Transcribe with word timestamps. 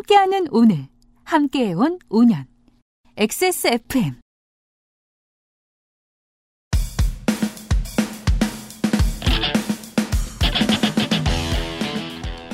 함께하는 0.00 0.46
오늘, 0.50 0.86
함께해온 1.24 1.98
5년. 2.08 2.46
XSFM. 3.16 4.14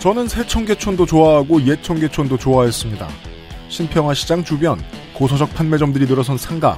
저는 0.01 0.26
새 0.28 0.44
청계천도 0.46 1.06
좋아하고 1.06 1.62
옛 1.67 1.80
청계천도 1.82 2.37
좋아했습니다. 2.37 3.08
신평화 3.69 4.15
시장 4.15 4.42
주변, 4.42 4.78
고서적 5.15 5.54
판매점들이 5.54 6.06
늘어선 6.06 6.38
상가, 6.38 6.76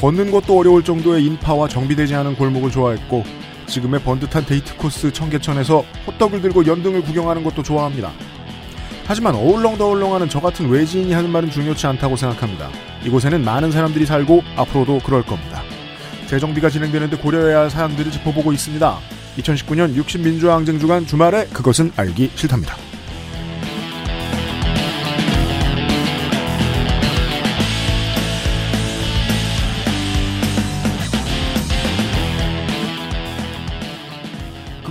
걷는 0.00 0.30
것도 0.30 0.58
어려울 0.58 0.84
정도의 0.84 1.24
인파와 1.24 1.68
정비되지 1.68 2.14
않은 2.16 2.36
골목을 2.36 2.70
좋아했고, 2.70 3.24
지금의 3.66 4.02
번듯한 4.02 4.44
데이트 4.44 4.76
코스 4.76 5.10
청계천에서 5.12 5.82
호떡을 6.06 6.42
들고 6.42 6.66
연등을 6.66 7.02
구경하는 7.02 7.42
것도 7.44 7.62
좋아합니다. 7.62 8.12
하지만 9.04 9.34
어울렁더울렁하는 9.34 10.28
저 10.28 10.40
같은 10.40 10.68
외지인이 10.68 11.12
하는 11.12 11.30
말은 11.30 11.50
중요치 11.50 11.86
않다고 11.86 12.16
생각합니다. 12.16 12.70
이곳에는 13.04 13.44
많은 13.44 13.72
사람들이 13.72 14.06
살고 14.06 14.42
앞으로도 14.56 15.00
그럴 15.04 15.22
겁니다. 15.22 15.62
재정비가 16.26 16.70
진행되는데 16.70 17.18
고려해야 17.18 17.60
할 17.60 17.70
사항들을 17.70 18.10
짚어보고 18.10 18.52
있습니다. 18.52 18.98
2019년 19.38 19.96
60민주화 19.96 20.48
항쟁 20.48 20.78
주간 20.78 21.06
주말에 21.06 21.46
그것은 21.46 21.92
알기 21.96 22.30
싫답니다. 22.34 22.76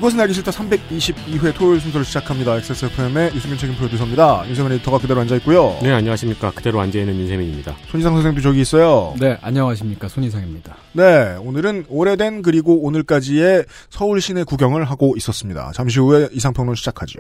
그것은 0.02 0.20
알기 0.20 0.34
싫다 0.34 0.50
322회 0.50 1.54
토요일 1.54 1.80
순서를 1.80 2.04
시작합니다. 2.04 2.56
XSFM의 2.56 3.36
유승균 3.36 3.56
책임 3.60 3.76
프로듀서입니다. 3.76 4.46
윤세민 4.48 4.72
에디터가 4.72 4.98
그대로 4.98 5.22
앉아있고요. 5.22 5.78
네, 5.84 5.92
안녕하십니까. 5.92 6.50
그대로 6.56 6.82
앉아있는 6.82 7.16
윤세민입니다. 7.16 7.76
손희상 7.92 8.16
선생도 8.16 8.42
저기 8.42 8.62
있어요. 8.62 9.14
네, 9.20 9.38
안녕하십니까. 9.44 10.08
손희상입니다. 10.08 10.76
네, 10.94 11.36
오늘은 11.40 11.86
오래된 11.88 12.42
그리고 12.42 12.82
오늘까지의 12.82 13.66
서울 13.92 14.22
시내 14.22 14.44
구경을 14.44 14.86
하고 14.86 15.14
있었습니다. 15.18 15.72
잠시 15.76 16.00
후에 16.00 16.30
이상평론 16.32 16.74
시작하죠. 16.74 17.20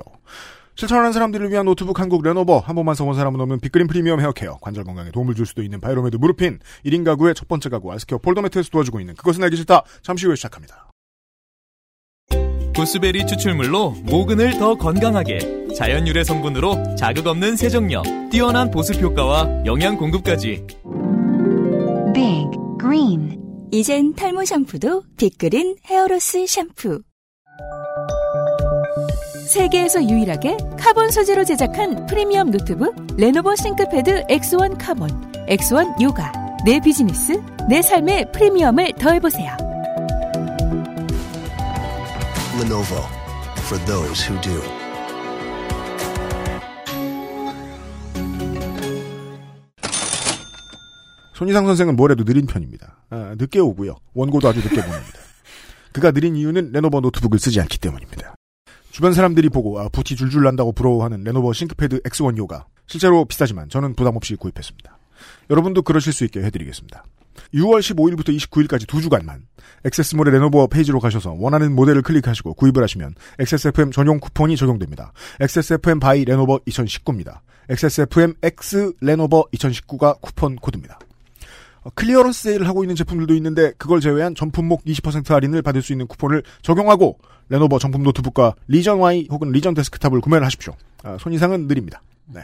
실천하는 0.73 1.14
사람들을 1.14 1.52
위한 1.52 1.67
노트북 1.67 2.00
한국 2.00 2.23
레노버 2.23 2.58
한 2.58 2.75
번만 2.75 2.95
써본 2.95 3.14
사람은 3.14 3.39
없는 3.42 3.59
빅그린 3.59 3.86
프리미엄 3.86 4.20
헤어케어 4.20 4.58
관절 4.59 4.86
건강에 4.86 5.11
도움을 5.11 5.36
줄 5.36 5.45
수도 5.45 5.61
있는 5.61 5.80
바이로메드 5.81 6.16
무르핀 6.16 6.58
1인 6.88 7.05
가구의 7.05 7.36
첫 7.36 7.48
번째 7.48 7.70
가구 7.70 7.92
알스케어 7.92 8.17
폴더매트에서 8.17 8.72
도와주고 8.72 9.00
있는 9.00 9.14
그것은 9.14 9.44
알기 9.44 9.55
싫다 9.55 9.83
잠시 10.02 10.25
후에 10.25 10.36
시작합니다. 10.36 10.91
구스베리 12.75 13.25
추출물로 13.27 13.95
모근을 14.03 14.58
더 14.58 14.75
건강하게 14.75 15.39
자연 15.75 16.08
유래 16.08 16.23
성분으로 16.23 16.95
자극 16.95 17.27
없는 17.27 17.55
세정력 17.55 18.03
뛰어난 18.30 18.72
보습 18.72 19.02
효과와 19.02 19.66
영양 19.66 19.97
공급까지 19.97 20.66
Big 22.14 22.49
Green. 22.80 23.39
이젠 23.72 24.14
탈모 24.14 24.45
샴푸도 24.45 25.03
빅그린 25.17 25.75
헤어로스 25.86 26.45
샴푸. 26.47 27.02
세계에서 29.47 30.03
유일하게 30.09 30.58
카본 30.77 31.11
소재로 31.11 31.44
제작한 31.44 32.05
프리미엄 32.05 32.52
노트북 32.52 32.95
레노버 33.17 33.55
싱크패드 33.55 34.25
X1 34.27 34.77
카본, 34.80 35.09
X1 35.47 36.02
요가. 36.02 36.31
내 36.66 36.80
비즈니스, 36.80 37.42
내 37.67 37.81
삶의 37.81 38.31
프리미엄을 38.31 38.94
더해보세요. 38.94 39.70
Lenovo 42.62 43.02
for 43.66 43.84
those 43.86 44.22
who 44.23 44.40
do. 44.42 44.62
손희상 51.34 51.66
선생은 51.66 51.95
뭐래도 51.95 52.23
느린 52.23 52.45
편입니다. 52.45 52.98
아, 53.09 53.34
늦게 53.39 53.58
오고요. 53.58 53.95
원고도 54.14 54.48
아주 54.48 54.60
늦게 54.60 54.76
보냅니다. 54.76 55.20
그가 55.92 56.11
느린 56.11 56.36
이유는 56.36 56.71
레노버 56.71 57.00
노트북을 57.00 57.39
쓰지 57.39 57.60
않기 57.61 57.80
때문입니다. 57.80 58.36
주변 58.92 59.14
사람들이 59.14 59.50
보고 59.50 59.80
아, 59.80 59.89
부티 59.89 60.16
줄줄 60.16 60.44
난다고 60.44 60.71
부러워하는 60.71 61.23
레노버 61.23 61.54
싱크패드 61.54 62.02
X1 62.02 62.38
요가 62.38 62.67
실제로 62.86 63.26
비싸지만 63.26 63.70
저는 63.70 63.95
부담 63.95 64.16
없이 64.16 64.36
구입했습니다. 64.36 65.00
여러분도 65.50 65.82
그러실 65.82 66.14
수 66.14 66.26
있게 66.26 66.44
해드리겠습니다. 66.44 67.05
6월 67.53 67.80
15일부터 67.80 68.36
29일까지 68.37 68.87
두 68.87 69.02
주간만 69.02 69.45
액세스몰의 69.86 70.33
레노버 70.33 70.67
페이지로 70.67 70.99
가셔서 70.99 71.36
원하는 71.37 71.73
모델을 71.73 72.02
클릭하시고 72.02 72.53
구입을 72.53 72.83
하시면 72.83 73.15
XSFM 73.39 73.92
전용 73.92 74.19
쿠폰이 74.19 74.58
적용됩니다. 74.58 75.14
XSFM 75.39 75.99
by 75.99 76.26
레노버 76.25 76.59
2019입니다. 76.59 77.39
XSFM 77.70 78.36
X 78.43 78.93
레노버 79.02 79.45
2019가 79.53 80.20
쿠폰 80.21 80.55
코드입니다. 80.55 80.99
어, 81.83 81.89
clearance 81.95 82.43
세일을 82.43 82.67
하고 82.67 82.83
있는 82.83 82.95
제품들도 82.95 83.33
있는데 83.36 83.73
그걸 83.77 84.02
제외한 84.02 84.36
전품목 84.36 84.83
20% 84.86 85.30
할인을 85.30 85.61
받을 85.61 85.81
수 85.81 85.93
있는 85.93 86.08
쿠폰을 86.08 86.43
적용하고 86.61 87.17
레노버 87.49 87.80
정품 87.80 88.03
노트북과 88.03 88.55
리전 88.67 88.99
Y 88.99 89.27
혹은 89.31 89.52
리전 89.52 89.73
데스크탑을 89.73 90.21
구매를 90.21 90.45
하십시오. 90.45 90.75
아, 91.03 91.17
손이상은 91.20 91.67
느립니다. 91.67 92.02
네. 92.27 92.41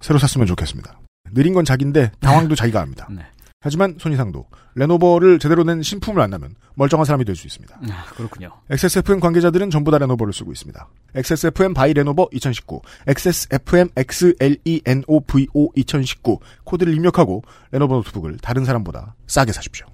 새로 0.00 0.18
샀으면 0.18 0.46
좋겠습니다. 0.46 0.98
느린 1.32 1.54
건 1.54 1.64
자기인데 1.64 2.12
당황도 2.20 2.54
자기가 2.54 2.80
합니다. 2.80 3.08
네. 3.10 3.22
하지만 3.62 3.96
손이상도 3.98 4.44
레노버를 4.74 5.38
제대로 5.38 5.62
된 5.64 5.82
신품을 5.82 6.20
안 6.20 6.30
나면 6.30 6.54
멀쩡한 6.74 7.04
사람이 7.06 7.24
될 7.24 7.36
수 7.36 7.46
있습니다. 7.46 7.78
아, 7.90 8.04
그렇군요. 8.14 8.50
XSFM 8.68 9.20
관계자들은 9.20 9.70
전부 9.70 9.90
다 9.90 9.98
레노버를 9.98 10.32
쓰고 10.34 10.52
있습니다. 10.52 10.88
XSFM 11.14 11.72
by 11.72 11.94
레노버 11.94 12.28
2019, 12.32 12.80
XSFM 13.06 13.88
XLENOVO 13.96 15.72
2019 15.76 16.40
코드를 16.64 16.94
입력하고 16.94 17.42
레노버 17.70 17.94
노트북을 17.96 18.36
다른 18.38 18.64
사람보다 18.64 19.14
싸게 19.28 19.52
사십시오. 19.52 19.86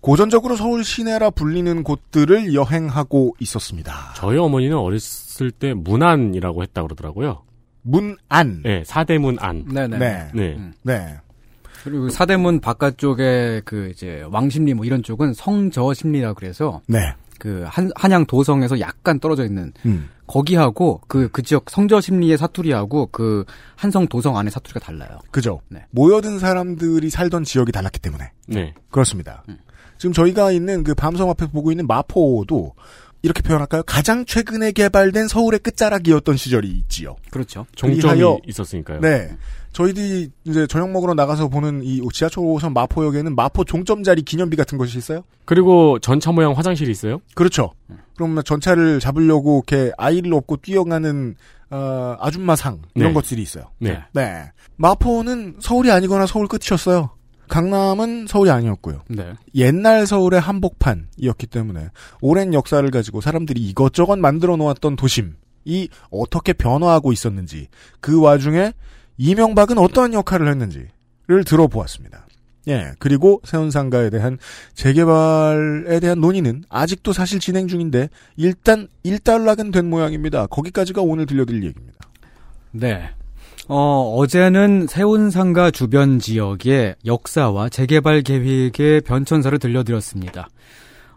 고전적으로 0.00 0.54
서울 0.54 0.84
시내라 0.84 1.30
불리는 1.30 1.82
곳들을 1.82 2.52
여행하고 2.54 3.36
있었습니다. 3.40 4.12
저희 4.16 4.36
어머니는 4.36 4.76
어렸을 4.76 5.50
때 5.50 5.72
문안이라고 5.72 6.62
했다 6.62 6.82
그러더라고요. 6.82 7.42
문안. 7.84 8.62
네, 8.62 8.82
사대문 8.84 9.36
안. 9.40 9.64
네네. 9.66 9.98
네. 9.98 10.30
네. 10.34 10.54
음. 10.56 10.72
네. 10.82 11.16
그리고 11.84 12.08
사대문 12.08 12.60
바깥쪽에 12.60 13.62
그 13.64 13.90
이제 13.90 14.24
왕십리 14.30 14.72
뭐 14.72 14.86
이런 14.86 15.02
쪽은 15.02 15.34
성저십리라 15.34 16.32
그래서 16.32 16.80
네. 16.86 17.14
그 17.38 17.64
한, 17.68 17.90
한양 17.94 18.24
도성에서 18.24 18.80
약간 18.80 19.20
떨어져 19.20 19.44
있는 19.44 19.70
음. 19.84 20.08
거기하고 20.26 21.02
그, 21.08 21.28
그 21.30 21.42
지역 21.42 21.68
성저십리의 21.68 22.38
사투리하고 22.38 23.08
그 23.12 23.44
한성 23.76 24.06
도성 24.06 24.38
안의 24.38 24.50
사투리가 24.50 24.80
달라요. 24.80 25.18
그죠. 25.30 25.60
네. 25.68 25.84
모여든 25.90 26.38
사람들이 26.38 27.10
살던 27.10 27.44
지역이 27.44 27.70
달랐기 27.70 28.00
때문에. 28.00 28.30
네. 28.46 28.72
그렇습니다. 28.90 29.44
음. 29.50 29.58
지금 29.98 30.14
저희가 30.14 30.52
있는 30.52 30.84
그 30.84 30.94
밤섬 30.94 31.28
앞에 31.28 31.48
보고 31.48 31.70
있는 31.70 31.86
마포도 31.86 32.74
이렇게 33.24 33.40
표현할까요? 33.42 33.82
가장 33.84 34.26
최근에 34.26 34.72
개발된 34.72 35.28
서울의 35.28 35.60
끝자락이었던 35.60 36.36
시절이 36.36 36.68
있지요. 36.68 37.16
그렇죠. 37.30 37.64
종점이 37.74 38.02
그리하여- 38.20 38.38
있었으니까요. 38.46 39.00
네. 39.00 39.34
저희들이 39.72 40.30
이제 40.44 40.66
저녁 40.66 40.90
먹으러 40.90 41.14
나가서 41.14 41.48
보는 41.48 41.82
이 41.82 42.00
지하철 42.12 42.44
5호선 42.44 42.74
마포역에는 42.74 43.34
마포 43.34 43.64
종점 43.64 44.02
자리 44.04 44.20
기념비 44.22 44.56
같은 44.56 44.76
것이 44.76 44.98
있어요? 44.98 45.24
그리고 45.46 45.98
전차 45.98 46.32
모양 46.32 46.52
화장실이 46.52 46.90
있어요? 46.90 47.20
그렇죠. 47.34 47.72
그럼 48.14 48.40
전차를 48.44 49.00
잡으려고 49.00 49.64
이렇게 49.66 49.90
아이를 49.96 50.32
업고 50.34 50.58
뛰어가는 50.58 51.34
어, 51.70 52.16
아줌마상 52.20 52.82
이런 52.94 53.08
네. 53.08 53.14
것들이 53.14 53.42
있어요. 53.42 53.64
네. 53.78 54.00
네. 54.12 54.52
마포는 54.76 55.56
서울이 55.60 55.90
아니거나 55.90 56.26
서울 56.26 56.46
끝이었어요. 56.46 57.10
강남은 57.48 58.26
서울이 58.26 58.50
아니었고요. 58.50 59.02
네. 59.08 59.34
옛날 59.54 60.06
서울의 60.06 60.40
한복판이었기 60.40 61.46
때문에 61.46 61.88
오랜 62.20 62.54
역사를 62.54 62.88
가지고 62.90 63.20
사람들이 63.20 63.60
이것저것 63.60 64.18
만들어 64.18 64.56
놓았던 64.56 64.96
도심이 64.96 65.88
어떻게 66.10 66.52
변화하고 66.52 67.12
있었는지 67.12 67.68
그 68.00 68.20
와중에 68.20 68.72
이명박은 69.18 69.78
어떠한 69.78 70.14
역할을 70.14 70.48
했는지를 70.48 71.44
들어보았습니다. 71.46 72.26
예, 72.68 72.92
그리고 72.98 73.42
세운상가에 73.44 74.08
대한 74.10 74.38
재개발에 74.72 76.00
대한 76.00 76.20
논의는 76.20 76.64
아직도 76.70 77.12
사실 77.12 77.38
진행 77.38 77.68
중인데 77.68 78.08
일단 78.36 78.88
일단락은 79.02 79.70
된 79.70 79.88
모양입니다. 79.90 80.46
거기까지가 80.46 81.02
오늘 81.02 81.26
들려드릴 81.26 81.62
얘기입니다. 81.64 81.98
네. 82.72 83.10
어, 83.66 84.14
어제는 84.18 84.86
세운상가 84.86 85.70
주변 85.70 86.18
지역의 86.18 86.96
역사와 87.06 87.70
재개발 87.70 88.22
계획의 88.22 89.00
변천사를 89.02 89.58
들려드렸습니다. 89.58 90.48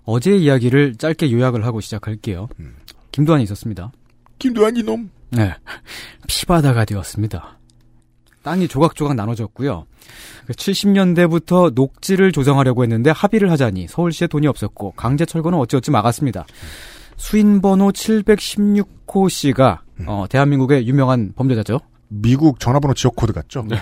어제의 0.05 0.41
이야기를 0.43 0.95
짧게 0.95 1.31
요약을 1.31 1.65
하고 1.65 1.81
시작할게요. 1.81 2.47
음. 2.59 2.75
김도환이 3.11 3.43
있었습니다. 3.43 3.91
김도환 4.39 4.77
이놈. 4.77 5.09
네. 5.31 5.53
피바다가 6.27 6.85
되었습니다. 6.85 7.57
땅이 8.43 8.69
조각조각 8.69 9.15
나눠졌고요. 9.15 9.85
70년대부터 10.49 11.73
녹지를 11.73 12.31
조성하려고 12.31 12.83
했는데 12.83 13.09
합의를 13.09 13.51
하자니 13.51 13.87
서울시에 13.89 14.27
돈이 14.27 14.47
없었고 14.47 14.93
강제 14.95 15.25
철거는 15.25 15.59
어찌어찌 15.59 15.91
막았습니다. 15.91 16.45
수인번호 17.17 17.91
716호 17.91 19.29
씨가 19.29 19.81
어, 20.05 20.25
대한민국의 20.29 20.87
유명한 20.87 21.33
범죄자죠. 21.35 21.81
미국 22.09 22.59
전화번호 22.59 22.93
지역 22.93 23.15
코드 23.15 23.33
같죠? 23.33 23.65
네. 23.67 23.77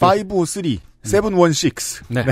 553, 0.00 0.78
716. 1.02 2.04
네. 2.08 2.24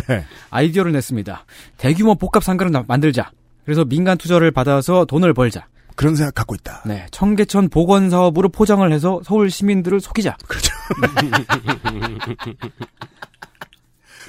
아이디어를 0.50 0.92
냈습니다. 0.92 1.44
대규모 1.76 2.14
복합 2.14 2.42
상가를 2.44 2.70
나- 2.72 2.84
만들자. 2.86 3.30
그래서 3.64 3.84
민간 3.84 4.18
투자를 4.18 4.50
받아서 4.50 5.04
돈을 5.04 5.34
벌자. 5.34 5.66
그런 5.94 6.16
생각 6.16 6.34
갖고 6.34 6.54
있다. 6.54 6.82
네, 6.86 7.06
청계천 7.10 7.68
복원 7.68 8.08
사업으로 8.08 8.48
포장을 8.48 8.90
해서 8.92 9.20
서울 9.24 9.50
시민들을 9.50 10.00
속이자. 10.00 10.36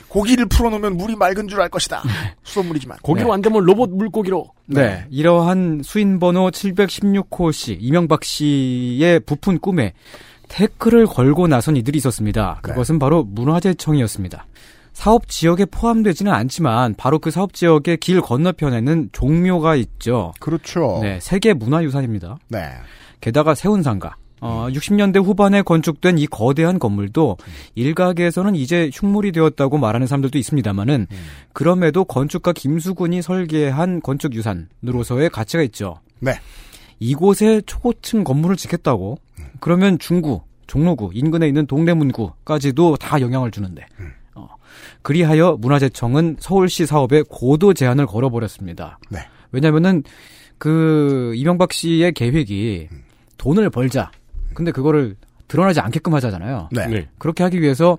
고기를 0.10 0.46
풀어놓으면 0.48 0.98
물이 0.98 1.16
맑은 1.16 1.48
줄 1.48 1.60
알 1.62 1.70
것이다. 1.70 2.04
수돗물이지만. 2.44 2.98
고기로 3.02 3.30
네. 3.30 3.34
안 3.34 3.42
되면 3.42 3.64
로봇 3.64 3.90
물고기로. 3.90 4.52
네, 4.68 5.06
이러한 5.10 5.82
수인번호 5.84 6.52
716호 6.52 7.52
씨, 7.54 7.74
이명박 7.80 8.24
씨의 8.24 9.22
부푼 9.22 9.58
꿈에 9.60 9.94
태클을 10.54 11.08
걸고 11.08 11.48
나선 11.48 11.76
이들이 11.76 11.98
있었습니다. 11.98 12.62
네. 12.64 12.70
그것은 12.70 13.00
바로 13.00 13.24
문화재청이었습니다. 13.24 14.46
사업 14.94 15.28
지역에 15.28 15.66
포함되지는 15.66 16.32
않지만 16.32 16.94
바로 16.96 17.18
그 17.18 17.32
사업 17.32 17.54
지역의 17.54 17.98
길 17.98 18.22
건너편에는 18.22 19.10
종묘가 19.12 19.76
있죠. 19.76 20.32
그렇죠. 20.40 21.00
네, 21.02 21.20
세계 21.20 21.54
문화유산입니다. 21.54 22.38
네. 22.50 22.70
게다가 23.20 23.56
세운상가. 23.56 24.16
어, 24.42 24.68
60년대 24.70 25.24
후반에 25.24 25.62
건축된 25.62 26.18
이 26.18 26.28
거대한 26.28 26.78
건물도 26.78 27.38
일각에서는 27.76 28.56
이제 28.56 28.92
흉물이 28.94 29.32
되었다고 29.32 29.78
말하는 29.78 30.06
사람들도 30.06 30.38
있습니다만은 30.38 31.08
그럼에도 31.54 32.04
건축가 32.04 32.52
김수근이 32.52 33.22
설계한 33.22 34.02
건축 34.02 34.36
유산으로서의 34.36 35.30
가치가 35.30 35.64
있죠. 35.64 35.96
네. 36.20 36.34
이곳에 37.00 37.62
초고층 37.66 38.24
건물을 38.24 38.56
짓겠다고 38.58 39.18
그러면 39.64 39.98
중구, 39.98 40.42
종로구, 40.68 41.12
인근에 41.14 41.48
있는 41.48 41.66
동대문구까지도 41.66 42.98
다 42.98 43.22
영향을 43.22 43.50
주는데 43.50 43.86
어, 44.36 44.50
그리하여 45.02 45.56
문화재청은 45.58 46.36
서울시 46.42 46.86
사업에 46.86 47.24
고도 47.30 47.74
제한을 47.74 48.06
걸어버렸습니다. 48.06 49.00
네. 49.10 49.20
왜냐면은 49.54 50.04
그 50.58 51.32
이명박 51.38 51.72
씨의 51.72 52.12
계획이 52.12 52.90
돈을 53.38 53.70
벌자. 53.70 54.12
근데 54.54 54.74
그거를 54.74 55.16
드러나지 55.48 55.80
않게끔 55.80 56.14
하자잖아요. 56.14 56.68
네. 56.74 56.88
네. 56.88 57.10
그렇게 57.18 57.44
하기 57.44 57.62
위해서 57.62 57.98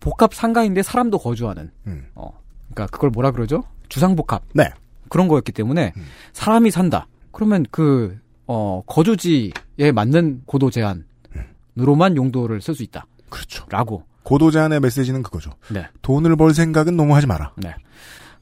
복합 0.00 0.34
상가인데 0.34 0.82
사람도 0.82 1.18
거주하는. 1.18 1.70
음. 1.86 2.06
어. 2.16 2.28
그러니까 2.72 2.86
그걸 2.86 3.10
뭐라 3.10 3.30
그러죠? 3.30 3.62
주상복합. 3.88 4.42
네. 4.52 4.68
그런 5.08 5.28
거였기 5.28 5.52
때문에 5.52 5.92
음. 5.96 6.06
사람이 6.32 6.72
산다. 6.72 7.06
그러면 7.30 7.66
그 7.70 8.18
어, 8.46 8.82
거주지에 8.86 9.92
맞는 9.94 10.42
고도 10.46 10.70
제한으로만 10.70 12.16
용도를 12.16 12.60
쓸 12.60 12.74
수 12.74 12.82
있다. 12.82 13.06
그렇죠. 13.28 13.64
라고. 13.70 14.04
고도 14.22 14.50
제한의 14.50 14.80
메시지는 14.80 15.22
그거죠. 15.22 15.50
네. 15.68 15.86
돈을 16.02 16.36
벌 16.36 16.54
생각은 16.54 16.96
너무 16.96 17.14
하지 17.14 17.26
마라. 17.26 17.52
네. 17.56 17.74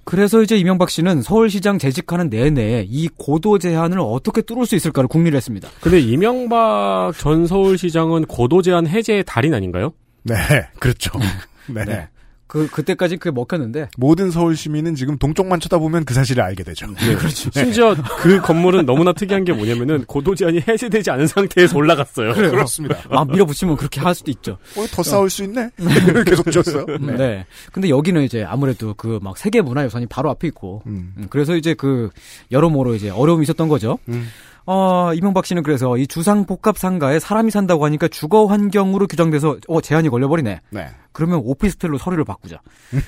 그래서 0.05 0.43
이제 0.43 0.57
이명박 0.57 0.91
씨는 0.91 1.23
서울시장 1.23 1.79
재직하는 1.79 2.29
내내 2.29 2.87
이 2.89 3.09
고도 3.09 3.59
제한을 3.59 4.01
어떻게 4.01 4.43
뚫을 4.43 4.67
수 4.67 4.75
있을까를 4.75 5.09
궁리를 5.09 5.37
했습니다. 5.37 5.69
근데 5.81 6.01
이명박 6.01 7.13
전 7.19 7.47
서울시장은 7.47 8.27
고도 8.27 8.63
제한 8.63 8.87
해제의 8.87 9.25
달인 9.25 9.55
아닌가요? 9.55 9.93
네. 10.25 10.35
그렇죠. 10.81 11.13
네. 11.69 11.85
네. 11.85 12.09
그 12.53 12.69
그때까지 12.69 13.17
그게 13.17 13.31
먹혔는데 13.31 13.89
모든 13.97 14.31
서울 14.31 14.55
시민은 14.59 14.95
지금 14.95 15.17
동쪽만 15.17 15.59
쳐다보면 15.59 16.05
그 16.05 16.13
사실을 16.13 16.43
알게 16.43 16.65
되죠. 16.65 16.87
네, 17.01 17.15
그렇죠. 17.15 17.49
심지어 17.51 17.97
그 18.19 18.43
건물은 18.43 18.85
너무나 18.85 19.15
특이한 19.15 19.45
게 19.45 19.55
뭐냐면은 19.55 20.05
고도 20.05 20.35
제한이 20.35 20.61
해제되지 20.69 21.11
않은 21.13 21.27
상태에서 21.29 21.75
올라갔어요. 21.79 22.35
그렇습니다. 22.35 22.99
막 23.09 23.31
밀어붙이면 23.31 23.79
그렇게 23.79 24.01
할 24.03 24.15
수도 24.15 24.31
있죠. 24.31 24.59
어, 24.77 24.85
더 24.93 25.03
싸울 25.03 25.31
수 25.31 25.43
있네. 25.45 25.71
계속 26.27 26.51
줬어요. 26.53 26.85
네. 27.01 27.47
근데 27.73 27.89
여기는 27.89 28.23
이제 28.23 28.45
아무래도 28.45 28.93
그 28.93 29.23
막 29.23 29.39
세계 29.39 29.63
문화유산이 29.63 30.07
바로 30.07 30.29
앞에 30.31 30.49
있고, 30.49 30.83
음. 30.87 31.15
음, 31.17 31.27
그래서 31.31 31.57
이제 31.57 31.75
그 31.75 32.11
여러모로 32.51 32.97
이제 32.97 33.09
어려움이 33.09 33.45
있었던 33.45 33.69
거죠. 33.69 33.99
음. 34.09 34.29
어, 34.65 35.13
이명박 35.15 35.47
씨는 35.47 35.63
그래서 35.63 35.97
이 35.97 36.07
주상 36.07 36.47
복합 36.47 36.79
상가에 36.79 37.19
사람이 37.19 37.51
산다고 37.51 37.85
하니까 37.85 38.09
주거 38.09 38.47
환경으로 38.47 39.07
규정돼서 39.07 39.57
어 39.69 39.81
제한이 39.81 40.09
걸려버리네. 40.09 40.61
네. 40.71 40.87
그러면 41.13 41.41
오피스텔로 41.45 41.99
서류를 41.99 42.25
바꾸자. 42.25 42.61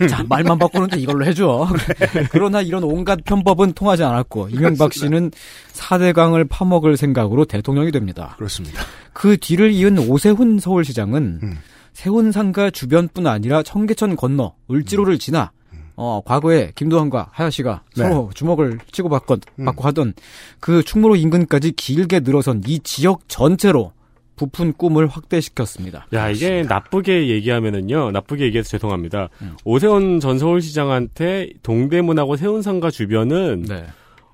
자 0.08 0.24
말만 0.28 0.58
바꾸는데 0.58 0.98
이걸로 0.98 1.24
해줘. 1.24 1.68
그러나 2.30 2.60
이런 2.60 2.82
온갖 2.84 3.18
편법은 3.24 3.72
통하지 3.72 4.02
않았고 4.02 4.48
이명박 4.50 4.92
씨는 4.92 5.30
4대강을 5.72 6.48
파먹을 6.48 6.96
생각으로 6.96 7.44
대통령이 7.44 7.92
됩니다. 7.92 8.34
그렇습니다. 8.36 8.82
그 9.12 9.36
뒤를 9.36 9.72
이은 9.72 9.98
오세훈 9.98 10.58
서울시장은 10.58 11.40
음. 11.42 11.58
세운 11.92 12.32
상가 12.32 12.70
주변뿐 12.70 13.26
아니라 13.26 13.62
청계천 13.62 14.16
건너 14.16 14.54
을지로를 14.70 15.18
지나 15.18 15.52
어 15.96 16.20
과거에 16.24 16.72
김도환과 16.74 17.28
하야시가 17.30 17.82
네. 17.96 18.02
서로 18.02 18.30
주먹을 18.34 18.78
치고 18.90 19.08
받건 19.08 19.40
음. 19.60 19.64
받고 19.64 19.84
하던 19.84 20.14
그 20.60 20.82
충무로 20.82 21.16
인근까지 21.16 21.72
길게 21.72 22.20
늘어선 22.20 22.62
이 22.66 22.80
지역 22.80 23.28
전체로 23.28 23.92
부푼 24.36 24.72
꿈을 24.72 25.06
확대시켰습니다. 25.06 26.06
야, 26.12 26.28
이게 26.28 26.62
나쁘게 26.62 27.28
얘기하면은요, 27.28 28.10
나쁘게 28.10 28.44
얘기해서 28.46 28.68
죄송합니다. 28.68 29.28
음. 29.42 29.56
오세훈 29.64 30.18
전 30.18 30.40
서울시장한테 30.40 31.50
동대문하고 31.62 32.36
세운상가 32.36 32.90
주변은, 32.90 33.62
네. 33.68 33.86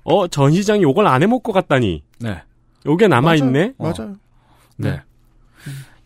어, 0.03 0.27
전 0.27 0.51
시장이 0.53 0.81
요걸 0.81 1.05
안 1.07 1.21
해먹을 1.21 1.43
것 1.43 1.51
같다니. 1.51 2.03
네. 2.19 2.41
요게 2.87 3.07
남아있네? 3.09 3.73
어. 3.77 3.91
맞아요. 3.95 4.15
네. 4.77 5.01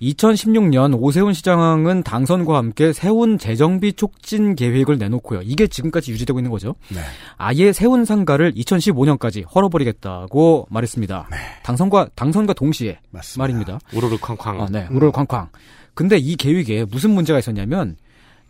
2016년 0.01 0.97
오세훈 1.00 1.33
시장은 1.33 2.03
당선과 2.03 2.57
함께 2.57 2.92
세운 2.94 3.38
재정비 3.38 3.94
촉진 3.94 4.56
계획을 4.56 4.97
내놓고요. 4.97 5.42
이게 5.44 5.68
지금까지 5.68 6.12
유지되고 6.12 6.39
있는 6.39 6.51
거죠. 6.51 6.75
네. 6.89 7.00
아예 7.38 7.71
세운 7.71 8.06
상가를 8.06 8.53
2015년까지 8.53 9.44
헐어버리겠다고 9.53 10.68
말했습니다. 10.69 11.30
당선과 11.63 12.09
당선과 12.15 12.53
동시에 12.53 13.00
맞습니다. 13.12 13.42
말입니다. 13.44 13.80
우르르 13.94 14.18
쾅쾅. 14.18 14.62
아, 14.62 14.68
네, 14.69 14.88
우를 14.92 15.12
쾅쾅. 15.12 15.50
근데 15.94 16.18
이 16.18 16.36
계획에 16.36 16.86
무슨 16.86 17.12
문제가 17.12 17.39
있었냐면 17.39 17.95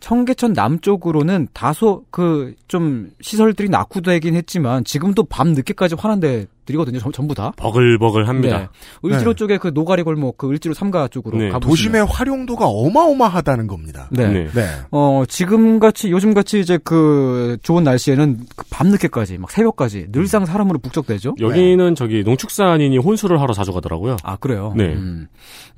청계천 0.00 0.52
남쪽으로는 0.52 1.48
다소 1.54 2.04
그 2.10 2.54
좀 2.68 3.10
시설들이 3.20 3.68
낙후되긴 3.68 4.34
했지만 4.34 4.84
지금도 4.84 5.24
밤 5.24 5.52
늦게까지 5.52 5.94
환한 5.98 6.20
데 6.20 6.46
들이거든요. 6.66 6.98
전- 6.98 7.12
전부 7.12 7.34
다. 7.34 7.52
버글버글 7.56 8.28
합니다. 8.28 8.58
네. 8.58 9.08
을지로 9.08 9.32
네. 9.32 9.36
쪽에 9.36 9.58
그 9.58 9.68
노가리 9.72 10.02
골목, 10.02 10.36
그 10.36 10.50
을지로 10.50 10.74
삼가 10.74 11.08
쪽으로 11.08 11.38
네. 11.38 11.48
가보시면 11.48 11.70
도심의 11.70 12.06
활용도가 12.06 12.66
어마어마하다는 12.66 13.66
겁니다. 13.66 14.08
네. 14.10 14.28
네. 14.28 14.48
네. 14.52 14.66
어, 14.90 15.22
지금 15.28 15.78
같이, 15.78 16.10
요즘 16.10 16.34
같이 16.34 16.60
이제 16.60 16.78
그 16.84 17.56
좋은 17.62 17.84
날씨에는 17.84 18.40
그 18.56 18.64
밤늦게까지, 18.70 19.38
막 19.38 19.50
새벽까지 19.50 20.08
늘상 20.12 20.44
사람으로 20.44 20.78
북적대죠? 20.80 21.36
여기는 21.40 21.94
저기 21.94 22.22
농축산인이 22.24 22.98
혼수를 22.98 23.40
하러 23.40 23.54
자주 23.54 23.72
가더라고요. 23.72 24.16
아, 24.22 24.36
그래요? 24.36 24.74
네. 24.76 24.84
음, 24.94 25.28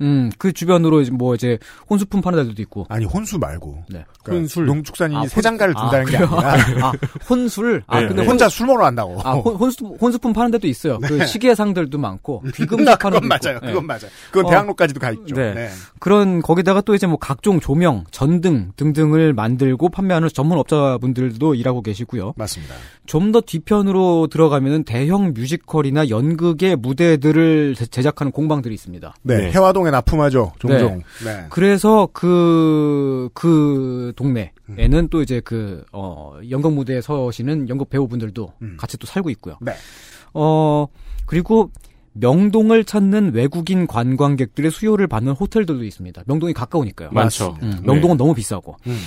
음, 0.01 0.31
그 0.37 0.51
주변으로 0.53 1.01
이제 1.01 1.11
뭐 1.11 1.35
이제 1.35 1.57
혼수품 1.89 2.21
파는 2.21 2.47
데도 2.49 2.61
있고. 2.63 2.85
아니 2.89 3.05
혼수 3.05 3.37
말고 3.37 3.83
네. 3.89 4.03
그러니까 4.23 4.41
혼술. 4.41 4.65
농축산인이 4.65 5.19
아, 5.25 5.27
세 5.27 5.41
장가를 5.41 5.73
혼- 5.75 5.83
둔다는 5.83 6.05
게 6.05 6.17
그래요? 6.17 6.29
아니라 6.39 6.87
아, 6.87 6.91
혼술? 7.29 7.83
아, 7.87 7.99
네, 8.01 8.07
근데 8.07 8.21
네. 8.21 8.25
혼, 8.25 8.31
혼자 8.31 8.49
술 8.49 8.65
먹으러 8.67 8.85
간다고. 8.85 9.19
아, 9.23 9.33
혼, 9.33 9.55
혼수, 9.55 9.85
혼수품 9.99 10.33
파는 10.33 10.51
데도 10.51 10.67
있 10.67 10.73
어요. 10.87 10.99
그 10.99 11.25
시계상들도 11.25 11.97
많고, 11.97 12.43
귀금속 12.55 12.81
나 12.85 12.95
파는 12.95 13.19
그건 13.21 13.27
맞아요. 13.27 13.59
그건 13.59 13.73
네. 13.73 13.81
맞아요. 13.81 14.01
그건 14.31 14.45
어. 14.45 14.49
대학로까지도 14.49 14.99
가 14.99 15.11
있죠. 15.11 15.35
네. 15.35 15.53
네. 15.53 15.69
그런, 15.99 16.41
거기다가 16.41 16.81
또 16.81 16.95
이제 16.95 17.07
뭐 17.07 17.17
각종 17.17 17.59
조명, 17.59 18.03
전등 18.11 18.71
등등을 18.75 19.33
만들고 19.33 19.89
판매하는 19.89 20.29
전문 20.33 20.57
업자분들도 20.59 21.55
일하고 21.55 21.81
계시고요. 21.81 22.33
맞습니다. 22.37 22.75
좀 23.05 23.29
더 23.31 23.41
뒤편으로 23.41 24.27
들어가면은 24.31 24.83
대형 24.83 25.33
뮤지컬이나 25.33 26.09
연극의 26.09 26.75
무대들을 26.77 27.75
제- 27.75 27.85
제작하는 27.85 28.31
공방들이 28.31 28.73
있습니다. 28.73 29.13
네. 29.23 29.37
네. 29.37 29.51
해화동에 29.51 29.91
납품하죠. 29.91 30.53
종종. 30.59 31.01
네. 31.25 31.45
그래서 31.49 32.07
그, 32.13 33.29
그 33.33 34.13
동네에는 34.15 35.07
또 35.09 35.21
이제 35.21 35.41
그, 35.43 35.83
어, 35.91 36.37
연극 36.49 36.73
무대에 36.73 37.01
서시는 37.01 37.69
연극 37.69 37.89
배우분들도 37.89 38.53
음. 38.61 38.77
같이 38.79 38.97
또 38.97 39.05
살고 39.07 39.29
있고요. 39.31 39.57
네. 39.61 39.73
어, 40.33 40.87
그리고 41.25 41.71
명동을 42.13 42.83
찾는 42.83 43.33
외국인 43.33 43.87
관광객들의 43.87 44.71
수요를 44.71 45.07
받는 45.07 45.33
호텔들도 45.33 45.83
있습니다. 45.83 46.23
명동이 46.25 46.53
가까우니까요. 46.53 47.09
많죠. 47.11 47.57
음, 47.61 47.71
네. 47.71 47.81
명동은 47.83 48.17
너무 48.17 48.33
비싸고. 48.33 48.77
음. 48.87 48.99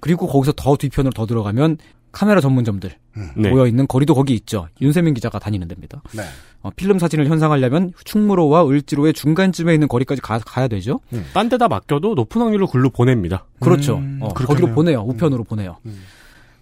그리고 0.00 0.26
거기서 0.26 0.52
더 0.56 0.76
뒤편으로 0.76 1.12
더 1.12 1.26
들어가면 1.26 1.78
카메라 2.12 2.40
전문점들 2.40 2.90
네. 3.36 3.50
모여 3.50 3.66
있는 3.66 3.86
거리도 3.86 4.14
거기 4.14 4.34
있죠. 4.34 4.66
윤세민 4.80 5.14
기자가 5.14 5.38
다니는 5.38 5.68
데입니다. 5.68 6.02
네. 6.12 6.22
어, 6.62 6.70
필름 6.74 6.98
사진을 6.98 7.28
현상하려면 7.28 7.92
충무로와 8.04 8.66
을지로의 8.66 9.12
중간쯤에 9.12 9.72
있는 9.72 9.88
거리까지 9.88 10.20
가, 10.20 10.40
야 10.60 10.68
되죠. 10.68 11.00
딴 11.32 11.48
데다 11.48 11.68
맡겨도 11.68 12.14
높은 12.14 12.40
확률로 12.42 12.66
글로 12.66 12.90
보냅니다. 12.90 13.46
그렇죠. 13.60 13.98
음, 13.98 14.18
어. 14.22 14.28
거기로 14.28 14.74
보내요. 14.74 15.02
우편으로 15.02 15.44
보내요. 15.44 15.76
음. 15.86 16.02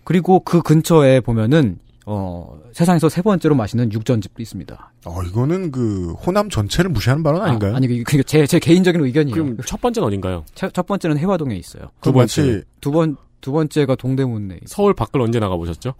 그리고 0.05 0.41
그 0.41 0.63
근처에 0.63 1.21
보면은 1.21 1.79
어, 2.11 2.59
세상에서 2.73 3.11
세 3.11 3.21
번째로 3.21 3.55
맛있는 3.55 3.93
육전집도 3.93 4.43
있습니다. 4.43 4.93
어, 5.05 5.23
이거는 5.25 5.71
그 5.71 6.15
호남 6.15 6.49
전체를 6.49 6.91
무시하는 6.91 7.23
발언 7.23 7.43
아닌가요? 7.43 7.77
아, 7.77 7.81
니 7.81 8.03
그게 8.03 8.23
제, 8.23 8.47
제 8.47 8.59
개인적인 8.59 9.05
의견이에요. 9.05 9.35
그럼 9.35 9.59
첫 9.67 9.79
번째는 9.83 10.09
어딘가요? 10.09 10.43
첫, 10.55 10.73
첫 10.73 10.87
번째는 10.87 11.19
해화동에 11.19 11.55
있어요. 11.55 11.91
두 12.01 12.15
번째 12.15 12.63
두 12.81 12.93
번, 12.93 13.17
두 13.43 13.53
번째가 13.53 13.97
동대문에 13.97 14.55
있어요. 14.55 14.67
서울 14.67 14.95
밖을 14.95 15.21
언제 15.21 15.39
나가보셨죠? 15.39 15.93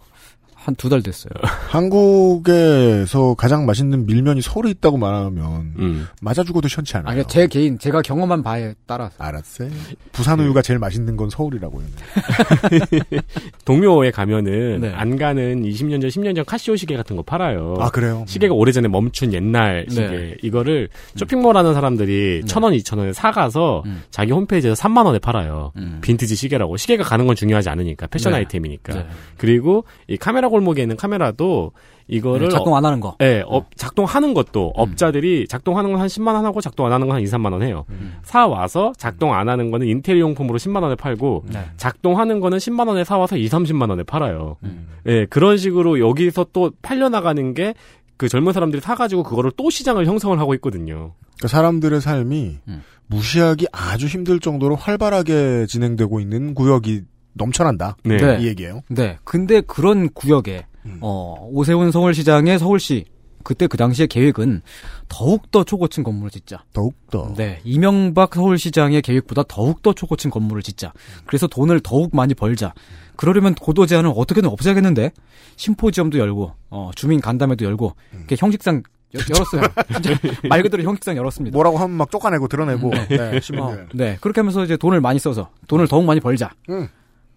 한 0.61 0.75
두 0.75 0.89
달 0.89 1.01
됐어요. 1.01 1.31
한국에서 1.69 3.33
가장 3.35 3.65
맛있는 3.65 4.05
밀면이 4.05 4.41
서울에 4.41 4.69
있다고 4.71 4.97
말하면 4.97 5.73
음. 5.79 6.07
맞아 6.21 6.43
죽어도 6.43 6.67
시원치 6.67 6.97
않아요. 6.97 7.07
아, 7.07 7.11
그러니까 7.13 7.29
제 7.29 7.47
개인, 7.47 7.79
제가 7.79 8.01
경험한 8.01 8.43
바에 8.43 8.73
따라서. 8.85 9.15
알았어요. 9.23 9.69
부산 10.11 10.39
우유가 10.39 10.61
제일 10.61 10.79
맛있는 10.79 11.15
건 11.15 11.29
서울이라고요. 11.29 11.85
동묘에 13.65 14.11
가면은 14.11 14.81
네. 14.81 14.93
안 14.93 15.17
가는 15.17 15.63
20년 15.63 16.01
전, 16.01 16.09
10년 16.09 16.35
전 16.35 16.45
카시오 16.45 16.75
시계 16.75 16.95
같은 16.97 17.15
거 17.15 17.21
팔아요. 17.21 17.75
아 17.79 17.89
그래요? 17.89 18.25
시계가 18.27 18.53
오래전에 18.53 18.87
멈춘 18.87 19.33
옛날 19.33 19.85
네. 19.87 19.93
시계. 19.93 20.37
이거를 20.43 20.89
쇼핑몰 21.15 21.55
하는 21.57 21.73
사람들이 21.73 22.43
천 22.45 22.63
원, 22.63 22.73
이천 22.73 22.99
원에 22.99 23.13
사가서 23.13 23.83
음. 23.85 24.03
자기 24.11 24.31
홈페이지에서 24.31 24.81
3만 24.81 25.05
원에 25.05 25.19
팔아요. 25.19 25.71
음. 25.77 25.99
빈티지 26.01 26.35
시계라고. 26.35 26.77
시계가 26.77 27.03
가는 27.03 27.25
건 27.27 27.35
중요하지 27.35 27.69
않으니까. 27.69 28.07
패션 28.07 28.31
네. 28.33 28.39
아이템이니까. 28.39 28.93
네. 28.93 29.07
그리고 29.37 29.85
이 30.07 30.17
카메라 30.17 30.48
골목에 30.49 30.81
있는 30.81 30.95
카메라도 30.97 31.71
이거를 32.07 32.47
네, 32.47 32.53
작동 32.53 32.75
안 32.75 32.83
하는 32.85 32.99
거. 32.99 33.15
예, 33.21 33.43
업, 33.45 33.67
작동하는 33.75 34.29
음. 34.29 34.33
것도 34.33 34.73
업자들이 34.75 35.47
작동하는 35.47 35.91
건 35.91 36.01
한 36.01 36.07
10만 36.07 36.33
원 36.33 36.43
하고 36.45 36.59
작동 36.59 36.87
안 36.87 36.91
하는 36.93 37.07
건 37.07 37.15
한 37.15 37.21
2, 37.21 37.25
3만 37.25 37.51
원 37.51 37.61
해요. 37.61 37.85
음. 37.89 38.15
사 38.23 38.47
와서 38.47 38.93
작동 38.97 39.33
안 39.33 39.47
하는 39.47 39.69
거는 39.69 39.85
인테리어 39.87 40.21
용품으로 40.21 40.57
10만 40.57 40.81
원에 40.81 40.95
팔고 40.95 41.45
네. 41.53 41.65
작동하는 41.77 42.39
거는 42.39 42.57
10만 42.57 42.87
원에 42.87 43.03
사 43.03 43.17
와서 43.17 43.37
2, 43.37 43.47
30만 43.47 43.89
원에 43.89 44.03
팔아요. 44.03 44.57
음. 44.63 44.87
예, 45.05 45.25
그런 45.29 45.57
식으로 45.57 45.99
여기서 45.99 46.47
또 46.51 46.71
팔려 46.81 47.09
나가는 47.09 47.53
게 47.53 47.73
그 48.19 48.27
젊은 48.27 48.51
사람들이 48.51 48.81
사 48.81 48.95
가지고 48.95 49.23
그거를 49.23 49.49
또 49.55 49.69
시장을 49.69 50.05
형성을 50.05 50.37
하고 50.37 50.53
있거든요. 50.55 51.13
그러니까 51.37 51.47
사람들의 51.47 52.01
삶이 52.01 52.57
음. 52.67 52.83
무시하기 53.07 53.67
아주 53.71 54.07
힘들 54.07 54.41
정도로 54.41 54.75
활발하게 54.75 55.67
진행되고 55.67 56.19
있는 56.19 56.53
구역이 56.53 57.03
넘쳐난다. 57.33 57.97
네. 58.03 58.17
네. 58.17 58.37
이 58.41 58.47
얘기예요. 58.47 58.81
네. 58.89 59.17
근데 59.23 59.61
그런 59.61 60.09
구역에, 60.09 60.65
음. 60.85 60.97
어, 61.01 61.35
오세훈 61.51 61.91
서울시장의 61.91 62.59
서울시, 62.59 63.05
그때 63.43 63.67
그 63.67 63.77
당시의 63.77 64.07
계획은 64.09 64.61
더욱 65.07 65.49
더 65.49 65.63
초고층 65.63 66.03
건물을 66.03 66.29
짓자. 66.29 66.63
더욱 66.73 66.93
더. 67.09 67.33
네. 67.37 67.61
이명박 67.63 68.35
서울시장의 68.35 69.01
계획보다 69.01 69.43
더욱 69.47 69.81
더 69.81 69.93
초고층 69.93 70.29
건물을 70.29 70.61
짓자. 70.61 70.91
그래서 71.25 71.47
돈을 71.47 71.79
더욱 71.79 72.13
많이 72.13 72.33
벌자. 72.33 72.73
그러려면 73.15 73.55
고도 73.55 73.85
제한을 73.85 74.11
어떻게든 74.15 74.49
없애야겠는데 74.49 75.11
심포지엄도 75.55 76.19
열고 76.19 76.53
어, 76.69 76.91
주민 76.95 77.21
간담회도 77.21 77.63
열고 77.65 77.95
이렇게 78.17 78.35
형식상 78.37 78.83
여- 79.15 79.19
열었어요. 79.33 79.61
말 80.49 80.61
그대로 80.61 80.83
형식상 80.83 81.15
열었습니다. 81.17 81.55
뭐라고 81.55 81.77
하면 81.77 81.95
막 81.97 82.11
쫓아내고 82.11 82.47
드러내고 82.49 82.89
네, 83.09 83.37
어, 83.37 83.39
시민들. 83.39 83.87
네. 83.95 84.17
그렇게 84.21 84.41
하면서 84.41 84.63
이제 84.63 84.75
돈을 84.77 85.01
많이 85.01 85.17
써서 85.17 85.49
돈을 85.67 85.87
더욱 85.87 86.03
많이 86.05 86.19
벌자. 86.19 86.51
음. 86.69 86.87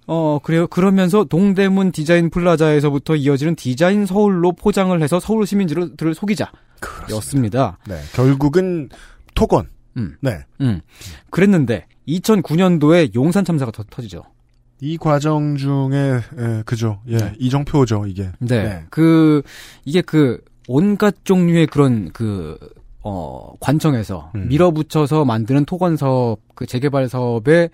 어, 0.06 0.38
그래요. 0.42 0.66
그러면서 0.66 1.24
동대문 1.24 1.92
디자인 1.92 2.30
플라자에서부터 2.30 3.16
이어지는 3.16 3.54
디자인 3.54 4.06
서울로 4.06 4.52
포장을 4.52 5.00
해서 5.00 5.20
서울 5.20 5.46
시민들을 5.46 6.14
속이자. 6.14 6.50
였습니다. 7.10 7.78
네, 7.86 8.00
결국은 8.14 8.88
토건. 9.34 9.68
음. 9.96 10.16
네. 10.20 10.38
음. 10.60 10.80
그랬는데 11.30 11.86
2009년도에 12.08 13.14
용산 13.14 13.44
참사가 13.44 13.70
터, 13.70 13.84
터지죠. 13.88 14.22
이 14.80 14.96
과정 14.98 15.56
중에 15.56 16.20
예, 16.38 16.62
그죠. 16.66 17.00
예, 17.06 17.16
네. 17.16 17.32
이정표죠 17.38 18.06
이게. 18.06 18.32
네. 18.40 18.62
네. 18.64 18.84
그 18.90 19.42
이게 19.84 20.00
그 20.00 20.42
온갖 20.66 21.14
종류의 21.22 21.68
그런 21.68 22.10
그 22.12 22.58
어, 23.00 23.54
관청에서 23.60 24.32
음. 24.34 24.48
밀어붙여서 24.48 25.24
만드는 25.24 25.64
토건 25.66 25.96
사업, 25.96 26.40
그 26.54 26.66
재개발 26.66 27.08
사업에 27.08 27.68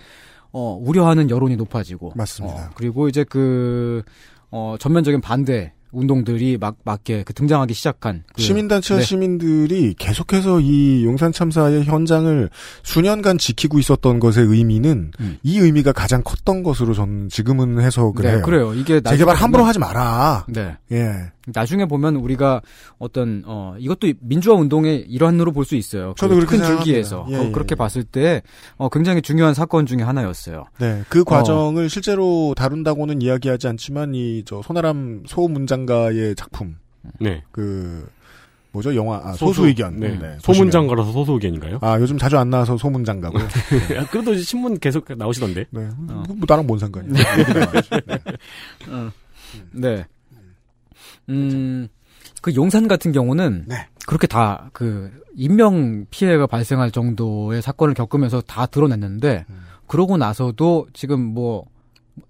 어, 0.53 0.79
우려하는 0.81 1.31
여론이 1.31 1.57
높아지고 1.57 2.13
맞습니다. 2.17 2.67
어, 2.67 2.71
그리고 2.75 3.09
이제 3.09 3.25
그 3.25 4.03
어, 4.51 4.77
전면적인 4.79 5.21
반대 5.21 5.73
운동들이 5.91 6.59
막 6.59 6.77
맞게 6.85 7.23
그 7.25 7.33
등장하기 7.33 7.73
시작한 7.73 8.25
그, 8.35 8.43
시민단체와 8.43 9.01
네. 9.01 9.07
시민들이 9.07 9.95
계속해서 9.99 10.61
이 10.61 11.05
용산 11.05 11.33
참사의 11.33 11.85
현장을 11.85 12.51
수년간 12.83 13.39
지키고 13.39 13.79
있었던 13.79 14.21
것의 14.21 14.47
의미는 14.47 15.13
음. 15.21 15.39
이 15.43 15.59
의미가 15.59 15.93
가장 15.93 16.23
컸던 16.23 16.63
것으로 16.63 16.93
저는 16.95 17.29
지금은 17.31 17.81
해석을 17.81 18.23
네, 18.23 18.33
해요. 18.33 18.43
그래요. 18.43 18.75
이게 18.75 18.95
나중에 18.97 19.17
재개발 19.17 19.37
함부로 19.37 19.65
하지 19.65 19.79
마라. 19.79 20.45
네. 20.49 20.77
예. 20.93 21.33
나중에 21.53 21.87
보면 21.87 22.17
우리가 22.17 22.61
어떤 22.99 23.43
어 23.47 23.75
이것도 23.79 24.13
민주화 24.21 24.57
운동의 24.57 25.01
일환으로 25.09 25.53
볼 25.53 25.65
수 25.65 25.77
있어요. 25.77 26.15
저도 26.17 26.35
그 26.35 26.41
그렇게 26.41 26.51
큰 26.51 26.59
생각합니다. 26.59 26.85
줄기에서 26.85 27.27
예, 27.31 27.37
어, 27.37 27.45
예. 27.45 27.51
그렇게 27.53 27.75
봤을 27.75 28.05
때 28.05 28.43
어, 28.77 28.89
굉장히 28.89 29.21
중요한 29.21 29.53
사건 29.55 29.85
중에 29.87 30.03
하나였어요. 30.03 30.65
네. 30.79 31.03
그 31.09 31.25
과정을 31.25 31.91
실제로 31.91 32.55
다룬다고는 32.57 33.21
이야기하지 33.21 33.69
않지만 33.69 34.15
이저 34.15 34.63
소나람 34.63 35.25
소문장가의 35.27 36.35
작품 36.37 36.77
네. 37.21 37.43
그 37.51 38.09
뭐죠 38.73 38.95
영화 38.95 39.17
아, 39.25 39.33
소수. 39.33 39.47
소수 39.47 39.67
의견 39.69 39.99
네. 39.99 40.09
보시면. 40.09 40.39
소문장가라서 40.41 41.13
소수 41.13 41.33
의견인가요? 41.33 41.79
아 41.83 41.99
요즘 42.01 42.17
자주 42.19 42.39
안 42.39 42.51
나와서 42.51 42.77
소문장가고요. 42.77 43.45
아, 43.99 44.07
그래도 44.11 44.35
신문 44.37 44.79
계속 44.79 45.07
나오시던데. 45.17 45.65
네. 45.71 45.81
어. 45.83 45.95
뭐, 46.07 46.23
뭐 46.29 46.39
나랑 46.49 46.67
뭔 46.67 46.79
상관이야. 46.79 47.13
네. 49.73 50.05
음, 51.29 51.89
그 52.43 52.55
용산 52.55 52.89
같은 52.89 53.13
경우는 53.13 53.65
네. 53.67 53.87
그렇게 54.07 54.27
다 54.27 54.71
그 54.73 55.11
인명 55.35 56.07
피해가 56.11 56.47
발생할 56.47 56.91
정도의 56.91 57.63
사건을 57.63 57.95
겪으면서 57.95 58.41
다 58.41 58.67
드러냈는데 58.67 59.45
음. 59.49 59.61
그러고 59.87 60.17
나서도 60.17 60.89
지금 60.93 61.21
뭐 61.35 61.65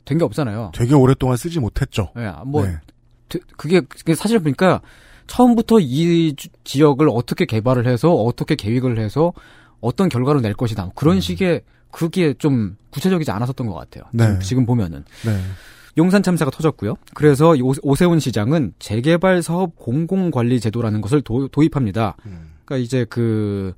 된 0.05 0.19
게 0.19 0.25
없잖아요. 0.25 0.73
되게 0.75 0.95
오랫동안 0.95 1.37
쓰지 1.39 1.61
못했죠. 1.61 2.11
예, 2.19 2.31
뭐 2.45 2.67
네. 2.67 2.77
되- 3.31 3.39
그게, 3.57 3.81
그게 3.81 4.15
사실 4.15 4.39
보니까 4.39 4.83
처음부터 5.27 5.81
이 5.81 6.35
주- 6.37 6.49
지역을 6.65 7.09
어떻게 7.11 7.47
개발을 7.47 7.87
해서 7.87 8.13
어떻게 8.15 8.55
계획을 8.55 8.99
해서 8.99 9.33
어떤 9.81 10.09
결과를 10.11 10.43
낼 10.43 10.53
것이다. 10.53 10.91
그런 10.95 11.17
음. 11.17 11.21
식의 11.21 11.63
그게 11.91 12.35
좀 12.35 12.77
구체적이지 12.91 13.31
않았었던 13.31 13.67
것 13.67 13.73
같아요. 13.75 14.05
네. 14.13 14.25
지금, 14.27 14.41
지금 14.41 14.67
보면은. 14.67 15.05
네. 15.25 15.39
용산 15.99 16.23
참사가 16.23 16.51
터졌고요. 16.51 16.95
그래서 17.13 17.51
오- 17.61 17.75
오세훈 17.83 18.21
시장은 18.21 18.73
재개발 18.79 19.43
사업 19.43 19.77
공공관리 19.77 20.61
제도라는 20.61 21.01
것을 21.03 21.21
도, 21.21 21.49
도입합니다. 21.49 22.17
음. 22.25 22.53
그러니까 22.65 22.85
이제 22.85 23.05
그, 23.09 23.75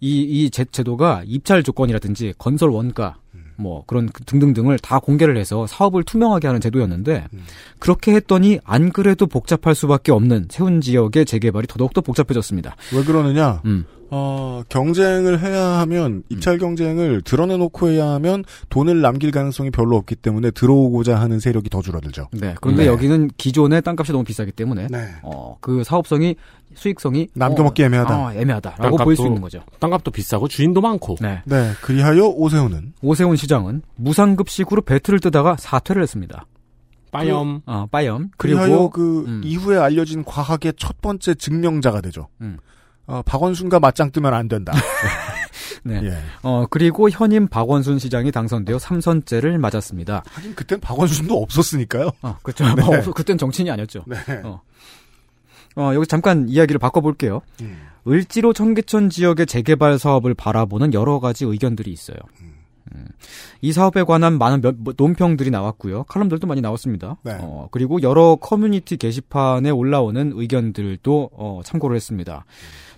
이, 0.00 0.20
이 0.20 0.50
제, 0.50 0.64
제도가 0.64 1.22
입찰 1.26 1.62
조건이라든지 1.64 2.34
건설 2.38 2.68
원가, 2.70 3.16
뭐 3.58 3.82
그런 3.86 4.08
그 4.08 4.24
등등등을 4.24 4.78
다 4.78 5.00
공개를 5.00 5.36
해서 5.36 5.66
사업을 5.66 6.04
투명하게 6.04 6.46
하는 6.46 6.60
제도였는데 6.60 7.26
음. 7.32 7.44
그렇게 7.78 8.14
했더니 8.14 8.60
안 8.64 8.92
그래도 8.92 9.26
복잡할 9.26 9.74
수밖에 9.74 10.12
없는 10.12 10.46
세운 10.48 10.80
지역의 10.80 11.26
재개발이 11.26 11.66
더더욱더 11.66 12.00
복잡해졌습니다. 12.00 12.76
왜 12.94 13.02
그러느냐? 13.02 13.62
음. 13.64 13.84
어, 14.10 14.62
경쟁을 14.70 15.40
해야 15.40 15.80
하면, 15.80 16.22
입찰 16.30 16.56
경쟁을 16.56 17.20
드러내놓고 17.22 17.90
해야 17.90 18.08
하면 18.12 18.42
돈을 18.70 19.02
남길 19.02 19.30
가능성이 19.30 19.70
별로 19.70 19.96
없기 19.96 20.16
때문에 20.16 20.50
들어오고자 20.50 21.20
하는 21.20 21.40
세력이 21.40 21.68
더 21.68 21.82
줄어들죠. 21.82 22.28
네. 22.32 22.54
그런데 22.60 22.84
네. 22.84 22.88
여기는 22.88 23.30
기존의 23.36 23.82
땅값이 23.82 24.12
너무 24.12 24.24
비싸기 24.24 24.52
때문에 24.52 24.86
네. 24.90 25.08
어, 25.22 25.58
그 25.60 25.84
사업성이 25.84 26.36
수익성이 26.78 27.28
남겨먹기 27.34 27.82
어, 27.82 27.86
애매하다. 27.86 28.18
어, 28.18 28.32
애매하다라고 28.32 28.96
보일 28.98 29.16
수 29.16 29.26
있는 29.26 29.40
거죠. 29.40 29.62
땅값도 29.80 30.10
비싸고 30.10 30.48
주인도 30.48 30.80
많고. 30.80 31.16
네. 31.20 31.42
네. 31.44 31.72
그리하여 31.82 32.26
오세훈은 32.26 32.94
오세훈 33.02 33.36
시장은 33.36 33.82
무상급식으로 33.96 34.82
배틀을 34.82 35.20
뜨다가 35.20 35.56
사퇴를 35.58 36.02
했습니다. 36.02 36.46
빠염. 37.10 37.62
어, 37.66 37.86
빠염. 37.90 38.30
그리고 38.36 38.90
그 38.90 39.24
음. 39.26 39.40
이후에 39.44 39.78
알려진 39.78 40.24
과학의 40.24 40.74
첫 40.76 41.00
번째 41.00 41.34
증명자가 41.34 42.00
되죠. 42.00 42.28
음. 42.40 42.58
어, 43.06 43.22
박원순과 43.22 43.80
맞짱 43.80 44.10
뜨면 44.12 44.34
안 44.34 44.48
된다. 44.48 44.72
네. 45.84 46.00
예. 46.04 46.18
어, 46.42 46.66
그리고 46.68 47.08
현임 47.08 47.48
박원순 47.48 47.98
시장이 47.98 48.30
당선되어 48.30 48.76
3선째를 48.76 49.56
맞았습니다. 49.58 50.22
하긴 50.30 50.54
그땐 50.54 50.80
박원순도 50.80 51.34
없었으니까요. 51.42 52.10
어, 52.22 52.36
그렇죠. 52.42 52.64
뭐, 52.76 53.00
그땐 53.14 53.38
정치인이 53.38 53.70
아니었죠. 53.70 54.04
네. 54.06 54.16
어. 54.44 54.60
어, 55.78 55.94
여기 55.94 56.06
잠깐 56.06 56.48
이야기를 56.48 56.78
바꿔볼게요. 56.78 57.40
음. 57.62 57.78
을지로 58.06 58.52
청계천 58.52 59.10
지역의 59.10 59.46
재개발 59.46 59.98
사업을 59.98 60.34
바라보는 60.34 60.92
여러 60.94 61.20
가지 61.20 61.44
의견들이 61.44 61.90
있어요. 61.92 62.16
음. 62.42 63.04
이 63.60 63.70
사업에 63.72 64.02
관한 64.02 64.38
많은 64.38 64.62
몇- 64.62 64.74
뭐, 64.78 64.94
논평들이 64.96 65.50
나왔고요. 65.50 66.04
칼럼들도 66.04 66.46
많이 66.46 66.62
나왔습니다. 66.62 67.16
네. 67.22 67.36
어, 67.38 67.68
그리고 67.70 68.00
여러 68.00 68.36
커뮤니티 68.36 68.96
게시판에 68.96 69.68
올라오는 69.68 70.32
의견들도 70.34 71.30
어, 71.34 71.60
참고를 71.64 71.94
했습니다. 71.96 72.46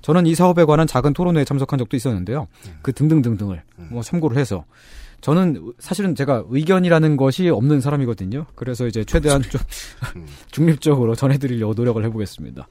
저는 0.03 0.27
이 0.27 0.35
사업에 0.37 0.65
관한 0.65 0.87
작은 0.87 1.13
토론회에 1.13 1.45
참석한 1.45 1.79
적도 1.79 1.97
있었는데요. 1.97 2.47
그 2.83 2.93
등등등등을 2.93 3.63
뭐 3.91 4.03
참고를 4.03 4.39
해서 4.39 4.65
저는 5.21 5.73
사실은 5.79 6.15
제가 6.15 6.45
의견이라는 6.49 7.17
것이 7.17 7.49
없는 7.49 7.81
사람이거든요. 7.81 8.47
그래서 8.55 8.87
이제 8.87 9.05
최대한 9.05 9.43
좀 9.43 9.61
음. 10.17 10.27
중립적으로 10.51 11.15
전해드리려고 11.15 11.75
노력을 11.75 12.03
해보겠습니다. 12.05 12.67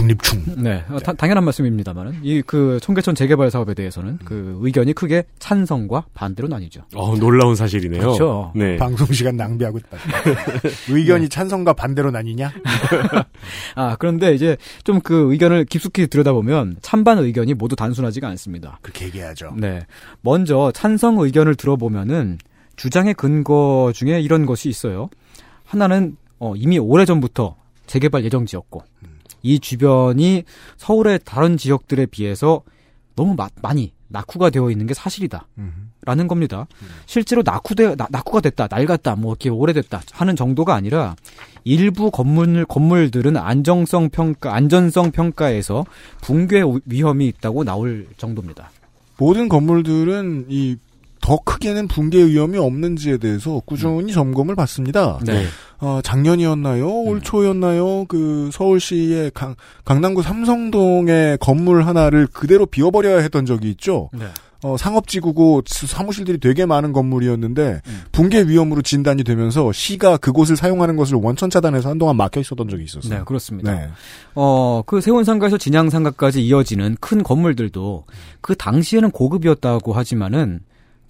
중립충. 0.00 0.44
네, 0.62 0.82
어, 0.88 0.98
다- 0.98 1.12
당연한 1.12 1.44
말씀입니다만은 1.44 2.20
이 2.22 2.42
그 2.46 2.78
청계천 2.82 3.14
재개발 3.14 3.50
사업에 3.50 3.74
대해서는 3.74 4.18
그 4.24 4.58
의견이 4.62 4.92
크게 4.94 5.24
찬성과 5.38 6.06
반대로 6.14 6.48
나뉘죠. 6.48 6.82
어, 6.94 7.14
놀라운 7.18 7.54
사실이네요. 7.54 8.00
그렇죠. 8.00 8.52
네. 8.54 8.76
방송 8.76 9.06
시간 9.12 9.36
낭비하고 9.36 9.78
있다. 9.78 9.98
의견이 10.90 11.28
찬성과 11.28 11.74
반대로 11.74 12.10
나뉘냐? 12.10 12.52
아 13.76 13.96
그런데 13.98 14.34
이제 14.34 14.56
좀 14.84 15.00
그 15.02 15.32
의견을 15.32 15.64
깊숙이 15.64 16.06
들여다보면 16.08 16.76
찬반 16.82 17.18
의견이 17.18 17.54
모두 17.54 17.74
단순하지가 17.74 18.28
않습니다. 18.28 18.78
그렇게 18.82 19.06
얘기하죠. 19.06 19.54
네, 19.56 19.80
먼저 20.20 20.70
찬성 20.74 21.18
의견을 21.18 21.54
들어보면은 21.54 22.38
주장의 22.76 23.14
근거 23.14 23.90
중에 23.94 24.20
이런 24.20 24.44
것이 24.46 24.68
있어요. 24.68 25.08
하나는 25.64 26.16
어, 26.38 26.54
이미 26.56 26.78
오래 26.78 27.04
전부터 27.06 27.56
재개발 27.86 28.24
예정지였고 28.24 28.82
이 29.42 29.58
주변이 29.58 30.44
서울의 30.76 31.20
다른 31.24 31.56
지역들에 31.56 32.06
비해서 32.06 32.62
너무 33.16 33.34
마- 33.34 33.48
많이 33.62 33.92
낙후가 34.08 34.50
되어 34.50 34.70
있는 34.70 34.86
게 34.86 34.94
사실이다. 34.94 35.46
음. 35.58 35.92
라는 36.02 36.26
겁니다. 36.28 36.66
실제로 37.06 37.42
낙후돼, 37.44 37.94
나- 37.96 38.08
낙후가 38.10 38.40
됐다, 38.40 38.68
낡았다, 38.70 39.16
뭐 39.16 39.32
이렇게 39.32 39.50
오래됐다 39.50 40.00
하는 40.12 40.34
정도가 40.34 40.74
아니라 40.74 41.14
일부 41.64 42.10
건물, 42.10 42.64
건물들은 42.64 43.36
안정성 43.36 44.08
평가, 44.08 44.54
안전성 44.54 45.10
평가에서 45.10 45.84
붕괴 46.22 46.62
위험이 46.86 47.26
있다고 47.28 47.64
나올 47.64 48.06
정도입니다. 48.16 48.70
모든 49.18 49.48
건물들은 49.50 50.46
이 50.48 50.76
더 51.20 51.38
크게는 51.38 51.88
붕괴 51.88 52.24
위험이 52.24 52.58
없는지에 52.58 53.18
대해서 53.18 53.60
꾸준히 53.64 54.12
점검을 54.12 54.56
받습니다. 54.56 55.18
네. 55.24 55.44
어, 55.78 56.00
작년이었나요? 56.02 56.88
올 56.88 57.20
초였나요? 57.20 58.06
그 58.06 58.50
서울시의 58.52 59.30
강, 59.32 59.54
강남구 59.84 60.22
삼성동의 60.22 61.38
건물 61.38 61.86
하나를 61.86 62.26
그대로 62.26 62.66
비워버려야 62.66 63.18
했던 63.18 63.46
적이 63.46 63.70
있죠. 63.70 64.10
네. 64.12 64.26
어, 64.62 64.76
상업지구고 64.76 65.62
사무실들이 65.66 66.38
되게 66.38 66.66
많은 66.66 66.92
건물이었는데 66.92 67.80
음. 67.86 68.00
붕괴 68.12 68.42
위험으로 68.42 68.82
진단이 68.82 69.24
되면서 69.24 69.72
시가 69.72 70.18
그곳을 70.18 70.54
사용하는 70.56 70.96
것을 70.96 71.16
원천 71.16 71.48
차단해서 71.48 71.88
한동안 71.88 72.16
막혀 72.16 72.40
있었던 72.40 72.68
적이 72.68 72.84
있었어요. 72.84 73.18
네, 73.18 73.24
그렇습니다. 73.24 73.72
네. 73.72 73.88
어, 74.34 74.82
그 74.84 75.00
세운상가에서 75.00 75.56
진양상가까지 75.56 76.42
이어지는 76.42 76.98
큰 77.00 77.22
건물들도 77.22 78.04
그 78.42 78.54
당시에는 78.54 79.10
고급이었다고 79.12 79.94
하지만은 79.94 80.60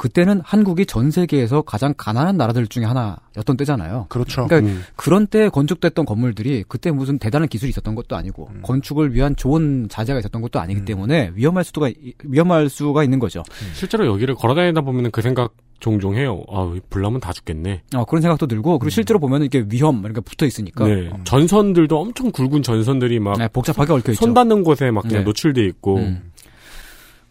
그때는 0.00 0.40
한국이 0.42 0.86
전 0.86 1.10
세계에서 1.10 1.60
가장 1.60 1.92
가난한 1.94 2.38
나라들 2.38 2.66
중에 2.66 2.84
하나였던 2.86 3.58
때잖아요. 3.58 4.06
그렇죠. 4.08 4.46
그러니까 4.46 4.72
음. 4.72 4.82
그런 4.96 5.26
때 5.26 5.50
건축됐던 5.50 6.06
건물들이 6.06 6.64
그때 6.66 6.90
무슨 6.90 7.18
대단한 7.18 7.50
기술이 7.50 7.68
있었던 7.68 7.94
것도 7.94 8.16
아니고 8.16 8.48
음. 8.50 8.60
건축을 8.62 9.12
위한 9.12 9.36
좋은 9.36 9.88
자재가 9.90 10.20
있었던 10.20 10.40
것도 10.40 10.58
아니기 10.58 10.86
때문에 10.86 11.32
위험할 11.34 11.64
수가 11.64 11.90
위험할 12.24 12.70
수가 12.70 13.04
있는 13.04 13.18
거죠. 13.18 13.42
실제로 13.74 14.06
여기를 14.06 14.36
걸어다니다 14.36 14.80
보면 14.80 15.10
그 15.10 15.20
생각 15.20 15.52
종종 15.80 16.16
해요. 16.16 16.44
아, 16.50 16.74
불나면 16.88 17.20
다 17.20 17.34
죽겠네. 17.34 17.82
어, 17.94 18.06
그런 18.06 18.22
생각도 18.22 18.46
들고 18.46 18.78
그리고 18.78 18.88
실제로 18.88 19.18
보면 19.18 19.42
이게 19.42 19.66
위험 19.68 20.02
이렇게 20.02 20.22
붙어 20.22 20.46
있으니까 20.46 20.86
네. 20.86 21.10
전선들도 21.24 22.00
엄청 22.00 22.30
굵은 22.30 22.62
전선들이 22.62 23.20
막 23.20 23.36
네, 23.36 23.48
복잡하게 23.48 23.92
얽혀 23.92 24.12
있죠. 24.12 24.24
손 24.24 24.32
닿는 24.32 24.64
곳에 24.64 24.90
막 24.90 25.02
그냥 25.02 25.18
네. 25.18 25.24
노출돼 25.24 25.62
있고. 25.66 25.96
음. 25.98 26.30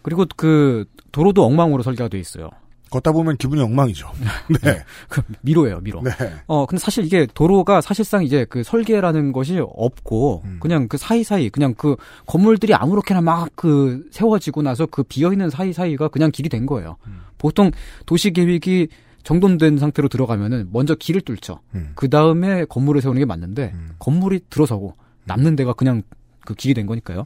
그리고 0.01 0.25
그 0.35 0.85
도로도 1.11 1.43
엉망으로 1.45 1.83
설계가 1.83 2.07
돼 2.09 2.19
있어요. 2.19 2.49
걷다 2.89 3.11
보면 3.11 3.37
기분이 3.37 3.61
엉망이죠. 3.61 4.11
네. 4.63 4.83
그 5.07 5.21
미로예요, 5.41 5.79
미로. 5.81 6.01
네. 6.01 6.11
어, 6.47 6.65
근데 6.65 6.79
사실 6.79 7.05
이게 7.05 7.27
도로가 7.33 7.81
사실상 7.81 8.23
이제 8.23 8.45
그 8.49 8.63
설계라는 8.63 9.31
것이 9.31 9.59
없고, 9.59 10.41
음. 10.45 10.57
그냥 10.59 10.87
그 10.87 10.97
사이사이, 10.97 11.49
그냥 11.51 11.75
그 11.75 11.95
건물들이 12.25 12.73
아무렇게나 12.73 13.21
막 13.21 13.49
그 13.55 14.07
세워지고 14.11 14.61
나서 14.61 14.85
그 14.85 15.03
비어 15.03 15.31
있는 15.31 15.49
사이사이가 15.49 16.07
그냥 16.07 16.31
길이 16.31 16.49
된 16.49 16.65
거예요. 16.65 16.97
음. 17.07 17.19
보통 17.38 17.71
도시 18.05 18.31
계획이 18.31 18.88
정돈된 19.23 19.77
상태로 19.77 20.07
들어가면은 20.07 20.69
먼저 20.71 20.95
길을 20.95 21.21
뚫죠. 21.21 21.60
음. 21.75 21.91
그 21.93 22.10
다음에 22.10 22.65
건물을 22.65 23.01
세우는 23.01 23.19
게 23.19 23.25
맞는데, 23.25 23.71
음. 23.73 23.89
건물이 23.99 24.41
들어서고 24.49 24.95
남는 25.25 25.55
데가 25.57 25.73
그냥 25.73 26.01
그 26.45 26.55
길이 26.55 26.73
된 26.73 26.86
거니까요. 26.86 27.25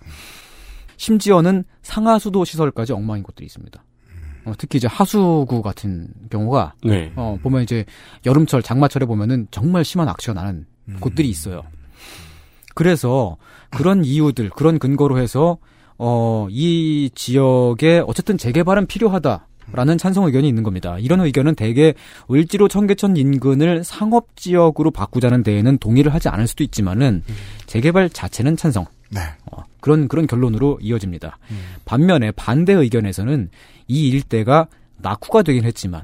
심지어는 1.03 1.65
상하수도 1.81 2.45
시설까지 2.45 2.93
엉망인 2.93 3.23
곳들이 3.23 3.45
있습니다. 3.45 3.83
어, 4.45 4.53
특히 4.57 4.77
이제 4.77 4.87
하수구 4.87 5.61
같은 5.61 6.07
경우가 6.29 6.75
네. 6.83 7.11
어, 7.17 7.37
보면 7.43 7.63
이제 7.63 7.83
여름철, 8.25 8.61
장마철에 8.61 9.05
보면은 9.05 9.47
정말 9.51 9.83
심한 9.83 10.07
악취가 10.07 10.33
나는 10.33 10.65
음. 10.87 10.97
곳들이 11.01 11.29
있어요. 11.29 11.63
그래서 12.73 13.35
그런 13.69 14.05
이유들, 14.05 14.49
그런 14.51 14.79
근거로 14.79 15.19
해서, 15.19 15.57
어, 15.97 16.47
이 16.49 17.09
지역에 17.13 18.01
어쨌든 18.07 18.37
재개발은 18.37 18.87
필요하다 18.87 19.47
라는 19.73 19.97
찬성 19.97 20.25
의견이 20.25 20.47
있는 20.47 20.63
겁니다. 20.63 20.97
이런 20.99 21.19
의견은 21.19 21.55
대개 21.55 21.93
을지로 22.31 22.67
청계천 22.69 23.17
인근을 23.17 23.83
상업 23.83 24.35
지역으로 24.35 24.91
바꾸자는 24.91 25.43
데에는 25.43 25.77
동의를 25.79 26.13
하지 26.13 26.29
않을 26.29 26.47
수도 26.47 26.63
있지만은 26.63 27.23
재개발 27.65 28.09
자체는 28.09 28.55
찬성. 28.55 28.85
네. 29.13 29.21
어, 29.51 29.63
그런 29.79 30.07
그런 30.07 30.27
결론으로 30.27 30.79
이어집니다. 30.81 31.37
음. 31.51 31.57
반면에 31.85 32.31
반대 32.31 32.73
의견에서는 32.73 33.49
이 33.87 34.07
일대가 34.09 34.67
낙후가 34.97 35.43
되긴 35.43 35.65
했지만 35.65 36.03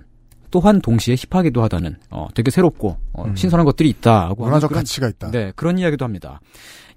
또한 0.52 0.82
동시에 0.82 1.16
힙하기도 1.16 1.62
하다는 1.64 1.98
어, 2.10 2.28
되게 2.34 2.52
새롭고 2.52 2.98
어, 3.14 3.26
음. 3.26 3.36
신선한 3.36 3.66
것들이 3.66 3.90
있다고 3.90 4.46
문화적 4.46 4.70
그런, 4.70 4.82
가치가 4.82 5.08
있다. 5.08 5.32
네 5.32 5.52
그런 5.56 5.78
이야기도 5.78 6.06
합니다. 6.06 6.40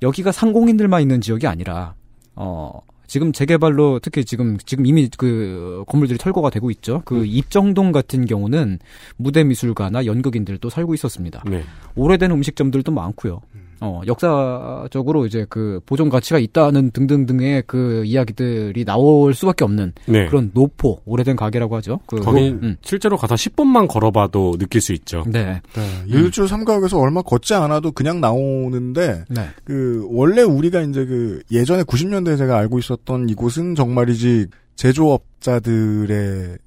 여기가 0.00 0.32
상공인들만 0.32 1.02
있는 1.02 1.20
지역이 1.20 1.46
아니라 1.46 1.94
어 2.34 2.80
지금 3.06 3.30
재개발로 3.30 3.98
특히 3.98 4.24
지금 4.24 4.56
지금 4.64 4.86
이미 4.86 5.08
그 5.18 5.84
건물들이 5.86 6.18
철거가 6.18 6.48
되고 6.48 6.70
있죠. 6.70 7.02
그 7.04 7.26
입정동 7.26 7.92
같은 7.92 8.24
경우는 8.24 8.78
무대 9.16 9.44
미술가나 9.44 10.06
연극인들도 10.06 10.70
살고 10.70 10.94
있었습니다. 10.94 11.44
네. 11.46 11.62
오래된 11.94 12.30
음식점들도 12.30 12.90
많고요. 12.90 13.42
어, 13.82 14.00
역사적으로 14.06 15.26
이제 15.26 15.44
그 15.50 15.80
보존 15.86 16.08
가치가 16.08 16.38
있다는 16.38 16.92
등등등의 16.92 17.64
그 17.66 18.04
이야기들이 18.04 18.84
나올 18.84 19.34
수밖에 19.34 19.64
없는 19.64 19.92
네. 20.06 20.26
그런 20.26 20.50
노포, 20.54 21.00
오래된 21.04 21.34
가게라고 21.36 21.76
하죠. 21.76 21.98
그 22.06 22.20
거긴 22.20 22.60
노- 22.60 22.66
음. 22.68 22.76
실제로 22.82 23.16
가서 23.16 23.34
10분만 23.34 23.88
걸어봐도 23.88 24.56
느낄 24.56 24.80
수 24.80 24.92
있죠. 24.92 25.24
네. 25.26 25.60
네. 25.74 25.82
을지로 26.06 26.46
삼가역에서 26.46 26.98
얼마 26.98 27.22
걷지 27.22 27.54
않아도 27.54 27.90
그냥 27.92 28.20
나오는데 28.20 29.24
네. 29.28 29.48
그 29.64 30.06
원래 30.10 30.42
우리가 30.42 30.80
이제 30.82 31.04
그 31.04 31.42
예전에 31.50 31.82
90년대에 31.82 32.38
제가 32.38 32.56
알고 32.58 32.78
있었던 32.78 33.28
이곳은 33.28 33.74
정말이지 33.74 34.46
제조업자들의 34.76 36.58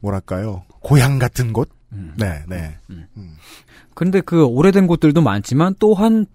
뭐랄까요 0.00 0.62
고향 0.80 1.18
같은 1.18 1.52
곳. 1.52 1.70
음. 1.92 2.12
네, 2.18 2.42
네. 2.48 2.76
근데 3.94 4.20
그 4.20 4.44
오래된 4.44 4.86
곳들도 4.88 5.22
많지만 5.22 5.76
또한 5.78 6.26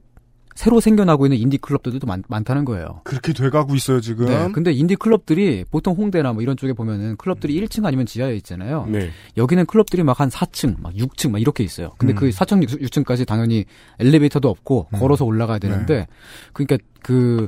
새로 0.59 0.81
생겨나고 0.81 1.25
있는 1.25 1.37
인디 1.37 1.57
클럽들도 1.57 2.05
많, 2.05 2.21
많다는 2.27 2.65
거예요. 2.65 2.99
그렇게 3.05 3.31
돼가고 3.31 3.75
있어요 3.75 4.01
지금. 4.01 4.25
네. 4.25 4.51
근데 4.51 4.73
인디 4.73 4.97
클럽들이 4.97 5.63
보통 5.71 5.95
홍대나 5.95 6.33
뭐 6.33 6.41
이런 6.41 6.57
쪽에 6.57 6.73
보면은 6.73 7.15
클럽들이 7.15 7.61
1층 7.61 7.85
아니면 7.85 8.05
지하에 8.05 8.35
있잖아요. 8.35 8.85
네. 8.89 9.09
여기는 9.37 9.65
클럽들이 9.65 10.03
막 10.03 10.19
한 10.19 10.27
4층, 10.27 10.81
막 10.81 10.93
6층 10.95 11.31
막 11.31 11.39
이렇게 11.39 11.63
있어요. 11.63 11.91
근데 11.97 12.13
음. 12.13 12.15
그 12.15 12.27
4층, 12.27 12.61
6, 12.61 12.91
층까지 12.91 13.23
당연히 13.23 13.63
엘리베이터도 13.99 14.49
없고 14.49 14.87
음. 14.93 14.99
걸어서 14.99 15.23
올라가야 15.23 15.59
되는데 15.59 15.99
네. 15.99 16.07
그러니까 16.51 16.77
그 17.01 17.47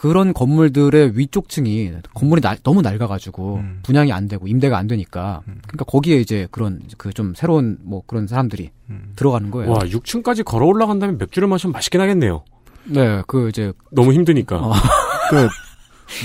그런 0.00 0.32
건물들의 0.32 1.18
위쪽 1.18 1.48
층이 1.48 1.90
건물이 2.14 2.40
날- 2.40 2.58
너무 2.62 2.82
낡아가지고 2.82 3.56
음. 3.56 3.80
분양이 3.82 4.12
안 4.12 4.28
되고 4.28 4.46
임대가 4.46 4.78
안 4.78 4.86
되니까 4.86 5.40
그러니까 5.44 5.84
거기에 5.86 6.18
이제 6.20 6.46
그런 6.52 6.80
그 6.96 7.12
좀 7.12 7.34
새로운 7.34 7.78
뭐 7.82 8.04
그런 8.06 8.28
사람들이 8.28 8.70
음. 8.90 9.12
들어가는 9.16 9.50
거예요. 9.50 9.72
와, 9.72 9.80
6층까지 9.80 10.44
걸어 10.44 10.66
올라간다면 10.66 11.18
맥주를 11.18 11.48
마시면 11.48 11.72
맛있긴 11.72 12.00
하겠네요. 12.00 12.44
네, 12.84 13.22
그 13.26 13.48
이제 13.48 13.72
너무 13.90 14.12
힘드니까. 14.12 14.56
어. 14.58 14.72
그 15.30 15.48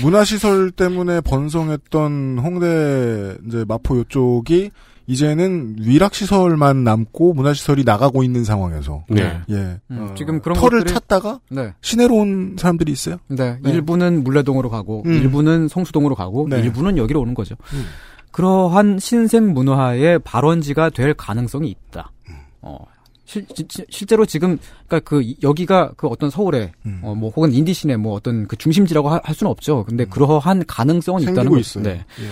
문화시설 0.02 0.70
때문에 0.70 1.20
번성했던 1.22 2.38
홍대 2.42 3.36
이제 3.46 3.64
마포 3.66 3.98
요쪽이 3.98 4.70
이제는 5.06 5.76
위락시설만 5.80 6.82
남고 6.84 7.34
문화시설이 7.34 7.84
나가고 7.84 8.22
있는 8.22 8.44
상황에서 8.44 9.04
네. 9.08 9.40
예 9.50 9.78
음, 9.90 10.08
어, 10.10 10.14
지금 10.16 10.40
그런 10.40 10.58
터를 10.58 10.80
것들이- 10.84 10.88
찾다가 10.94 11.40
네, 11.50 11.74
시내로 11.82 12.14
온 12.16 12.56
사람들이 12.58 12.90
있어요. 12.92 13.16
네, 13.28 13.58
네. 13.62 13.70
일부는 13.70 14.24
물레동으로 14.24 14.70
가고 14.70 15.02
음. 15.06 15.12
일부는 15.12 15.68
성수동으로 15.68 16.14
가고 16.14 16.46
네. 16.48 16.60
일부는 16.60 16.96
여기로 16.96 17.20
오는 17.20 17.34
거죠. 17.34 17.54
음. 17.74 17.84
그러한 18.30 18.98
신생 18.98 19.52
문화의 19.52 20.18
발원지가 20.20 20.90
될 20.90 21.14
가능성이 21.14 21.70
있다. 21.70 22.10
음. 22.30 22.34
어, 22.62 22.78
실, 23.26 23.46
시- 23.54 23.84
실제로 23.90 24.26
지금 24.26 24.58
그러니까 24.88 25.08
그 25.08 25.22
이- 25.22 25.36
여기가 25.42 25.92
그 25.96 26.06
어떤 26.08 26.30
서울의 26.30 26.72
음. 26.86 27.00
어, 27.02 27.14
뭐 27.14 27.30
혹은 27.30 27.52
인디시내 27.52 27.96
뭐 27.96 28.14
어떤 28.14 28.46
그 28.48 28.56
중심지라고 28.56 29.08
하- 29.10 29.20
할 29.22 29.34
수는 29.34 29.50
없죠. 29.50 29.84
근데 29.84 30.04
그러한 30.06 30.64
가능성은 30.66 31.22
있다는 31.22 31.44
거죠. 31.50 31.58
있어요. 31.60 31.84
네. 31.84 31.90
예. 32.20 32.24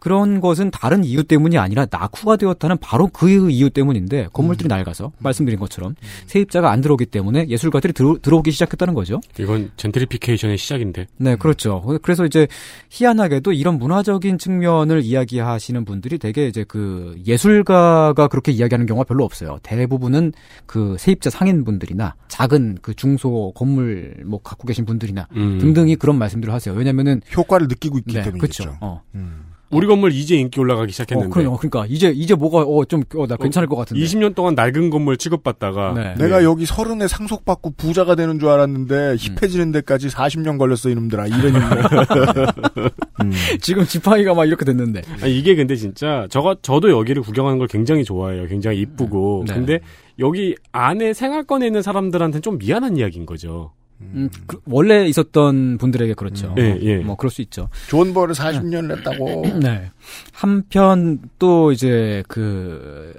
그런 0.00 0.40
것은 0.40 0.70
다른 0.70 1.04
이유 1.04 1.22
때문이 1.22 1.58
아니라 1.58 1.86
낙후가 1.90 2.36
되었다는 2.36 2.78
바로 2.78 3.06
그 3.06 3.50
이유 3.50 3.70
때문인데 3.70 4.28
건물들이 4.32 4.68
낡아서 4.68 5.12
말씀드린 5.18 5.60
것처럼 5.60 5.94
세입자가 6.26 6.70
안 6.70 6.80
들어오기 6.80 7.06
때문에 7.06 7.46
예술가들이 7.48 7.92
들어, 7.92 8.16
들어 8.20 8.38
오기 8.38 8.50
시작했다는 8.50 8.94
거죠. 8.94 9.20
이건 9.38 9.70
젠트리피케이션의 9.76 10.58
시작인데. 10.58 11.06
네, 11.18 11.36
그렇죠. 11.36 11.82
그래서 12.02 12.24
이제 12.24 12.48
희한하게도 12.88 13.52
이런 13.52 13.78
문화적인 13.78 14.38
측면을 14.38 15.02
이야기하시는 15.02 15.84
분들이 15.84 16.18
되게 16.18 16.48
이제 16.48 16.64
그 16.66 17.20
예술가가 17.26 18.28
그렇게 18.28 18.52
이야기하는 18.52 18.86
경우가 18.86 19.04
별로 19.04 19.24
없어요. 19.24 19.58
대부분은 19.62 20.32
그 20.64 20.96
세입자 20.98 21.28
상인분들이나 21.28 22.14
작은 22.28 22.78
그 22.80 22.94
중소 22.94 23.52
건물 23.54 24.16
뭐 24.24 24.40
갖고 24.42 24.66
계신 24.66 24.86
분들이나 24.86 25.28
음. 25.36 25.58
등등이 25.58 25.96
그런 25.96 26.18
말씀들을 26.18 26.52
하세요. 26.54 26.74
왜냐면은 26.74 27.20
효과를 27.36 27.68
느끼고 27.68 27.98
있기 27.98 28.14
네, 28.14 28.22
때문이겠죠. 28.22 28.64
그렇죠. 28.64 28.78
어. 28.80 29.02
음. 29.14 29.44
우리 29.70 29.86
건물 29.86 30.12
이제 30.12 30.36
인기 30.36 30.58
올라가기 30.58 30.90
어, 30.90 30.92
시작했는데. 30.92 31.32
그러니까, 31.32 31.56
그러니까 31.56 31.86
이제 31.88 32.08
이제 32.08 32.34
뭐가 32.34 32.62
어 32.62 32.84
좀나 32.84 33.36
괜찮을 33.36 33.68
것 33.68 33.76
같은데. 33.76 34.02
20년 34.02 34.34
동안 34.34 34.54
낡은 34.54 34.90
건물 34.90 35.16
취급받다가 35.16 35.92
네. 35.94 36.14
내가 36.14 36.42
여기 36.42 36.66
서른에 36.66 37.06
상속받고 37.06 37.74
부자가 37.76 38.14
되는 38.14 38.38
줄 38.38 38.48
알았는데 38.48 39.16
힙해지는 39.16 39.72
데까지 39.72 40.08
40년 40.08 40.58
걸렸어 40.58 40.90
이놈들아 40.90 41.26
이런 41.28 41.54
음. 43.22 43.32
지금 43.60 43.84
지팡이가 43.84 44.34
막 44.34 44.46
이렇게 44.46 44.64
됐는데. 44.64 45.02
아니, 45.22 45.38
이게 45.38 45.54
근데 45.54 45.76
진짜 45.76 46.26
저가 46.30 46.56
저도 46.62 46.90
여기를 46.90 47.22
구경하는 47.22 47.58
걸 47.58 47.68
굉장히 47.68 48.04
좋아해요. 48.04 48.46
굉장히 48.46 48.80
이쁘고. 48.80 49.44
네. 49.46 49.54
근데 49.54 49.80
여기 50.18 50.56
안에 50.72 51.12
생활권에 51.12 51.66
있는 51.66 51.82
사람들한테는 51.82 52.42
좀 52.42 52.58
미안한 52.58 52.96
이야기인 52.96 53.24
거죠. 53.24 53.72
음, 54.00 54.30
그, 54.46 54.60
원래 54.66 55.06
있었던 55.06 55.78
분들에게 55.78 56.14
그렇죠. 56.14 56.54
예, 56.58 56.78
예. 56.80 56.96
뭐 56.98 57.16
그럴 57.16 57.30
수 57.30 57.42
있죠. 57.42 57.68
좋은 57.88 58.12
벌을 58.12 58.34
40년 58.34 58.86
냈다고 58.86 59.44
네. 59.60 59.90
한편 60.32 61.20
또 61.38 61.72
이제 61.72 62.22
그 62.28 63.14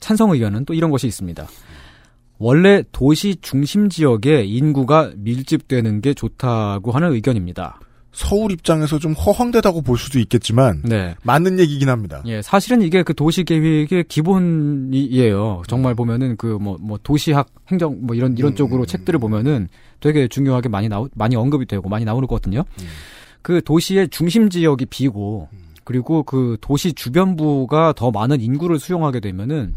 찬성 0.00 0.30
의견은 0.30 0.64
또 0.64 0.74
이런 0.74 0.90
것이 0.90 1.06
있습니다. 1.06 1.46
원래 2.38 2.82
도시 2.92 3.36
중심 3.40 3.88
지역에 3.88 4.44
인구가 4.44 5.10
밀집되는 5.16 6.02
게 6.02 6.12
좋다고 6.12 6.92
하는 6.92 7.12
의견입니다. 7.12 7.80
서울 8.16 8.50
입장에서 8.50 8.98
좀 8.98 9.12
허황되다고 9.12 9.82
볼 9.82 9.98
수도 9.98 10.18
있겠지만 10.18 10.80
네. 10.86 11.14
맞는 11.22 11.58
얘기긴 11.58 11.90
합니다. 11.90 12.22
예, 12.24 12.40
사실은 12.40 12.80
이게 12.80 13.02
그 13.02 13.12
도시 13.12 13.44
계획의 13.44 14.04
기본이에요. 14.08 15.62
정말 15.68 15.94
보면은 15.94 16.38
그 16.38 16.46
뭐뭐 16.46 17.00
도시학 17.02 17.50
행정 17.68 18.06
뭐 18.06 18.16
이런 18.16 18.34
이런 18.38 18.56
쪽으로 18.56 18.86
책들을 18.86 19.20
보면은 19.20 19.68
되게 20.00 20.28
중요하게 20.28 20.70
많이 20.70 20.88
나오 20.88 21.10
많이 21.14 21.36
언급이 21.36 21.66
되고 21.66 21.90
많이 21.90 22.06
나오는 22.06 22.26
거거든요. 22.26 22.64
그 23.42 23.60
도시의 23.62 24.08
중심 24.08 24.48
지역이 24.48 24.86
비고 24.86 25.50
그리고 25.84 26.22
그 26.22 26.56
도시 26.62 26.94
주변부가 26.94 27.92
더 27.92 28.10
많은 28.10 28.40
인구를 28.40 28.78
수용하게 28.78 29.20
되면은 29.20 29.74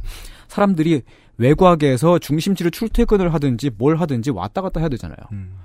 사람들이 0.47 1.01
외곽에서 1.35 2.19
중심지를 2.19 2.71
출퇴근을 2.71 3.33
하든지 3.33 3.71
뭘 3.77 3.97
하든지 3.97 4.31
왔다 4.31 4.61
갔다 4.61 4.79
해야 4.79 4.87
되잖아요. 4.87 5.17
음. 5.33 5.55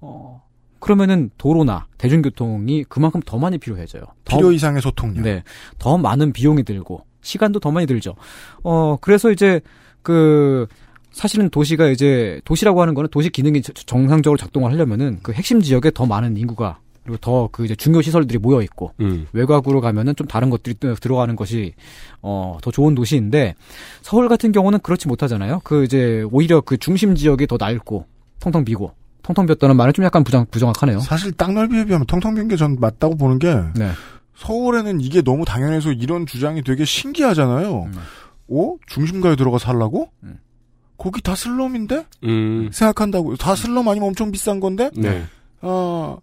어, 0.00 0.42
그러면은 0.82 1.30
도로나 1.38 1.86
대중교통이 1.96 2.84
그만큼 2.88 3.20
더 3.24 3.38
많이 3.38 3.56
필요해져요. 3.56 4.02
더 4.24 4.36
필요 4.36 4.50
이상의 4.50 4.82
소통력. 4.82 5.22
네. 5.22 5.44
더 5.78 5.96
많은 5.96 6.32
비용이 6.32 6.64
들고, 6.64 7.04
시간도 7.22 7.60
더 7.60 7.70
많이 7.70 7.86
들죠. 7.86 8.16
어, 8.64 8.96
그래서 9.00 9.30
이제, 9.30 9.60
그, 10.02 10.66
사실은 11.12 11.48
도시가 11.50 11.86
이제, 11.88 12.40
도시라고 12.44 12.82
하는 12.82 12.94
거는 12.94 13.10
도시 13.10 13.30
기능이 13.30 13.62
저- 13.62 13.72
정상적으로 13.72 14.36
작동을 14.36 14.72
하려면은 14.72 15.20
그 15.22 15.32
핵심 15.32 15.60
지역에 15.60 15.92
더 15.92 16.04
많은 16.04 16.36
인구가, 16.36 16.80
그리고 17.04 17.18
더 17.18 17.48
그 17.52 17.64
이제 17.64 17.76
중요 17.76 18.02
시설들이 18.02 18.38
모여 18.38 18.60
있고, 18.62 18.92
음. 19.00 19.26
외곽으로 19.32 19.80
가면은 19.80 20.16
좀 20.16 20.26
다른 20.26 20.50
것들이 20.50 20.74
또 20.80 20.94
들어가는 20.96 21.36
것이, 21.36 21.74
어, 22.22 22.58
더 22.60 22.72
좋은 22.72 22.96
도시인데, 22.96 23.54
서울 24.00 24.28
같은 24.28 24.50
경우는 24.50 24.80
그렇지 24.80 25.06
못하잖아요. 25.06 25.60
그 25.62 25.84
이제, 25.84 26.24
오히려 26.32 26.60
그 26.60 26.76
중심 26.76 27.14
지역이 27.14 27.46
더 27.46 27.56
낡고, 27.56 28.06
텅텅 28.40 28.64
비고, 28.64 28.92
텅텅 29.22 29.46
비었다는 29.46 29.76
말은 29.76 29.92
좀 29.92 30.04
약간 30.04 30.24
부정, 30.24 30.46
부정확하네요. 30.46 31.00
사실 31.00 31.32
땅 31.32 31.54
넓이에 31.54 31.84
비하면 31.84 32.06
텅텅 32.06 32.34
빈게 32.34 32.56
전 32.56 32.76
맞다고 32.80 33.16
보는 33.16 33.38
게 33.38 33.54
네. 33.76 33.90
서울에는 34.36 35.00
이게 35.00 35.22
너무 35.22 35.44
당연해서 35.44 35.92
이런 35.92 36.26
주장이 36.26 36.62
되게 36.62 36.84
신기하잖아요. 36.84 37.82
음. 37.84 37.94
오? 38.48 38.78
중심가에 38.86 39.36
들어가 39.36 39.58
살라고? 39.58 40.08
음. 40.24 40.38
거기 40.98 41.20
다 41.22 41.34
슬럼인데? 41.34 42.06
음. 42.24 42.68
생각한다고. 42.72 43.36
다 43.36 43.54
슬럼 43.54 43.88
아니면 43.88 44.08
엄청 44.08 44.30
비싼 44.30 44.60
건데? 44.60 44.90
네. 44.94 45.24
어, 45.60 46.18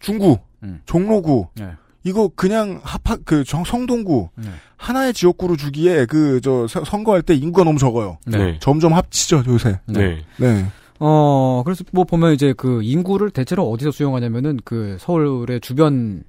중구, 0.00 0.38
음. 0.62 0.80
종로구, 0.86 1.48
네. 1.56 1.70
이거 2.04 2.28
그냥 2.36 2.80
합하, 2.84 3.16
그, 3.24 3.44
정, 3.44 3.64
성동구, 3.64 4.28
네. 4.36 4.48
하나의 4.76 5.14
지역구로 5.14 5.56
주기에 5.56 6.06
그, 6.06 6.40
저, 6.42 6.66
서- 6.68 6.84
선거할 6.84 7.22
때 7.22 7.34
인구가 7.34 7.64
너무 7.64 7.78
적어요. 7.78 8.18
네. 8.26 8.38
네. 8.38 8.58
점점 8.60 8.92
합치죠, 8.92 9.44
요새. 9.46 9.80
네. 9.86 10.22
네. 10.36 10.66
어, 11.00 11.62
그래서 11.64 11.84
뭐 11.92 12.04
보면 12.04 12.34
이제 12.34 12.54
그 12.56 12.82
인구를 12.82 13.30
대체로 13.30 13.70
어디서 13.70 13.90
수용하냐면은 13.90 14.58
그 14.64 14.96
서울의 15.00 15.60
주변 15.60 16.22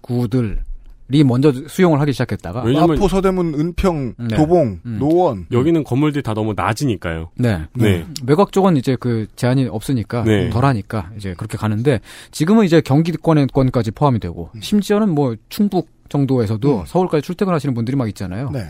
구들 0.00 0.62
이 1.12 1.24
먼저 1.24 1.52
수용을 1.66 2.00
하기 2.00 2.12
시작했다가 2.12 2.62
왜냐면 2.62 2.90
마포, 2.90 3.08
서대문, 3.08 3.54
은평, 3.54 4.14
네. 4.16 4.36
도봉, 4.36 4.80
음. 4.86 4.96
노원. 5.00 5.46
여기는 5.50 5.82
건물들이 5.82 6.22
다 6.22 6.34
너무 6.34 6.54
낮으니까요. 6.54 7.30
네. 7.34 7.62
네. 7.74 8.06
외곽 8.24 8.52
쪽은 8.52 8.76
이제 8.76 8.96
그 8.98 9.26
제한이 9.34 9.66
없으니까 9.66 10.22
네. 10.22 10.50
덜하니까 10.50 11.10
이제 11.16 11.34
그렇게 11.34 11.58
가는데 11.58 12.00
지금은 12.30 12.64
이제 12.64 12.80
경기권까지 12.80 13.90
포함이 13.90 14.20
되고 14.20 14.50
심지어는 14.60 15.10
뭐 15.10 15.34
충북 15.48 15.88
정도에서도 16.08 16.80
음. 16.80 16.84
서울까지 16.86 17.22
출퇴근하시는 17.22 17.74
분들이 17.74 17.96
막 17.96 18.06
있잖아요. 18.08 18.50
네. 18.50 18.66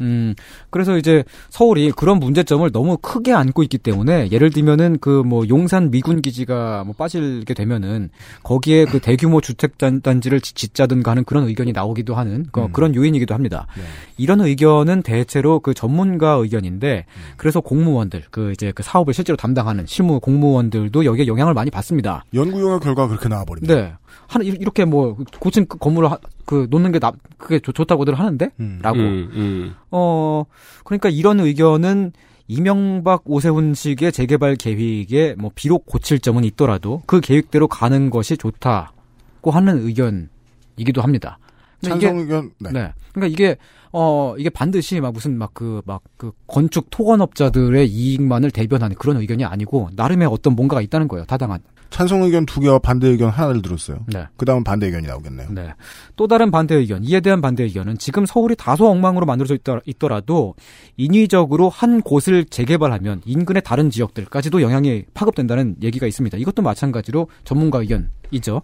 음, 0.00 0.34
그래서 0.70 0.96
이제 0.98 1.24
서울이 1.50 1.90
그런 1.92 2.18
문제점을 2.18 2.70
너무 2.72 2.96
크게 2.98 3.32
안고 3.32 3.62
있기 3.62 3.78
때문에 3.78 4.28
예를 4.30 4.50
들면은 4.50 4.98
그 4.98 5.16
뭐 5.26 5.44
용산 5.48 5.90
미군 5.90 6.20
기지가 6.22 6.84
뭐 6.84 6.94
빠지게 6.96 7.52
되면은 7.54 8.10
거기에 8.42 8.84
그 8.84 9.00
대규모 9.00 9.40
주택 9.40 9.76
단- 9.78 10.00
단지를 10.02 10.40
지- 10.40 10.54
짓자든가 10.54 11.10
하는 11.12 11.24
그런 11.24 11.44
의견이 11.48 11.72
나오기도 11.72 12.14
하는 12.14 12.46
그, 12.52 12.60
음. 12.60 12.72
그런 12.72 12.94
요인이기도 12.94 13.34
합니다. 13.34 13.66
네. 13.76 13.82
이런 14.18 14.40
의견은 14.40 15.02
대체로 15.02 15.60
그 15.60 15.74
전문가 15.74 16.32
의견인데 16.32 17.06
그래서 17.36 17.60
공무원들 17.60 18.24
그 18.30 18.52
이제 18.52 18.70
그 18.72 18.82
사업을 18.82 19.14
실제로 19.14 19.36
담당하는 19.36 19.84
실무 19.86 20.20
공무원들도 20.20 21.04
여기에 21.04 21.26
영향을 21.26 21.54
많이 21.54 21.70
받습니다. 21.70 22.24
연구 22.34 22.60
용역 22.60 22.82
결과가 22.82 23.08
그렇게 23.08 23.28
나와버립니다. 23.28 23.74
네. 23.74 23.92
한 24.28 24.42
이렇게 24.42 24.84
뭐 24.84 25.16
고층 25.40 25.66
건물을 25.66 26.10
하- 26.10 26.18
그 26.44 26.66
놓는 26.70 26.92
게 26.92 26.98
나, 26.98 27.12
그게 27.38 27.58
좋, 27.58 27.72
좋다고들 27.72 28.14
하는데 28.14 28.50
음. 28.60 28.78
라고 28.82 28.98
음, 28.98 29.30
음. 29.34 29.74
어, 29.90 30.44
그러니까 30.84 31.08
이런 31.08 31.40
의견은 31.40 32.12
이명박 32.48 33.22
오세훈식의 33.24 34.12
재개발 34.12 34.56
계획에 34.56 35.34
뭐 35.38 35.50
비록 35.54 35.86
고칠 35.86 36.18
점은 36.20 36.44
있더라도 36.44 37.02
그 37.06 37.20
계획대로 37.20 37.66
가는 37.68 38.10
것이 38.10 38.36
좋다고 38.36 39.50
하는 39.50 39.84
의견이기도 39.86 41.02
합니다. 41.02 41.38
찬성 41.82 42.18
의견, 42.18 42.50
네. 42.58 42.70
네. 42.72 42.92
그러니까 43.12 43.26
이게 43.32 43.56
어 43.92 44.34
이게 44.38 44.48
반드시 44.50 45.00
막 45.00 45.12
무슨 45.12 45.36
막 45.38 45.50
그 45.54 45.82
막그 45.86 46.32
건축 46.46 46.86
토건업자들의 46.90 47.88
이익만을 47.88 48.50
대변하는 48.50 48.96
그런 48.96 49.16
의견이 49.18 49.44
아니고 49.44 49.90
나름의 49.94 50.28
어떤 50.28 50.54
뭔가가 50.54 50.80
있다는 50.82 51.08
거예요. 51.08 51.24
타당한. 51.26 51.60
찬성 51.90 52.22
의견 52.22 52.46
두 52.46 52.60
개와 52.60 52.78
반대 52.78 53.08
의견 53.08 53.30
하나를 53.30 53.62
들었어요. 53.62 53.98
네. 54.12 54.26
그 54.36 54.44
다음은 54.44 54.64
반대 54.64 54.86
의견이 54.86 55.06
나오겠네요. 55.06 55.48
네. 55.50 55.74
또 56.16 56.26
다른 56.26 56.50
반대 56.50 56.74
의견, 56.74 57.04
이에 57.04 57.20
대한 57.20 57.40
반대 57.40 57.62
의견은 57.64 57.98
지금 57.98 58.26
서울이 58.26 58.56
다소 58.56 58.88
엉망으로 58.88 59.26
만들어져 59.26 59.54
있더, 59.54 59.80
있더라도 59.86 60.54
인위적으로 60.96 61.68
한 61.68 62.00
곳을 62.00 62.44
재개발하면 62.44 63.22
인근의 63.24 63.62
다른 63.62 63.90
지역들까지도 63.90 64.62
영향이 64.62 65.04
파급된다는 65.14 65.76
얘기가 65.82 66.06
있습니다. 66.06 66.38
이것도 66.38 66.62
마찬가지로 66.62 67.28
전문가 67.44 67.80
의견이죠. 67.80 68.62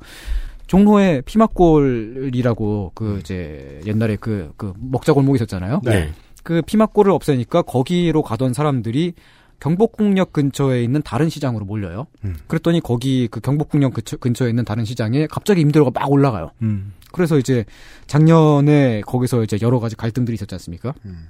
종로에 0.66 1.20
피막골이라고 1.22 2.92
그 2.94 3.18
이제 3.20 3.80
옛날에 3.86 4.16
그, 4.16 4.52
그 4.56 4.72
먹자 4.78 5.12
골목이 5.12 5.36
있었잖아요. 5.36 5.80
네. 5.84 6.10
그 6.42 6.62
피막골을 6.62 7.12
없애니까 7.12 7.62
거기로 7.62 8.22
가던 8.22 8.52
사람들이 8.52 9.14
경복궁역 9.62 10.32
근처에 10.32 10.82
있는 10.82 11.02
다른 11.02 11.28
시장으로 11.28 11.64
몰려요. 11.64 12.08
음. 12.24 12.34
그랬더니 12.48 12.80
거기 12.80 13.28
그 13.30 13.38
경복궁역 13.38 13.94
근처, 13.94 14.16
근처 14.16 14.46
에 14.46 14.48
있는 14.48 14.64
다른 14.64 14.84
시장에 14.84 15.28
갑자기 15.28 15.60
임대료가 15.60 15.92
막 15.94 16.10
올라가요. 16.10 16.50
음. 16.62 16.94
그래서 17.12 17.38
이제 17.38 17.64
작년에 18.08 19.02
거기서 19.02 19.44
이제 19.44 19.58
여러 19.62 19.78
가지 19.78 19.94
갈등들이 19.94 20.34
있었지 20.34 20.52
않습니까? 20.56 20.94
음. 21.04 21.28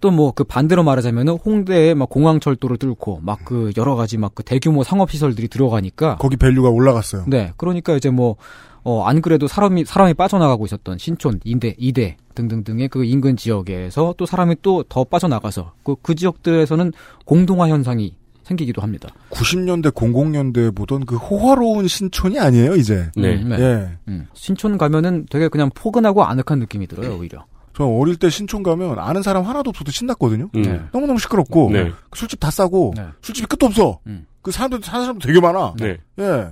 또뭐 0.00 0.32
그 0.32 0.44
반대로 0.44 0.82
말하자면은 0.82 1.34
홍대에 1.34 1.92
막 1.92 2.08
공항 2.08 2.40
철도를 2.40 2.78
뚫고 2.78 3.20
막 3.22 3.40
그 3.44 3.72
여러 3.76 3.94
가지 3.94 4.16
막 4.16 4.34
그 4.34 4.42
대규모 4.42 4.82
상업 4.82 5.10
시설들이 5.10 5.48
들어가니까 5.48 6.16
거기 6.16 6.38
value가 6.38 6.70
올라갔어요. 6.70 7.24
네 7.26 7.52
그러니까 7.58 7.94
이제 7.94 8.08
뭐 8.08 8.36
어, 8.82 9.04
안 9.04 9.20
그래도 9.20 9.46
사람이, 9.46 9.84
사람이 9.84 10.14
빠져나가고 10.14 10.64
있었던 10.66 10.98
신촌, 10.98 11.40
인대, 11.44 11.74
이대 11.78 12.16
등등등의 12.34 12.88
그 12.88 13.04
인근 13.04 13.36
지역에서 13.36 14.14
또 14.16 14.26
사람이 14.26 14.56
또 14.62 14.82
더 14.88 15.04
빠져나가서 15.04 15.72
그, 15.84 15.96
그 16.02 16.14
지역들에서는 16.14 16.92
공동화 17.24 17.68
현상이 17.68 18.14
생기기도 18.42 18.82
합니다. 18.82 19.08
90년대 19.30 19.92
00년대에 19.92 20.74
보던 20.74 21.06
그 21.06 21.16
호화로운 21.16 21.86
신촌이 21.86 22.38
아니에요 22.38 22.74
이제. 22.74 23.10
네. 23.14 23.36
음, 23.40 23.50
네. 23.50 23.60
예. 23.60 23.98
음. 24.08 24.26
신촌 24.32 24.76
가면은 24.78 25.26
되게 25.30 25.48
그냥 25.48 25.70
포근하고 25.74 26.24
아늑한 26.24 26.58
느낌이 26.58 26.86
들어요, 26.88 27.16
오히려. 27.16 27.44
저 27.76 27.84
어릴 27.84 28.16
때 28.16 28.28
신촌 28.28 28.62
가면 28.64 28.98
아는 28.98 29.22
사람 29.22 29.44
하나도 29.44 29.70
없어도 29.70 29.92
신났거든요. 29.92 30.48
음. 30.56 30.62
네. 30.62 30.80
너무너무 30.92 31.20
시끄럽고 31.20 31.70
네. 31.70 31.92
술집 32.14 32.40
다 32.40 32.50
싸고 32.50 32.94
네. 32.96 33.06
술집이 33.22 33.46
끝도 33.46 33.66
없어. 33.66 34.00
음. 34.08 34.26
그 34.42 34.50
사람들 34.50 34.80
사는 34.82 35.02
사람도 35.04 35.26
되게 35.26 35.40
많아. 35.40 35.74
네. 35.78 35.98
예. 36.18 36.48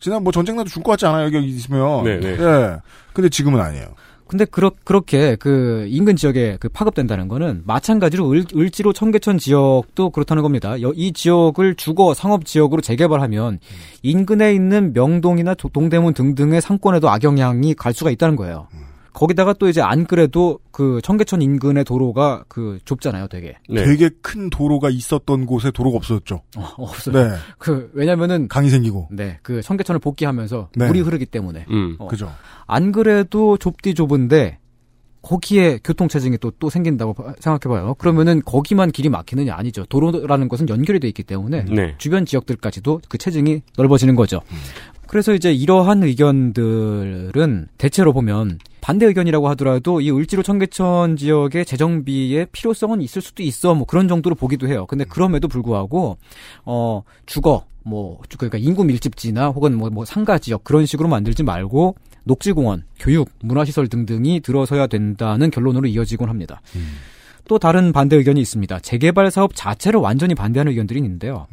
지난 0.00 0.22
뭐 0.22 0.32
전쟁 0.32 0.56
나도 0.56 0.68
줄것 0.68 0.92
같지 0.92 1.06
않아요 1.06 1.26
여기 1.26 1.46
있으면. 1.48 2.04
네, 2.04 2.20
네. 2.20 2.28
예. 2.38 2.76
근데 3.12 3.28
지금은 3.28 3.60
아니에요. 3.60 3.86
근데 4.28 4.44
그렇, 4.44 4.70
그렇게 4.84 5.36
그 5.36 5.86
인근 5.88 6.14
지역에 6.14 6.58
그 6.60 6.68
파급된다는 6.68 7.28
거는 7.28 7.62
마찬가지로 7.64 8.30
을, 8.30 8.44
을지로 8.54 8.92
청계천 8.92 9.38
지역도 9.38 10.10
그렇다는 10.10 10.42
겁니다. 10.42 10.80
여- 10.82 10.92
이 10.94 11.12
지역을 11.14 11.76
주거 11.76 12.12
상업 12.12 12.44
지역으로 12.44 12.82
재개발하면 12.82 13.58
인근에 14.02 14.52
있는 14.52 14.92
명동이나 14.92 15.54
도- 15.54 15.70
동대문 15.70 16.12
등등의 16.12 16.60
상권에도 16.60 17.08
악영향이 17.08 17.72
갈 17.72 17.94
수가 17.94 18.10
있다는 18.10 18.36
거예요. 18.36 18.68
거기다가 19.18 19.52
또 19.54 19.68
이제 19.68 19.80
안 19.82 20.06
그래도 20.06 20.60
그 20.70 21.00
청계천 21.02 21.42
인근의 21.42 21.82
도로가 21.82 22.44
그 22.46 22.78
좁잖아요, 22.84 23.26
되게. 23.26 23.56
네. 23.68 23.82
되게 23.84 24.10
큰 24.22 24.48
도로가 24.48 24.90
있었던 24.90 25.44
곳에 25.44 25.72
도로가 25.72 25.96
없어졌죠. 25.96 26.42
어, 26.56 26.62
없어요. 26.78 27.28
네. 27.28 27.34
그 27.58 27.90
왜냐면은 27.94 28.46
강이 28.46 28.70
생기고. 28.70 29.08
네, 29.10 29.40
그 29.42 29.60
청계천을 29.60 29.98
복귀하면서 29.98 30.68
네. 30.76 30.86
물이 30.86 31.00
흐르기 31.00 31.26
때문에. 31.26 31.66
음. 31.68 31.96
어. 31.98 32.06
그죠. 32.06 32.32
안 32.68 32.92
그래도 32.92 33.56
좁디 33.56 33.94
좁은데 33.94 34.58
거기에 35.20 35.80
교통체증이 35.82 36.38
또, 36.38 36.52
또 36.52 36.70
생긴다고 36.70 37.12
봐- 37.12 37.34
생각해봐요. 37.40 37.94
그러면은 37.94 38.40
거기만 38.44 38.92
길이 38.92 39.08
막히느냐 39.08 39.52
아니죠. 39.52 39.84
도로라는 39.86 40.48
것은 40.48 40.68
연결이 40.68 41.00
돼 41.00 41.08
있기 41.08 41.24
때문에 41.24 41.64
네. 41.64 41.96
주변 41.98 42.24
지역들까지도 42.24 43.00
그 43.08 43.18
체증이 43.18 43.62
넓어지는 43.76 44.14
거죠. 44.14 44.40
그래서 45.08 45.34
이제 45.34 45.52
이러한 45.52 46.02
의견들은 46.02 47.68
대체로 47.78 48.12
보면 48.12 48.58
반대 48.80 49.06
의견이라고 49.06 49.48
하더라도 49.50 50.00
이 50.00 50.10
을지로 50.10 50.42
청계천 50.42 51.16
지역의 51.16 51.64
재정비의 51.64 52.48
필요성은 52.52 53.00
있을 53.00 53.22
수도 53.22 53.42
있어 53.42 53.74
뭐 53.74 53.86
그런 53.86 54.06
정도로 54.06 54.34
보기도 54.34 54.68
해요. 54.68 54.86
근데 54.86 55.04
그럼에도 55.04 55.48
불구하고 55.48 56.18
어 56.64 57.02
주거 57.26 57.64
뭐 57.84 58.20
그러니까 58.36 58.58
인구 58.58 58.84
밀집지나 58.84 59.48
혹은 59.48 59.76
뭐, 59.76 59.88
뭐 59.88 60.04
상가 60.04 60.38
지역 60.38 60.62
그런 60.62 60.84
식으로 60.84 61.08
만들지 61.08 61.42
말고 61.42 61.96
녹지공원, 62.24 62.84
교육, 63.00 63.30
문화시설 63.40 63.88
등등이 63.88 64.40
들어서야 64.40 64.86
된다는 64.86 65.50
결론으로 65.50 65.88
이어지곤 65.88 66.28
합니다. 66.28 66.60
또 67.48 67.58
다른 67.58 67.92
반대 67.92 68.16
의견이 68.16 68.42
있습니다. 68.42 68.80
재개발 68.80 69.30
사업 69.30 69.52
자체를 69.54 70.00
완전히 70.00 70.34
반대하는 70.34 70.70
의견들이 70.70 71.00
있는데요. 71.00 71.46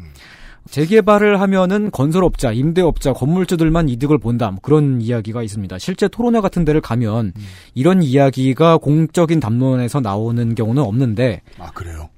재개발을 0.69 1.39
하면은 1.41 1.91
건설업자, 1.91 2.51
임대업자, 2.51 3.13
건물주들만 3.13 3.87
이득을 3.89 4.17
본다. 4.17 4.51
뭐 4.51 4.59
그런 4.61 4.99
이야기가 5.01 5.43
있습니다. 5.43 5.77
실제 5.77 6.07
토론회 6.07 6.41
같은 6.41 6.65
데를 6.65 6.81
가면 6.81 7.33
이런 7.75 8.01
이야기가 8.01 8.77
공적인 8.77 9.39
담론에서 9.39 10.01
나오는 10.01 10.55
경우는 10.55 10.81
없는데 10.83 11.41
아 11.59 11.71
그래요. 11.71 12.09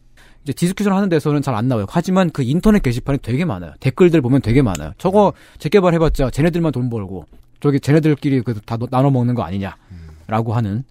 이제 0.44 0.54
discussion 0.54 0.94
하는 0.94 1.10
데서는 1.10 1.42
잘 1.42 1.56
안 1.56 1.68
나와요. 1.68 1.86
하지만 1.90 2.30
그 2.30 2.42
인터넷 2.42 2.82
게시판이 2.82 3.20
되게 3.22 3.44
많아요. 3.44 3.74
댓글들 3.82 4.22
보면 4.22 4.42
되게 4.42 4.62
많아요. 4.62 4.94
저거 4.98 5.34
재개발 5.60 5.94
해봤자 5.96 6.30
쟤네들만 6.30 6.72
돈 6.72 6.90
벌고 6.90 7.26
저기 7.60 7.80
쟤네들끼리 7.80 8.42
그 8.42 8.54
다 8.66 8.78
나눠 8.90 9.12
먹는 9.12 9.36
거 9.36 9.44
아니냐 9.44 9.76
라고 10.28 10.54
하는 10.54 10.84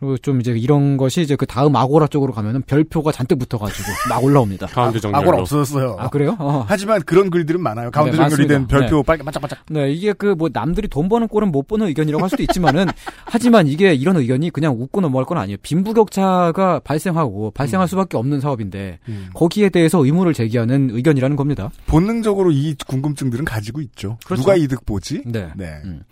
그리고 0.00 0.16
좀 0.18 0.40
이제 0.40 0.52
이런 0.52 0.96
것이 0.96 1.20
이제 1.22 1.36
그 1.36 1.44
다음 1.46 1.74
아고라 1.76 2.06
쪽으로 2.06 2.32
가면은 2.32 2.62
별표가 2.62 3.12
잔뜩 3.12 3.38
붙어가지고 3.38 3.88
막 4.08 4.22
올라옵니다. 4.22 4.66
가운데 4.68 5.00
정렬로. 5.00 5.20
아고라 5.22 5.38
없어졌어요. 5.42 5.96
아 5.98 6.08
그래요? 6.08 6.36
어. 6.38 6.64
하지만 6.68 7.02
그런 7.02 7.30
글들은 7.30 7.60
많아요. 7.60 7.90
가운데 7.90 8.16
네, 8.16 8.28
정렬이 8.28 8.46
된. 8.48 8.66
별표 8.66 9.02
빨개 9.02 9.22
반짝반짝. 9.22 9.58
네, 9.70 9.92
이게 9.92 10.12
그 10.12 10.34
뭐 10.38 10.48
남들이 10.52 10.86
돈 10.86 11.08
버는 11.08 11.26
꼴은 11.26 11.50
못 11.50 11.66
보는 11.66 11.88
의견이라고 11.88 12.22
할 12.22 12.30
수도 12.30 12.42
있지만은 12.44 12.86
하지만 13.26 13.66
이게 13.66 13.92
이런 13.92 14.16
의견이 14.16 14.50
그냥 14.50 14.74
웃고 14.80 15.00
넘어갈 15.00 15.24
건 15.24 15.38
아니에요. 15.38 15.56
빈부격차가 15.62 16.80
발생하고 16.84 17.50
발생할 17.50 17.88
수밖에 17.88 18.16
없는 18.16 18.40
사업인데 18.40 19.00
음. 19.08 19.28
거기에 19.34 19.68
대해서 19.70 20.04
의무를 20.04 20.32
제기하는 20.32 20.90
의견이라는 20.92 21.36
겁니다. 21.36 21.70
본능적으로 21.86 22.52
이 22.52 22.74
궁금증들은 22.86 23.44
가지고 23.44 23.80
있죠. 23.80 24.18
그렇죠. 24.24 24.42
누가 24.42 24.54
이득 24.54 24.86
보지? 24.86 25.22
네. 25.26 25.48
네. 25.56 25.80
음. 25.84 26.02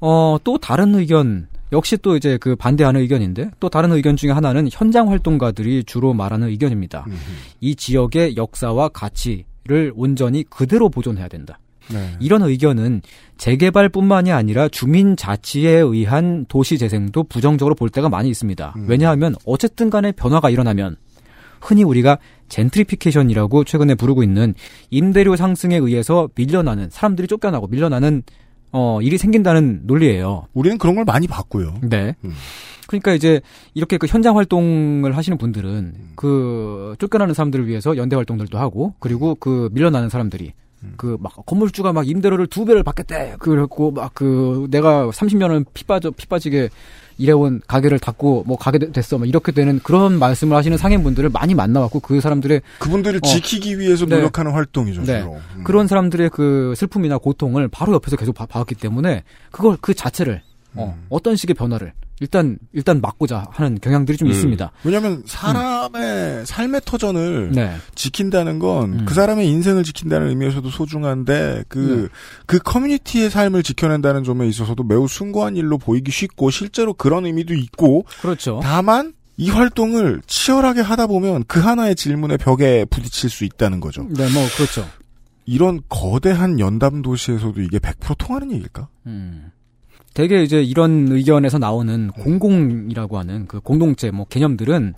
어, 0.00 0.36
또 0.44 0.58
다른 0.58 0.94
의견, 0.94 1.48
역시 1.72 1.96
또 1.96 2.16
이제 2.16 2.38
그 2.38 2.56
반대하는 2.56 3.00
의견인데, 3.00 3.50
또 3.60 3.68
다른 3.68 3.92
의견 3.92 4.16
중에 4.16 4.30
하나는 4.30 4.68
현장 4.70 5.10
활동가들이 5.10 5.84
주로 5.84 6.14
말하는 6.14 6.48
의견입니다. 6.48 7.04
음흠. 7.06 7.16
이 7.60 7.74
지역의 7.74 8.36
역사와 8.36 8.88
가치를 8.88 9.92
온전히 9.94 10.44
그대로 10.44 10.88
보존해야 10.88 11.28
된다. 11.28 11.58
네. 11.92 12.16
이런 12.20 12.42
의견은 12.42 13.02
재개발뿐만이 13.38 14.32
아니라 14.32 14.68
주민 14.68 15.16
자치에 15.16 15.70
의한 15.70 16.46
도시 16.48 16.78
재생도 16.78 17.24
부정적으로 17.24 17.74
볼 17.74 17.90
때가 17.90 18.08
많이 18.08 18.28
있습니다. 18.28 18.74
음. 18.76 18.86
왜냐하면 18.88 19.34
어쨌든 19.44 19.90
간에 19.90 20.12
변화가 20.12 20.50
일어나면 20.50 20.96
흔히 21.60 21.84
우리가 21.84 22.18
젠트리피케이션이라고 22.48 23.64
최근에 23.64 23.94
부르고 23.94 24.22
있는 24.22 24.54
임대료 24.90 25.36
상승에 25.36 25.76
의해서 25.76 26.28
밀려나는 26.34 26.90
사람들이 26.90 27.28
쫓겨나고 27.28 27.68
밀려나는 27.68 28.22
어 28.72 29.00
일이 29.02 29.18
생긴다는 29.18 29.82
논리예요. 29.84 30.46
우리는 30.52 30.78
그런 30.78 30.94
걸 30.96 31.04
많이 31.04 31.26
봤고요. 31.26 31.78
네. 31.82 32.14
음. 32.24 32.34
그러니까 32.86 33.14
이제 33.14 33.40
이렇게 33.74 33.96
그 33.98 34.06
현장 34.06 34.36
활동을 34.36 35.16
하시는 35.16 35.36
분들은 35.38 35.68
음. 35.70 36.12
그 36.16 36.94
쫓겨나는 36.98 37.34
사람들을 37.34 37.66
위해서 37.66 37.96
연대 37.96 38.14
활동들도 38.16 38.58
하고 38.58 38.94
그리고 39.00 39.34
그 39.34 39.68
밀려나는 39.72 40.08
사람들이 40.08 40.52
음. 40.82 40.94
그막 40.96 41.46
건물주가 41.46 41.92
막 41.92 42.06
임대료를 42.06 42.46
두 42.46 42.64
배를 42.64 42.82
받겠대. 42.82 43.36
그랬고 43.38 43.90
막 43.92 44.12
그 44.14 44.68
내가 44.70 45.08
30년은 45.08 45.64
피 45.74 45.84
빠져 45.84 46.10
피 46.10 46.26
빠지게 46.26 46.68
일해온 47.18 47.60
가게를 47.66 47.98
닫고 47.98 48.44
뭐 48.46 48.56
가게 48.58 48.78
되- 48.78 48.92
됐어. 48.92 49.18
막 49.18 49.28
이렇게 49.28 49.52
되는 49.52 49.78
그런 49.82 50.18
말씀을 50.18 50.56
하시는 50.56 50.76
상인분들을 50.76 51.30
많이 51.30 51.54
만나왔고 51.54 52.00
그 52.00 52.20
사람들의 52.20 52.60
그분들을 52.78 53.20
어. 53.22 53.26
지키기 53.26 53.78
위해서 53.78 54.04
네. 54.06 54.16
노력하는 54.16 54.52
활동이죠. 54.52 55.02
네. 55.04 55.22
음. 55.22 55.64
그런 55.64 55.86
사람들의 55.86 56.30
그 56.30 56.74
슬픔이나 56.76 57.18
고통을 57.18 57.68
바로 57.68 57.94
옆에서 57.94 58.16
계속 58.16 58.34
봐- 58.34 58.46
봐왔기 58.46 58.74
때문에 58.74 59.22
그걸 59.50 59.76
그 59.80 59.94
자체를 59.94 60.42
어, 60.74 60.94
음. 60.96 61.06
어떤 61.08 61.36
식의 61.36 61.54
변화를 61.54 61.92
일단 62.20 62.58
일단 62.72 63.00
막고자 63.00 63.46
하는 63.50 63.78
경향들이 63.80 64.16
좀 64.16 64.28
음. 64.28 64.32
있습니다. 64.32 64.72
왜냐하면 64.84 65.22
사람의 65.26 66.46
삶의 66.46 66.80
터전을 66.84 67.52
네. 67.52 67.76
지킨다는 67.94 68.58
건 68.58 69.00
음. 69.00 69.04
그 69.06 69.14
사람의 69.14 69.48
인생을 69.48 69.84
지킨다는 69.84 70.28
의미에서도 70.28 70.68
소중한데 70.70 71.64
그그 71.68 72.58
커뮤니티의 72.64 73.30
삶을 73.30 73.62
지켜낸다는 73.62 74.24
점에 74.24 74.46
있어서도 74.48 74.82
매우 74.84 75.08
숭고한 75.08 75.56
일로 75.56 75.78
보이기 75.78 76.10
쉽고 76.10 76.50
실제로 76.50 76.94
그런 76.94 77.26
의미도 77.26 77.54
있고 77.54 78.04
그렇죠. 78.20 78.60
다만 78.62 79.12
이 79.36 79.50
활동을 79.50 80.22
치열하게 80.26 80.80
하다 80.80 81.08
보면 81.08 81.44
그 81.46 81.60
하나의 81.60 81.94
질문의 81.94 82.38
벽에 82.38 82.86
부딪힐 82.86 83.28
수 83.28 83.44
있다는 83.44 83.80
거죠. 83.80 84.06
네, 84.08 84.30
뭐 84.32 84.46
그렇죠. 84.56 84.88
이런 85.44 85.80
거대한 85.88 86.58
연담 86.58 87.02
도시에서도 87.02 87.60
이게 87.60 87.78
100% 87.78 88.16
통하는 88.18 88.50
얘기일까? 88.52 88.88
음. 89.06 89.52
되게 90.16 90.42
이제 90.42 90.62
이런 90.62 91.08
의견에서 91.10 91.58
나오는 91.58 92.08
공공이라고 92.08 93.18
하는 93.18 93.46
그 93.46 93.60
공동체 93.60 94.10
뭐 94.10 94.24
개념들은 94.24 94.94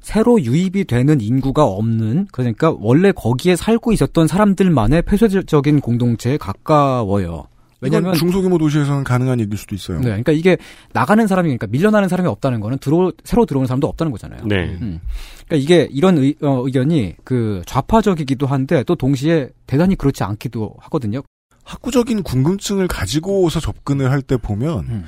새로 0.00 0.38
유입이 0.38 0.84
되는 0.84 1.22
인구가 1.22 1.64
없는 1.64 2.28
그러니까 2.30 2.76
원래 2.78 3.10
거기에 3.10 3.56
살고 3.56 3.92
있었던 3.92 4.26
사람들만의 4.26 5.02
폐쇄적인 5.02 5.80
공동체에 5.80 6.36
가까워요. 6.36 7.46
왜냐면 7.80 8.12
중소규모 8.12 8.58
도시에서는 8.58 9.04
가능한 9.04 9.40
얘기일 9.40 9.56
수도 9.56 9.74
있어요. 9.74 10.00
네, 10.00 10.08
그러니까 10.08 10.32
이게 10.32 10.58
나가는 10.92 11.26
사람이 11.26 11.46
그러니까 11.46 11.66
밀려나는 11.68 12.10
사람이 12.10 12.28
없다는 12.28 12.60
거는 12.60 12.76
들어 12.76 13.10
새로 13.24 13.46
들어오는 13.46 13.66
사람도 13.66 13.86
없다는 13.86 14.12
거잖아요. 14.12 14.42
네. 14.44 14.76
음. 14.82 15.00
그러니까 15.46 15.56
이게 15.56 15.88
이런 15.90 16.18
의, 16.18 16.34
어, 16.42 16.62
의견이 16.66 17.14
그 17.24 17.62
좌파적이기도 17.64 18.46
한데 18.46 18.82
또 18.84 18.96
동시에 18.96 19.48
대단히 19.66 19.94
그렇지 19.94 20.24
않기도 20.24 20.74
하거든요. 20.78 21.22
학구적인 21.68 22.22
궁금증을 22.22 22.88
가지고서 22.88 23.60
접근을 23.60 24.10
할 24.10 24.22
때 24.22 24.36
보면 24.36 24.78
음. 24.88 25.04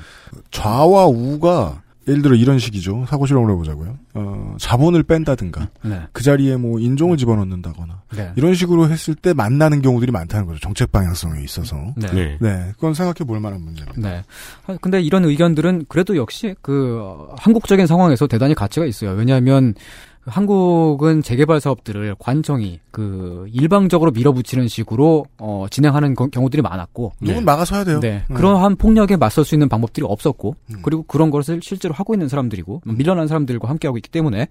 좌와 0.51 1.05
우가 1.07 1.81
예를 2.07 2.23
들어 2.23 2.35
이런 2.35 2.57
식이죠. 2.57 3.05
사고 3.07 3.27
실험을 3.27 3.51
해보자고요. 3.51 3.95
어, 4.15 4.55
자본을 4.59 5.03
뺀다든가 5.03 5.69
네. 5.83 6.01
그 6.11 6.23
자리에 6.23 6.55
뭐 6.57 6.79
인종을 6.79 7.15
집어넣는다거나 7.17 8.01
네. 8.15 8.31
이런 8.35 8.55
식으로 8.55 8.89
했을 8.89 9.13
때 9.13 9.33
만나는 9.33 9.83
경우들이 9.83 10.11
많다는 10.11 10.47
거죠. 10.47 10.59
정책 10.59 10.91
방향성에 10.91 11.43
있어서. 11.43 11.75
네. 11.95 12.07
네. 12.11 12.37
네, 12.41 12.71
그건 12.73 12.95
생각해 12.95 13.25
볼 13.27 13.39
만한 13.39 13.61
문제입니다. 13.61 14.01
네. 14.01 14.23
아, 14.65 14.77
근데 14.81 14.99
이런 14.99 15.25
의견들은 15.25 15.85
그래도 15.89 16.17
역시 16.17 16.55
그 16.61 16.99
어, 17.01 17.35
한국적인 17.37 17.85
상황에서 17.85 18.25
대단히 18.25 18.55
가치가 18.55 18.85
있어요. 18.87 19.11
왜냐하면 19.11 19.75
한국은 20.23 21.23
재개발 21.23 21.59
사업들을 21.59 22.15
관청이 22.19 22.79
그 22.91 23.47
일방적으로 23.51 24.11
밀어붙이는 24.11 24.67
식으로 24.67 25.25
어, 25.39 25.65
진행하는 25.71 26.13
거- 26.13 26.27
경우들이 26.27 26.61
많았고 26.61 27.13
누군 27.21 27.43
막아서야 27.43 27.83
돼요. 27.83 27.99
네. 27.99 28.23
음. 28.29 28.35
그러한 28.35 28.75
폭력에 28.75 29.17
맞설 29.17 29.43
수 29.45 29.55
있는 29.55 29.67
방법들이 29.67 30.05
없었고, 30.07 30.55
음. 30.73 30.75
그리고 30.83 31.03
그런 31.03 31.31
것을 31.31 31.59
실제로 31.63 31.93
하고 31.95 32.13
있는 32.13 32.27
사람들이고, 32.27 32.81
밀려난 32.85 33.27
사람들과 33.27 33.67
함께하고 33.69 33.97
있기 33.97 34.09
때문에, 34.09 34.47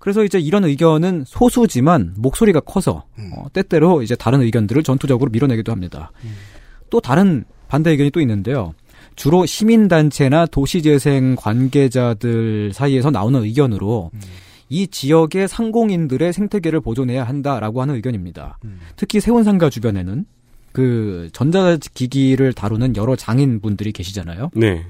그래서 0.00 0.22
이제 0.22 0.38
이런 0.38 0.64
의견은 0.64 1.24
소수지만 1.26 2.14
목소리가 2.18 2.60
커서, 2.60 3.04
음. 3.18 3.30
어, 3.36 3.46
때때로 3.52 4.02
이제 4.02 4.14
다른 4.16 4.42
의견들을 4.42 4.82
전투적으로 4.82 5.30
밀어내기도 5.30 5.72
합니다. 5.72 6.12
음. 6.24 6.34
또 6.90 7.00
다른 7.00 7.44
반대 7.68 7.90
의견이 7.90 8.10
또 8.10 8.20
있는데요. 8.20 8.74
주로 9.16 9.46
시민단체나 9.46 10.44
도시재생 10.46 11.36
관계자들 11.38 12.72
사이에서 12.74 13.10
나오는 13.10 13.42
의견으로, 13.42 14.10
음. 14.12 14.20
이 14.68 14.88
지역의 14.88 15.48
상공인들의 15.48 16.32
생태계를 16.32 16.80
보존해야 16.80 17.24
한다라고 17.24 17.82
하는 17.82 17.94
의견입니다. 17.94 18.58
음. 18.64 18.80
특히 18.96 19.20
세운상가 19.20 19.70
주변에는 19.70 20.26
그 20.72 21.30
전자기기를 21.32 22.52
다루는 22.52 22.96
여러 22.96 23.16
장인분들이 23.16 23.92
계시잖아요. 23.92 24.50
네. 24.54 24.84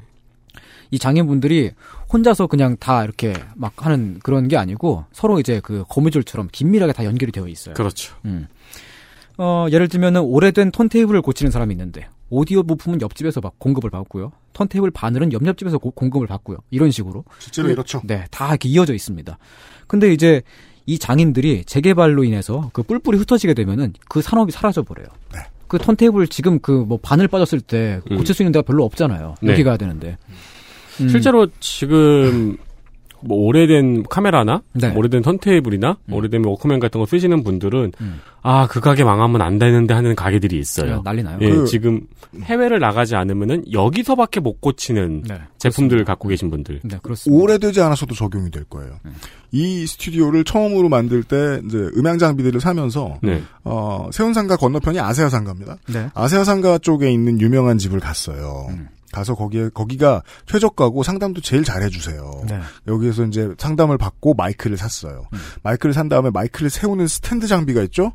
이 0.90 0.98
장인분들이 0.98 1.72
혼자서 2.12 2.46
그냥 2.46 2.76
다 2.78 3.04
이렇게 3.04 3.34
막 3.54 3.84
하는 3.84 4.18
그런 4.22 4.48
게 4.48 4.56
아니고 4.56 5.04
서로 5.12 5.40
이제 5.40 5.60
그 5.62 5.84
거미줄처럼 5.88 6.48
긴밀하게 6.50 6.92
다 6.92 7.04
연결이 7.04 7.32
되어 7.32 7.48
있어요. 7.48 7.74
그렇죠. 7.74 8.16
음. 8.24 8.46
어, 9.38 9.66
예를 9.70 9.88
들면은 9.88 10.22
오래된 10.22 10.70
턴테이블을 10.70 11.22
고치는 11.22 11.50
사람이 11.52 11.74
있는데 11.74 12.08
오디오 12.28 12.62
부품은 12.62 13.00
옆집에서 13.00 13.40
막 13.40 13.58
공급을 13.58 13.90
받고요. 13.90 14.32
턴테이블 14.52 14.90
바늘은 14.90 15.32
옆옆집에서 15.32 15.78
고- 15.78 15.90
공급을 15.92 16.26
받고요. 16.26 16.58
이런 16.70 16.90
식으로. 16.90 17.24
실제로 17.38 17.68
이렇죠. 17.68 18.00
네, 18.04 18.24
다 18.30 18.48
이렇게 18.48 18.68
이어져 18.68 18.94
있습니다. 18.94 19.38
근데 19.86 20.12
이제 20.12 20.42
이 20.86 20.98
장인들이 20.98 21.64
재개발로 21.64 22.24
인해서 22.24 22.70
그 22.72 22.82
뿔뿔이 22.82 23.18
흩어지게 23.18 23.54
되면은 23.54 23.92
그 24.08 24.22
산업이 24.22 24.50
사라져 24.52 24.82
버려요. 24.82 25.06
네. 25.32 25.40
그 25.68 25.78
턴테이블 25.78 26.28
지금 26.28 26.58
그 26.60 26.84
뭐 26.86 26.98
바늘 27.00 27.26
빠졌을 27.28 27.60
때 27.60 28.00
음. 28.10 28.16
고칠 28.18 28.34
수 28.34 28.42
있는 28.42 28.52
데가 28.52 28.62
별로 28.62 28.84
없잖아요. 28.84 29.34
네. 29.42 29.52
여기 29.52 29.62
가야 29.64 29.76
되는데. 29.76 30.16
음, 31.00 31.08
실제로 31.08 31.46
지금 31.60 32.56
뭐 33.20 33.38
오래된 33.46 34.04
카메라나 34.04 34.62
네. 34.74 34.92
오래된 34.94 35.22
턴테이블이나 35.22 35.96
오래된 36.10 36.44
워크맨 36.44 36.80
같은 36.80 37.00
거 37.00 37.06
쓰시는 37.06 37.42
분들은 37.44 37.92
음. 38.00 38.20
아그 38.42 38.80
가게 38.80 39.02
망하면 39.04 39.42
안 39.42 39.58
되는데 39.58 39.94
하는 39.94 40.14
가게들이 40.14 40.58
있어요. 40.58 41.02
난리 41.04 41.22
나요. 41.22 41.38
예, 41.40 41.50
그- 41.50 41.66
지금 41.66 42.02
해외를 42.42 42.78
나가지 42.78 43.16
않으면은 43.16 43.64
여기서밖에 43.72 44.40
못 44.40 44.60
고치는 44.60 45.22
네. 45.26 45.40
제품들을 45.58 46.04
갖고 46.04 46.28
계신 46.28 46.50
분들. 46.50 46.80
네, 46.84 46.98
그렇습니다. 47.02 47.42
오래되지 47.42 47.80
않았어도 47.80 48.14
적용이 48.14 48.50
될 48.50 48.64
거예요. 48.64 48.92
음. 49.06 49.14
이 49.50 49.86
스튜디오를 49.86 50.44
처음으로 50.44 50.88
만들 50.88 51.22
때 51.24 51.60
이제 51.66 51.78
음향 51.96 52.18
장비들을 52.18 52.60
사면서 52.60 53.18
네. 53.22 53.42
어, 53.64 54.08
세운상가 54.12 54.56
건너편이 54.56 55.00
아세아 55.00 55.28
상가입니다. 55.28 55.78
네. 55.92 56.08
아세아 56.14 56.44
상가 56.44 56.78
쪽에 56.78 57.10
있는 57.10 57.40
유명한 57.40 57.78
집을 57.78 57.98
갔어요. 58.00 58.66
음. 58.70 58.88
가서 59.16 59.34
거기에 59.34 59.70
거기가 59.70 60.22
최저가고 60.44 61.02
상담도 61.02 61.40
제일 61.40 61.64
잘해주세요. 61.64 62.42
네. 62.48 62.60
여기에서 62.86 63.24
이제 63.24 63.48
상담을 63.56 63.96
받고 63.96 64.34
마이크를 64.34 64.76
샀어요. 64.76 65.24
음. 65.32 65.38
마이크를 65.62 65.94
산 65.94 66.10
다음에 66.10 66.28
마이크를 66.30 66.68
세우는 66.68 67.06
스탠드 67.06 67.46
장비가 67.46 67.82
있죠. 67.84 68.12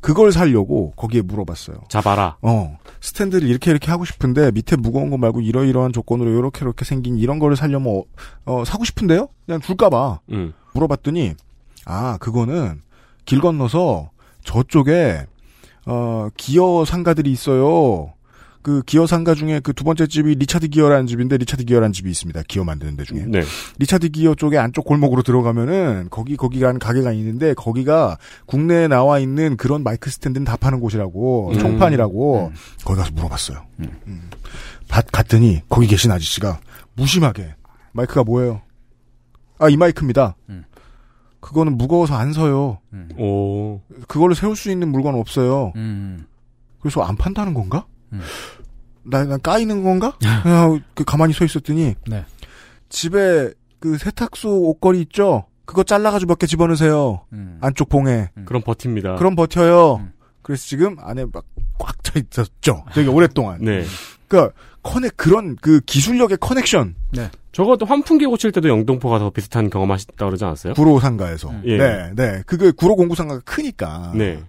그걸 0.00 0.32
사려고 0.32 0.90
거기에 0.96 1.22
물어봤어요. 1.22 1.76
잡아라. 1.88 2.36
어, 2.42 2.76
스탠드를 3.00 3.48
이렇게 3.48 3.70
이렇게 3.70 3.92
하고 3.92 4.04
싶은데 4.04 4.50
밑에 4.50 4.74
무거운 4.74 5.10
거 5.10 5.16
말고 5.16 5.42
이러이러한 5.42 5.92
조건으로 5.92 6.30
이렇게 6.30 6.64
이렇게 6.64 6.84
생긴 6.84 7.16
이런 7.18 7.38
거를 7.38 7.54
살려면 7.54 7.86
어, 7.86 8.02
어, 8.44 8.64
사고 8.64 8.84
싶은데요? 8.84 9.28
그냥 9.46 9.60
줄까봐 9.60 10.20
음. 10.32 10.54
물어봤더니 10.74 11.34
아 11.84 12.18
그거는 12.18 12.82
길 13.26 13.40
건너서 13.40 14.10
저쪽에 14.42 15.24
어 15.86 16.28
기어 16.36 16.84
상가들이 16.84 17.30
있어요. 17.30 18.12
그 18.62 18.82
기어 18.84 19.06
상가 19.06 19.34
중에 19.34 19.58
그 19.60 19.72
두 19.72 19.84
번째 19.84 20.06
집이 20.06 20.36
리차드 20.36 20.68
기어라는 20.68 21.06
집인데 21.08 21.36
리차드 21.36 21.64
기어라는 21.64 21.92
집이 21.92 22.08
있습니다. 22.10 22.42
기어 22.46 22.62
만드는 22.64 22.96
데 22.96 23.04
중에. 23.04 23.24
네. 23.26 23.42
리차드 23.78 24.10
기어 24.10 24.34
쪽에 24.34 24.56
안쪽 24.58 24.84
골목으로 24.84 25.22
들어가면은 25.22 26.08
거기 26.10 26.36
거기가 26.36 26.72
가게가 26.78 27.12
있는데 27.12 27.54
거기가 27.54 28.18
국내에 28.46 28.86
나와 28.88 29.18
있는 29.18 29.56
그런 29.56 29.82
마이크 29.82 30.10
스탠드는 30.10 30.44
다 30.44 30.56
파는 30.56 30.78
곳이라고 30.80 31.50
음. 31.54 31.58
총판이라고 31.58 32.46
음. 32.48 32.54
거기 32.84 32.98
가서 32.98 33.10
물어봤어요. 33.12 33.64
음. 33.80 34.30
밭 34.88 35.06
갔더니 35.10 35.62
거기 35.68 35.86
계신 35.88 36.12
아저씨가 36.12 36.60
무심하게 36.94 37.54
마이크가 37.92 38.22
뭐예요? 38.24 38.62
아 39.58 39.68
이 39.68 39.76
마이크입니다. 39.76 40.36
음. 40.48 40.64
그거는 41.40 41.76
무거워서 41.76 42.14
안 42.14 42.32
서요. 42.32 42.78
음. 42.92 43.08
오. 43.18 43.80
그걸로 44.06 44.34
세울 44.34 44.54
수 44.54 44.70
있는 44.70 44.88
물건 44.88 45.14
없어요. 45.16 45.72
음. 45.76 46.26
그래서 46.80 47.02
안 47.02 47.16
판다는 47.16 47.54
건가? 47.54 47.86
음. 48.12 48.20
나, 49.04 49.24
나 49.24 49.36
까이는 49.36 49.82
건가? 49.82 50.16
그냥 50.42 50.82
그 50.94 51.04
가만히 51.04 51.32
서 51.32 51.44
있었더니 51.44 51.94
네. 52.06 52.24
집에 52.88 53.50
그 53.80 53.98
세탁소 53.98 54.62
옷걸이 54.68 55.00
있죠? 55.02 55.46
그거 55.64 55.82
잘라가지고 55.82 56.30
몇 56.32 56.38
개 56.38 56.46
집어넣으세요. 56.46 57.24
음. 57.32 57.58
안쪽 57.60 57.88
봉에. 57.88 58.30
그럼 58.44 58.62
버팁니다. 58.62 59.16
그럼 59.16 59.34
버텨요. 59.34 59.96
음. 59.96 60.12
그래서 60.42 60.64
지금 60.66 60.96
안에 61.00 61.24
막 61.32 61.44
꽉 61.78 61.96
차 62.04 62.12
있었죠. 62.20 62.84
되게 62.94 63.08
오랫동안. 63.08 63.58
네. 63.60 63.82
그러니까 64.28 64.54
커넥 64.82 65.16
그런 65.16 65.56
그 65.60 65.80
기술력의 65.80 66.36
커넥션 66.40 66.94
저것도 67.50 67.86
환풍기 67.86 68.24
고칠 68.26 68.52
때도 68.52 68.68
영등포 68.68 69.08
가서 69.08 69.30
비슷한 69.30 69.68
경험하셨다 69.68 70.24
그러지 70.24 70.44
않았어요? 70.44 70.74
구로 70.74 71.00
상가에서. 71.00 71.50
음. 71.50 71.62
예. 71.64 71.76
네, 71.78 72.12
네. 72.14 72.42
그게 72.46 72.70
구로 72.70 72.94
공구 72.94 73.16
상가가 73.16 73.40
크니까. 73.44 74.12
네. 74.14 74.40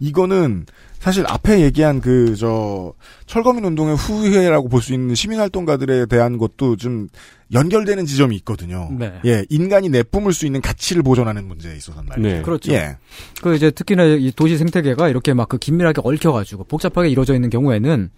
이거는 0.00 0.66
사실 1.00 1.24
앞에 1.26 1.60
얘기한 1.62 2.00
그 2.00 2.36
저 2.36 2.92
철거민 3.26 3.64
운동의 3.64 3.96
후예라고 3.96 4.68
볼 4.68 4.80
수 4.82 4.92
있는 4.92 5.14
시민 5.14 5.40
활동가들에 5.40 6.06
대한 6.06 6.36
것도 6.38 6.76
좀 6.76 7.08
연결되는 7.52 8.06
지점이 8.06 8.36
있거든요. 8.36 8.88
네. 8.96 9.12
예, 9.24 9.44
인간이 9.48 9.88
내뿜을 9.88 10.32
수 10.32 10.46
있는 10.46 10.60
가치를 10.60 11.02
보존하는 11.02 11.46
문제에 11.48 11.74
있어서 11.76 12.02
말이죠. 12.02 12.28
네. 12.28 12.42
그렇죠. 12.42 12.72
예. 12.72 12.96
그 13.42 13.56
이제 13.56 13.70
특히나 13.70 14.04
이 14.04 14.30
도시 14.36 14.56
생태계가 14.58 15.08
이렇게 15.08 15.32
막 15.34 15.48
그 15.48 15.58
긴밀하게 15.58 16.02
얽혀가지고 16.04 16.64
복잡하게 16.64 17.08
이루어져 17.08 17.34
있는 17.34 17.50
경우에는 17.50 18.10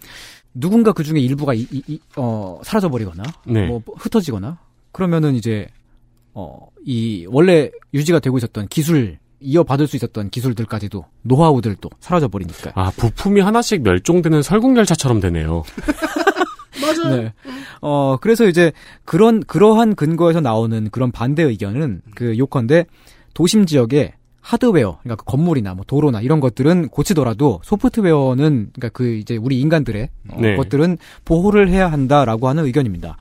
누군가 0.55 0.93
그 0.93 1.03
중에 1.03 1.19
일부가 1.21 1.55
이, 1.55 1.67
이- 1.71 1.83
이- 1.87 2.01
어, 2.17 2.61
사라져 2.63 2.91
버리거나 2.91 3.23
네. 3.47 3.67
뭐 3.69 3.81
흩어지거나 3.97 4.59
그러면은 4.93 5.35
이제 5.35 5.67
어, 6.35 6.59
이 6.85 7.27
원래 7.31 7.71
유지가 7.95 8.19
되고 8.19 8.37
있었던 8.37 8.69
기술 8.69 9.19
이어받을 9.43 9.87
수 9.87 9.97
있었던 9.97 10.31
기술들까지도 10.31 11.05
노하우들도 11.23 11.91
사라져 12.01 12.29
버리니까. 12.29 12.73
아, 12.75 12.91
부품이 12.97 13.41
하나씩 13.41 13.83
멸종되는 13.83 14.43
설국열차처럼 14.43 15.21
되네요. 15.21 15.63
네. 17.11 17.33
어, 17.81 18.17
그래서 18.21 18.47
이제 18.47 18.73
그런, 19.05 19.41
그러한 19.41 19.95
근거에서 19.95 20.41
나오는 20.41 20.89
그런 20.91 21.11
반대 21.11 21.43
의견은 21.43 22.03
그 22.15 22.39
요컨대 22.39 22.87
도심 23.35 23.67
지역에 23.67 24.15
하드웨어, 24.41 24.99
그러니까 25.03 25.17
그 25.17 25.25
건물이나 25.25 25.75
뭐 25.75 25.85
도로나 25.87 26.21
이런 26.21 26.41
것들은 26.41 26.89
고치더라도 26.89 27.61
소프트웨어는 27.63 28.71
그러니까 28.75 28.89
그 28.89 29.15
이제 29.15 29.37
우리 29.37 29.61
인간들의 29.61 30.09
어, 30.31 30.41
네. 30.41 30.57
것들은 30.57 30.99
보호를 31.25 31.69
해야 31.69 31.91
한다라고 31.91 32.49
하는 32.49 32.65
의견입니다. 32.65 33.17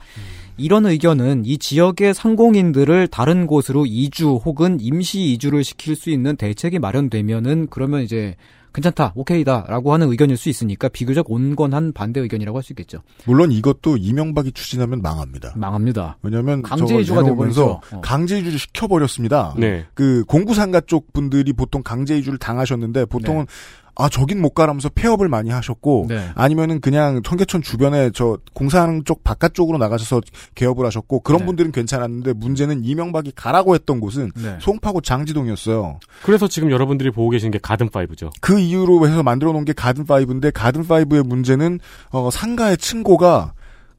이런 0.56 0.86
의견은 0.86 1.44
이 1.44 1.58
지역의 1.58 2.14
상공인들을 2.14 3.08
다른 3.08 3.46
곳으로 3.46 3.86
이주 3.86 4.40
혹은 4.44 4.78
임시 4.80 5.32
이주를 5.32 5.64
시킬 5.64 5.96
수 5.96 6.10
있는 6.10 6.36
대책이 6.36 6.78
마련되면은 6.78 7.68
그러면 7.70 8.02
이제 8.02 8.36
괜찮다, 8.74 9.12
오케이다라고 9.16 9.92
하는 9.92 10.10
의견일 10.10 10.38
수 10.38 10.48
있으니까 10.48 10.88
비교적 10.88 11.30
온건한 11.30 11.92
반대 11.92 12.20
의견이라고 12.20 12.56
할 12.56 12.62
수 12.62 12.72
있겠죠. 12.72 13.02
물론 13.26 13.52
이것도 13.52 13.98
이명박이 13.98 14.52
추진하면 14.52 15.02
망합니다. 15.02 15.52
망합니다. 15.56 16.16
왜냐하면 16.22 16.62
강제 16.62 16.98
이주가 17.00 17.22
돼버리죠. 17.22 17.80
어. 17.92 18.00
강제 18.00 18.38
이주를 18.38 18.58
시켜버렸습니다. 18.58 19.54
네. 19.58 19.84
그 19.94 20.24
공구상가 20.24 20.80
쪽 20.80 21.12
분들이 21.12 21.52
보통 21.52 21.82
강제 21.82 22.16
이주를 22.16 22.38
당하셨는데 22.38 23.06
보통은 23.06 23.46
아 23.94 24.08
저긴 24.08 24.40
못 24.40 24.50
가라면서 24.50 24.88
폐업을 24.94 25.28
많이 25.28 25.50
하셨고 25.50 26.06
네. 26.08 26.30
아니면은 26.34 26.80
그냥 26.80 27.22
청계천 27.22 27.62
주변에 27.62 28.10
저 28.14 28.38
공사하는 28.54 29.04
쪽 29.04 29.22
바깥쪽으로 29.22 29.76
나가셔서 29.78 30.22
개업을 30.54 30.86
하셨고 30.86 31.20
그런 31.20 31.40
네. 31.40 31.46
분들은 31.46 31.72
괜찮았는데 31.72 32.32
문제는 32.32 32.84
이명박이 32.84 33.32
가라고 33.34 33.74
했던 33.74 34.00
곳은 34.00 34.30
네. 34.34 34.56
송파구 34.60 35.02
장지동이었어요. 35.02 36.00
그래서 36.22 36.48
지금 36.48 36.70
여러분들이 36.70 37.10
보고 37.10 37.28
계신 37.28 37.50
게 37.50 37.58
가든 37.58 37.90
5죠. 37.90 38.30
그 38.40 38.58
이유로 38.58 39.06
해서 39.06 39.22
만들어 39.22 39.52
놓은 39.52 39.64
게 39.64 39.72
가든 39.74 40.06
5인데 40.06 40.52
가든 40.54 40.84
5의 40.84 41.26
문제는 41.26 41.78
어 42.10 42.30
상가의 42.30 42.78
층고가 42.78 43.52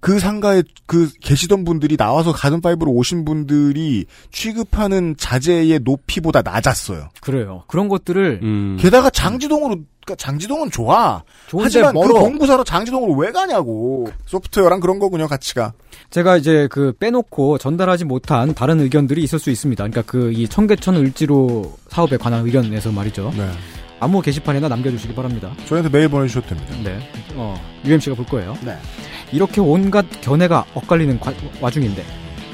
그 0.03 0.19
상가에 0.19 0.63
그 0.85 1.09
계시던 1.21 1.63
분들이 1.63 1.95
나와서 1.95 2.33
가든 2.33 2.59
파이브로 2.59 2.91
오신 2.91 3.23
분들이 3.23 4.05
취급하는 4.33 5.15
자재의 5.17 5.79
높이보다 5.83 6.41
낮았어요. 6.41 7.07
그래요. 7.21 7.63
그런 7.67 7.87
것들을 7.87 8.41
음. 8.43 8.77
게다가 8.81 9.09
장지동으로 9.09 9.77
그러니까 10.05 10.15
장지동은 10.17 10.71
좋아. 10.71 11.23
좋은데 11.47 11.63
하지만 11.67 11.93
멀어. 11.93 12.15
그 12.15 12.19
공부사로 12.19 12.65
장지동으로 12.65 13.13
왜 13.13 13.31
가냐고. 13.31 14.07
소프트웨어랑 14.25 14.81
그런 14.81 14.99
거군요, 14.99 15.29
가치가. 15.29 15.71
제가 16.09 16.35
이제 16.35 16.67
그 16.69 16.91
빼놓고 16.99 17.57
전달하지 17.57 18.03
못한 18.03 18.53
다른 18.53 18.81
의견들이 18.81 19.23
있을 19.23 19.39
수 19.39 19.49
있습니다. 19.51 19.81
그러니까 19.87 20.01
그 20.01 20.33
이 20.33 20.49
청계천 20.49 20.97
을지로 20.97 21.77
사업에 21.87 22.17
관한 22.17 22.45
의견에서 22.45 22.91
말이죠. 22.91 23.31
네. 23.37 23.49
아무 24.01 24.21
게시판에나 24.21 24.67
남겨주시기 24.67 25.15
바랍니다. 25.15 25.53
저희한테 25.67 25.95
메일 25.97 26.09
보내주셔도 26.09 26.47
됩니다. 26.47 26.75
네. 26.83 26.99
어, 27.35 27.55
UMC가 27.85 28.17
볼 28.17 28.25
거예요. 28.25 28.57
네. 28.65 28.77
이렇게 29.33 29.59
온갖 29.59 30.05
견해가 30.21 30.63
엇갈리는 30.73 31.19
과- 31.19 31.33
와중인데, 31.59 32.05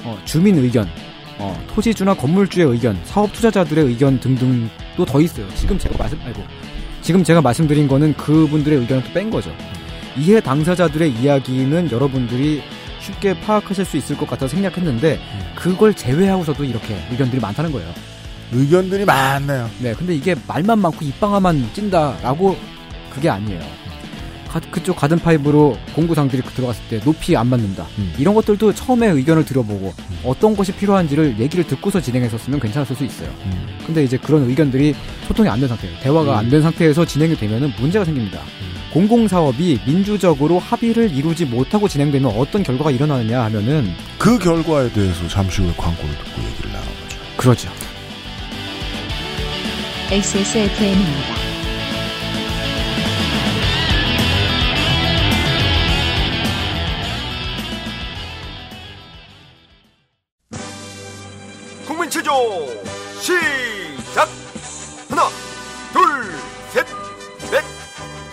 어, 0.05 0.17
주민 0.25 0.57
의견, 0.57 0.87
어, 1.37 1.55
토지주나 1.75 2.13
건물주의 2.15 2.65
의견, 2.67 2.97
사업 3.05 3.31
투자자들의 3.33 3.85
의견 3.85 4.19
등등도 4.19 5.05
더 5.05 5.21
있어요. 5.21 5.45
지금 5.55 5.77
제가 5.77 5.95
말씀, 5.97 6.17
아이고. 6.25 6.41
지금 7.01 7.23
제가 7.23 7.41
말씀드린 7.41 7.87
거는 7.87 8.13
그분들의 8.15 8.79
의견을 8.79 9.03
또 9.03 9.09
뺀 9.13 9.29
거죠. 9.29 9.51
이해 10.17 10.41
당사자들의 10.41 11.11
이야기는 11.11 11.91
여러분들이 11.91 12.61
쉽게 12.99 13.39
파악하실 13.41 13.85
수 13.85 13.97
있을 13.97 14.17
것 14.17 14.27
같아서 14.29 14.55
생략했는데, 14.55 15.19
그걸 15.55 15.93
제외하고서도 15.93 16.63
이렇게 16.63 16.95
의견들이 17.11 17.41
많다는 17.41 17.71
거예요. 17.71 17.89
의견들이 18.51 19.05
많네요. 19.05 19.69
네, 19.79 19.93
근데 19.93 20.15
이게 20.15 20.35
말만 20.47 20.79
많고 20.79 21.05
입방아만 21.05 21.69
찐다라고 21.73 22.57
그게 23.11 23.29
아니에요. 23.29 23.61
가- 24.49 24.59
그쪽 24.71 24.95
가든 24.95 25.19
파이브로 25.19 25.77
공구상들이 25.95 26.41
들어갔을 26.41 26.81
때 26.89 26.99
높이 27.01 27.37
안 27.37 27.47
맞는다. 27.47 27.85
음. 27.99 28.13
이런 28.17 28.33
것들도 28.33 28.73
처음에 28.73 29.07
의견을 29.09 29.45
들어보고 29.45 29.93
어떤 30.25 30.55
것이 30.55 30.71
필요한지를 30.73 31.35
얘기를 31.39 31.65
듣고서 31.67 32.01
진행했었으면 32.01 32.59
괜찮았을 32.59 32.95
수 32.95 33.05
있어요. 33.05 33.29
음. 33.45 33.67
근데 33.85 34.03
이제 34.03 34.17
그런 34.17 34.49
의견들이 34.49 34.95
소통이 35.27 35.47
안 35.49 35.59
된 35.59 35.69
상태예요. 35.69 35.97
대화가 36.01 36.33
음. 36.33 36.37
안된 36.39 36.61
상태에서 36.63 37.05
진행이 37.05 37.35
되면은 37.37 37.73
문제가 37.79 38.03
생깁니다. 38.05 38.39
공공사업이 38.91 39.81
민주적으로 39.85 40.57
합의를 40.57 41.11
이루지 41.11 41.45
못하고 41.45 41.87
진행되면 41.87 42.31
어떤 42.35 42.63
결과가 42.63 42.89
일어나느냐 42.89 43.43
하면은 43.43 43.93
그 44.17 44.39
결과에 44.39 44.91
대해서 44.91 45.27
잠시 45.27 45.61
후에 45.61 45.71
광고를 45.77 46.09
듣고 46.17 46.41
얘기를 46.49 46.71
나눠보죠. 46.71 47.17
그러죠. 47.37 47.69
XSFM입니다. 50.11 51.48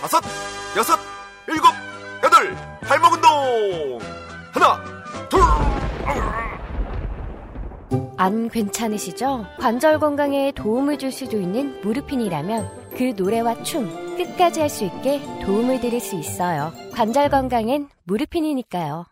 다섯 0.07 0.23
여섯 0.77 0.97
일곱 1.49 1.67
여덟 2.23 2.55
발목 2.81 3.11
운동 3.13 3.99
하나 4.53 4.81
둘 5.27 5.41
안 8.19 8.49
괜찮으시죠? 8.49 9.45
관절 9.59 9.99
건강에 9.99 10.51
도움을 10.53 10.97
줄 10.97 11.11
수도 11.11 11.39
있는 11.39 11.79
무르핀이라면 11.81 12.95
그 12.97 13.13
노래와 13.15 13.61
춤 13.63 14.15
끝까지 14.17 14.61
할 14.61 14.69
수 14.69 14.85
있게 14.85 15.21
도움을 15.45 15.81
드릴 15.81 15.99
수 15.99 16.15
있어요. 16.15 16.73
관절 16.93 17.29
건강엔 17.29 17.89
무르핀이니까요. 18.05 19.05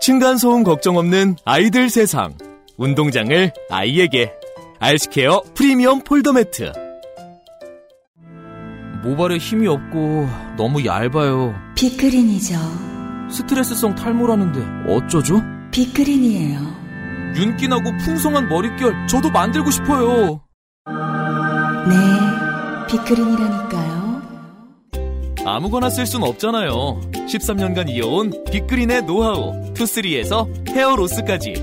층간소음 0.00 0.64
걱정 0.64 0.96
없는 0.96 1.36
아이들 1.44 1.90
세상. 1.90 2.36
운동장을 2.76 3.52
아이에게. 3.70 4.32
알스케어 4.80 5.42
프리미엄 5.54 6.00
폴더 6.00 6.32
매트. 6.32 6.87
모발에 9.08 9.38
힘이 9.38 9.68
없고 9.68 10.28
너무 10.58 10.84
얇아요. 10.84 11.54
빅그린이죠. 11.74 12.56
스트레스성 13.30 13.94
탈모라는데 13.94 14.92
어쩌죠? 14.92 15.40
빅그린이에요. 15.70 16.58
윤기 17.36 17.68
나고 17.68 17.84
풍성한 18.04 18.50
머릿결 18.50 19.06
저도 19.06 19.30
만들고 19.30 19.70
싶어요. 19.70 20.42
네, 21.88 21.94
빅그린이라니까요. 22.90 24.22
아무거나 25.46 25.88
쓸 25.88 26.04
순 26.04 26.22
없잖아요. 26.22 27.00
13년간 27.12 27.88
이어온 27.88 28.44
빅그린의 28.50 29.04
노하우 29.04 29.72
두피케어에서 29.72 30.46
헤어로스까지. 30.68 31.54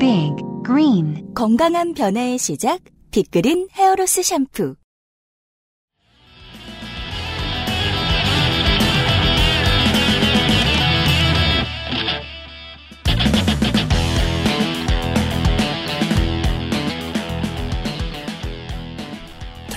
빅 0.00 0.32
그린 0.64 1.32
건강한 1.32 1.94
변화의 1.94 2.38
시작 2.38 2.80
빅그린 3.12 3.68
헤어로스 3.72 4.24
샴푸. 4.24 4.74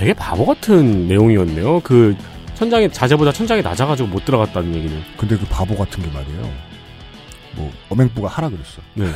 되게 0.05 0.13
바보 0.13 0.45
같은 0.45 1.07
내용이었네요. 1.07 1.79
그 1.79 2.15
천장이 2.53 2.91
자재보다 2.91 3.31
천장이 3.31 3.63
낮아가지고 3.63 4.07
못 4.07 4.23
들어갔다는 4.23 4.75
얘기는. 4.75 5.01
근데 5.17 5.35
그 5.35 5.47
바보 5.47 5.75
같은 5.75 6.03
게 6.03 6.11
말이에요. 6.11 6.47
뭐 7.55 7.71
어맹부가 7.89 8.27
하라 8.27 8.49
그랬어. 8.49 8.83
네. 8.93 9.07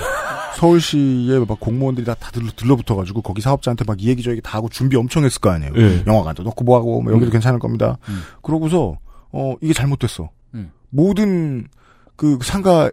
서울시에 0.56 1.46
막 1.48 1.60
공무원들이 1.60 2.08
다, 2.08 2.16
다 2.16 2.32
들러, 2.32 2.48
들러붙어가지고 2.56 3.22
거기 3.22 3.40
사업자한테 3.40 3.84
막 3.86 4.00
이 4.00 4.10
얘기 4.10 4.24
저 4.24 4.32
얘기 4.32 4.42
다 4.42 4.58
하고 4.58 4.68
준비 4.68 4.98
엄청 4.98 5.24
했을 5.26 5.40
거 5.40 5.52
아니에요. 5.52 5.74
네. 5.74 6.04
영화관도 6.08 6.42
넣고 6.42 6.64
뭐하고 6.64 7.04
뭐 7.04 7.14
여기도 7.14 7.30
음. 7.30 7.34
괜찮을 7.34 7.60
겁니다. 7.60 8.00
음. 8.10 8.24
그러고서 8.42 8.98
어 9.32 9.54
이게 9.62 9.74
잘못됐어. 9.74 10.32
음. 10.56 10.72
모든 10.90 11.68
그 12.16 12.40
상가에 12.42 12.90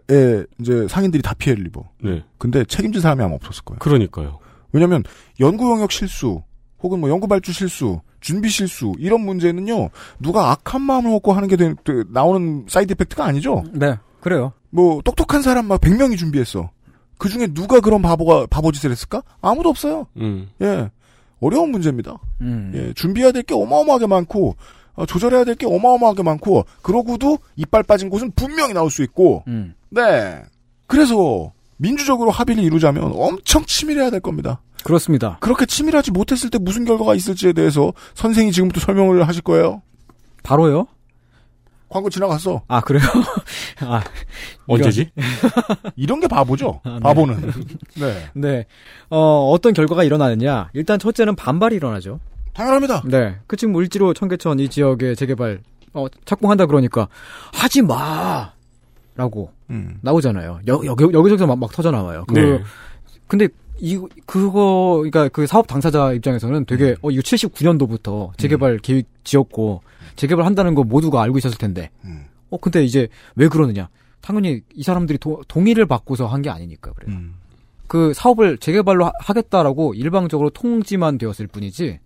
이제 0.59 0.87
상인들이 0.87 1.23
다 1.23 1.33
피해를 1.33 1.65
입어. 1.65 1.83
네. 2.03 2.23
근데 2.37 2.63
책임진 2.63 3.01
사람이 3.01 3.23
아마 3.23 3.33
없었을 3.33 3.63
거예요. 3.63 3.79
그러니까요. 3.79 4.37
왜냐하면 4.71 5.01
연구 5.39 5.71
영역 5.71 5.91
실수 5.91 6.43
혹은 6.81 6.99
뭐 6.99 7.09
연구 7.09 7.27
발주 7.27 7.51
실수, 7.53 7.99
준비 8.19 8.49
실수 8.49 8.93
이런 8.99 9.21
문제는요 9.21 9.89
누가 10.19 10.51
악한 10.51 10.81
마음을 10.81 11.11
먹고 11.11 11.33
하는 11.33 11.47
게 11.47 11.55
되, 11.55 11.73
되- 11.83 12.03
나오는 12.09 12.65
side 12.67 12.91
effect가 12.93 13.25
아니죠. 13.25 13.63
네, 13.73 13.95
그래요. 14.21 14.53
뭐 14.69 15.01
똑똑한 15.03 15.41
사람 15.41 15.67
막 15.67 15.79
100명이 15.81 16.17
준비했어. 16.17 16.69
그 17.17 17.29
중에 17.29 17.47
누가 17.47 17.79
그런 17.79 18.01
바보가 18.01 18.45
바보 18.47 18.71
짓을 18.71 18.91
했을까? 18.91 19.23
아무도 19.41 19.69
없어요. 19.69 20.05
음. 20.17 20.49
예. 20.61 20.89
어려운 21.39 21.71
문제입니다. 21.71 22.17
음. 22.41 22.71
예. 22.75 22.93
준비해야 22.93 23.31
될 23.31 23.43
게 23.43 23.53
어마어마하게 23.55 24.07
많고 24.07 24.55
어, 24.95 25.05
조절해야 25.05 25.43
될 25.43 25.55
게 25.55 25.65
어마어마하게 25.67 26.23
많고 26.23 26.65
그러고도 26.81 27.39
이빨 27.55 27.83
빠진 27.83 28.09
곳은 28.09 28.31
분명히 28.35 28.73
나올 28.73 28.89
수 28.91 29.03
있고 29.03 29.43
음. 29.47 29.73
네. 29.89 30.41
그래서 30.87 31.51
민주적으로 31.77 32.31
합의를 32.31 32.63
이루자면 32.63 33.11
엄청 33.15 33.63
치밀해야 33.65 34.09
될 34.09 34.19
겁니다. 34.19 34.61
그렇습니다. 34.87 35.37
그렇게 35.41 35.65
치밀하지 35.65 36.11
못했을 36.11 36.49
때 36.49 36.57
무슨 36.57 36.85
결과가 36.85 37.13
있을지에 37.13 37.51
대해서 37.51 37.91
선생이 38.13 38.53
지금부터 38.53 38.79
설명을 38.79 39.27
하실 39.27 39.41
거예요. 39.41 39.81
바로요? 40.43 40.87
광고 41.89 42.09
지나갔어. 42.09 42.63
아, 42.69 42.79
그래요? 42.79 43.03
아, 43.83 44.01
언제지? 44.65 45.11
이런 45.97 46.21
게 46.21 46.29
바보죠. 46.29 46.79
아, 46.85 46.91
네. 46.91 46.99
바보는. 47.01 47.51
네. 47.97 48.29
네. 48.33 48.65
어, 49.09 49.49
어떤 49.51 49.73
결과가 49.73 50.05
일어나느냐. 50.05 50.69
일단 50.71 50.99
첫째는 50.99 51.35
반발이 51.35 51.75
일어나죠. 51.75 52.21
당연합니다. 52.53 53.03
네. 53.07 53.35
그 53.45 53.57
지금 53.57 53.75
을지로 53.75 54.13
청계천 54.13 54.59
이 54.59 54.69
지역의 54.69 55.17
재개발, 55.17 55.59
어, 55.95 56.05
착공한다 56.23 56.65
그러니까, 56.65 57.09
하지 57.51 57.81
마! 57.81 58.53
라고 59.15 59.51
음. 59.69 59.97
나오잖아요. 59.99 60.61
여, 60.69 60.73
여, 60.85 60.95
여기저기서 60.97 61.45
막, 61.45 61.59
막 61.59 61.73
터져 61.73 61.91
나와요. 61.91 62.23
그, 62.29 62.39
네. 62.39 62.63
근데, 63.27 63.49
이, 63.79 63.99
그거, 64.25 64.97
그니까 65.01 65.27
그 65.29 65.45
사업 65.47 65.67
당사자 65.67 66.13
입장에서는 66.13 66.65
되게, 66.65 66.95
어, 67.01 67.11
이거 67.11 67.21
79년도부터 67.21 68.37
재개발 68.37 68.79
계획 68.79 69.05
지었고, 69.23 69.81
재개발 70.15 70.45
한다는 70.45 70.73
거 70.75 70.83
모두가 70.83 71.21
알고 71.21 71.37
있었을 71.37 71.57
텐데, 71.57 71.89
음. 72.05 72.25
어, 72.49 72.57
근데 72.57 72.83
이제 72.83 73.07
왜 73.35 73.47
그러느냐. 73.47 73.89
당연히 74.21 74.61
이 74.73 74.83
사람들이 74.83 75.17
도- 75.19 75.41
동의를 75.47 75.85
받고서 75.85 76.27
한 76.27 76.41
게 76.41 76.49
아니니까 76.49 76.91
그래요. 76.93 77.15
음. 77.17 77.35
그 77.87 78.13
사업을 78.13 78.57
재개발로 78.57 79.05
하- 79.05 79.11
하겠다라고 79.19 79.93
일방적으로 79.93 80.49
통지만 80.49 81.17
되었을 81.17 81.47
뿐이지. 81.47 81.99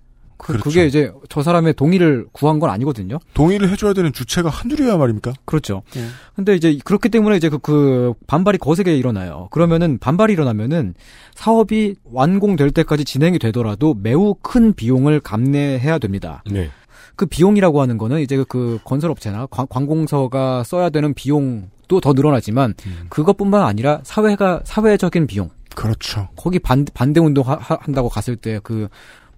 그, 0.43 0.53
그렇죠. 0.53 0.69
게 0.71 0.85
이제 0.87 1.11
저 1.29 1.43
사람의 1.43 1.73
동의를 1.75 2.25
구한 2.31 2.59
건 2.59 2.69
아니거든요. 2.71 3.19
동의를 3.35 3.69
해줘야 3.69 3.93
되는 3.93 4.11
주체가 4.11 4.49
한둘이야 4.49 4.97
말입니까? 4.97 5.33
그렇죠. 5.45 5.83
예. 5.95 6.05
근데 6.35 6.55
이제 6.55 6.77
그렇기 6.83 7.09
때문에 7.09 7.37
이제 7.37 7.47
그, 7.49 7.59
그 7.59 8.13
반발이 8.27 8.57
거세게 8.57 8.95
일어나요. 8.97 9.47
그러면은 9.51 9.97
반발이 9.99 10.33
일어나면은 10.33 10.95
사업이 11.35 11.95
완공될 12.05 12.71
때까지 12.71 13.05
진행이 13.05 13.37
되더라도 13.39 13.93
매우 13.93 14.33
큰 14.41 14.73
비용을 14.73 15.19
감내해야 15.19 15.99
됩니다. 15.99 16.43
네. 16.49 16.69
그 17.15 17.25
비용이라고 17.27 17.81
하는 17.81 17.97
거는 17.97 18.21
이제 18.21 18.43
그 18.47 18.79
건설업체나 18.83 19.45
관- 19.47 19.67
관공서가 19.69 20.63
써야 20.63 20.89
되는 20.89 21.13
비용 21.13 21.69
건축도 21.91 21.99
더 21.99 22.13
늘어나지만 22.13 22.73
그것뿐만 23.09 23.63
아니라 23.63 23.99
사회가 24.03 24.61
사회적인 24.63 25.27
비용 25.27 25.49
그렇죠. 25.75 26.29
거기 26.37 26.57
반, 26.59 26.85
반대 26.93 27.19
운동 27.19 27.43
한다고 27.47 28.07
갔을 28.09 28.35
때 28.37 28.59
그 28.63 28.87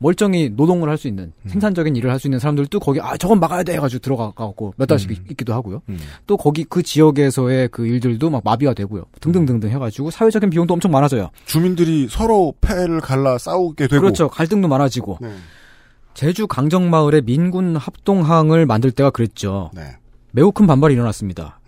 멀쩡히 0.03 0.49
노동을 0.49 0.89
할 0.89 0.97
수 0.97 1.07
있는 1.07 1.31
생산적인 1.47 1.95
일을 1.95 2.11
할 2.11 2.19
수 2.19 2.27
있는 2.27 2.37
사람들도 2.39 2.79
거기 2.79 2.99
아 3.01 3.17
저건 3.17 3.39
막아야 3.39 3.63
돼 3.63 3.73
해가지고 3.73 3.99
들어가고 3.99 4.73
몇 4.77 4.85
달씩 4.85 5.09
있- 5.11 5.31
있기도 5.31 5.53
하고요. 5.53 5.81
또 6.27 6.37
거기 6.37 6.63
그 6.65 6.83
지역에서의 6.83 7.69
그 7.69 7.87
일들도 7.87 8.29
막 8.29 8.41
마비가 8.43 8.73
되고요. 8.73 9.05
등등등등 9.21 9.69
해가지고 9.69 10.11
사회적인 10.11 10.49
비용도 10.49 10.73
엄청 10.73 10.91
많아져요. 10.91 11.29
주민들이 11.45 12.07
서로 12.09 12.53
폐를 12.61 12.99
갈라 12.99 13.37
싸우게 13.37 13.87
되고. 13.87 14.01
그렇죠. 14.01 14.27
갈등도 14.29 14.67
많아지고. 14.67 15.17
네. 15.21 15.33
제주 16.13 16.45
강정마을에 16.47 17.21
민군 17.21 17.75
합동항을 17.75 18.65
만들 18.67 18.91
때가 18.91 19.09
그랬죠. 19.09 19.71
네. 19.73 19.97
매우 20.31 20.51
큰 20.51 20.67
반발이 20.67 20.93
일어났습니다. 20.93 21.59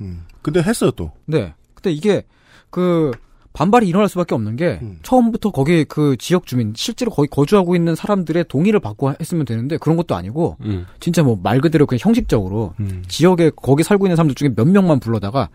근데 0.42 0.62
했어요 0.62 0.92
또. 0.92 1.12
네. 1.26 1.54
근데 1.74 1.92
이게 1.92 2.24
그 2.70 3.12
반발이 3.56 3.88
일어날 3.88 4.10
수밖에 4.10 4.36
없는 4.36 4.56
게 4.58 4.80
처음부터 5.02 5.52
거기 5.52 5.86
그 5.86 6.16
지역 6.20 6.46
주민 6.46 6.74
실제로 6.76 7.10
거기 7.12 7.28
거주하고 7.30 7.76
있는 7.76 7.96
사람들의 7.96 8.46
동의를 8.50 8.80
받고 8.82 9.14
했으면 9.20 9.46
되는데 9.46 9.78
그런 9.78 9.96
것도 9.98 10.14
아니고 10.16 10.58
음. 10.62 10.86
진짜 11.00 11.24
뭐 11.24 11.40
말 11.42 11.62
그대로 11.62 11.86
그냥 11.86 12.00
형식적으로 12.02 12.74
지역에 13.08 13.52
거기 13.56 13.84
살고 13.84 14.08
있는 14.08 14.16
사람들 14.16 14.36
중에 14.36 14.50
몇 14.56 14.68
명만 14.68 15.00
불러다가 15.00 15.50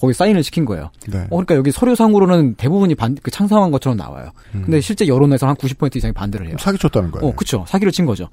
거기 0.00 0.12
사인을 0.14 0.42
시킨 0.42 0.64
거예요. 0.64 0.90
네. 1.08 1.20
어, 1.24 1.28
그러니까 1.30 1.54
여기 1.54 1.70
서류상으로는 1.70 2.54
대부분이 2.54 2.94
반, 2.94 3.16
그 3.22 3.30
창상한 3.30 3.70
것처럼 3.70 3.96
나와요. 3.96 4.30
근데 4.52 4.80
실제 4.80 5.06
여론에서 5.06 5.46
한 5.46 5.54
90% 5.54 5.94
이상이 5.96 6.12
반대를 6.12 6.48
해요. 6.48 6.56
사기 6.58 6.78
쳤다는 6.78 7.10
거예요. 7.10 7.28
어, 7.28 7.34
그쵸. 7.36 7.64
사기를 7.68 7.92
친 7.92 8.06
거죠. 8.06 8.28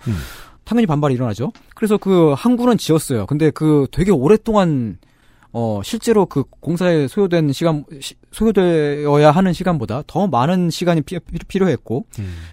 당연히 0.63 0.85
반발이 0.87 1.13
일어나죠. 1.15 1.51
그래서 1.75 1.97
그 1.97 2.33
항구는 2.37 2.77
지었어요. 2.77 3.25
근데 3.25 3.49
그 3.51 3.87
되게 3.91 4.11
오랫동안 4.11 4.97
어 5.53 5.81
실제로 5.83 6.25
그 6.25 6.43
공사에 6.61 7.07
소요된 7.07 7.51
시간 7.51 7.83
시- 7.99 8.15
소요되어야 8.31 9.31
하는 9.31 9.51
시간보다 9.51 10.03
더 10.07 10.27
많은 10.27 10.69
시간이 10.69 11.01
피- 11.01 11.19
피- 11.19 11.39
필요했고 11.45 12.05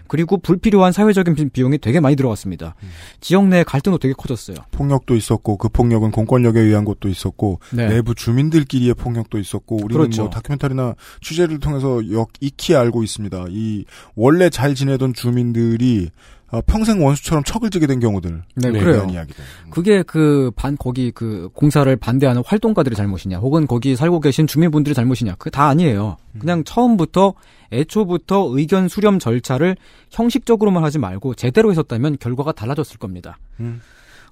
그리고 0.08 0.38
불필요한 0.38 0.92
사회적인 0.92 1.34
비- 1.36 1.48
비용이 1.48 1.78
되게 1.78 2.00
많이 2.00 2.16
들어갔습니다. 2.16 2.74
지역 3.20 3.46
내 3.46 3.62
갈등도 3.62 3.98
되게 3.98 4.14
커졌어요. 4.14 4.56
폭력도 4.72 5.14
있었고 5.14 5.56
그 5.58 5.68
폭력은 5.68 6.10
공권력에 6.10 6.58
의한 6.60 6.84
것도 6.84 7.08
있었고 7.08 7.60
네. 7.72 7.88
내부 7.88 8.14
주민들끼리의 8.16 8.94
폭력도 8.94 9.38
있었고 9.38 9.76
우리는 9.76 9.92
그렇죠. 10.02 10.22
뭐 10.22 10.30
다큐멘터리나 10.30 10.94
취재를 11.20 11.60
통해서 11.60 12.00
역 12.10 12.30
익히 12.40 12.74
알고 12.74 13.04
있습니다. 13.04 13.46
이 13.50 13.84
원래 14.16 14.50
잘 14.50 14.74
지내던 14.74 15.14
주민들이 15.14 16.10
어, 16.50 16.60
평생 16.66 17.04
원수처럼 17.04 17.44
척을 17.44 17.68
지게 17.68 17.86
된 17.86 18.00
경우들. 18.00 18.42
네, 18.56 18.68
에 18.68 18.72
그래요. 18.72 19.06
이야기들. 19.10 19.44
그게 19.70 20.02
그 20.02 20.50
반 20.56 20.76
거기 20.78 21.10
그 21.10 21.50
공사를 21.52 21.94
반대하는 21.96 22.42
활동가들의 22.44 22.96
잘못이냐, 22.96 23.38
혹은 23.38 23.66
거기 23.66 23.96
살고 23.96 24.20
계신 24.20 24.46
주민분들의 24.46 24.94
잘못이냐, 24.94 25.34
그게 25.36 25.50
다 25.50 25.66
아니에요. 25.68 26.16
그냥 26.38 26.64
처음부터 26.64 27.34
애초부터 27.72 28.48
의견 28.52 28.88
수렴 28.88 29.18
절차를 29.18 29.76
형식적으로만 30.10 30.82
하지 30.84 30.98
말고 30.98 31.34
제대로 31.34 31.70
했었다면 31.70 32.16
결과가 32.18 32.52
달라졌을 32.52 32.98
겁니다. 32.98 33.38
음. 33.60 33.80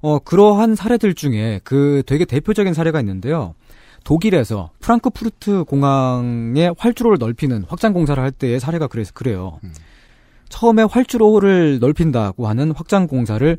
어 0.01 0.19
그러한 0.19 0.75
사례들 0.75 1.15
중에 1.15 1.61
그 1.65 2.03
되게 2.07 2.25
대표적인 2.25 2.73
사례가 2.75 3.01
있는데요. 3.01 3.55
독일에서 4.05 4.71
프랑크푸르트 4.81 5.65
공항의 5.65 6.75
활주로를 6.79 7.19
넓히는 7.19 7.65
확장 7.69 7.93
공사를 7.93 8.23
할 8.23 8.31
때의 8.31 8.61
사례가 8.61 8.87
그래서 8.87 9.13
그래요. 9.15 9.59
처음에 10.49 10.83
활주로를 10.85 11.79
넓힌다고 11.81 12.47
하는 12.49 12.73
확장 12.73 13.07
공사를 13.07 13.57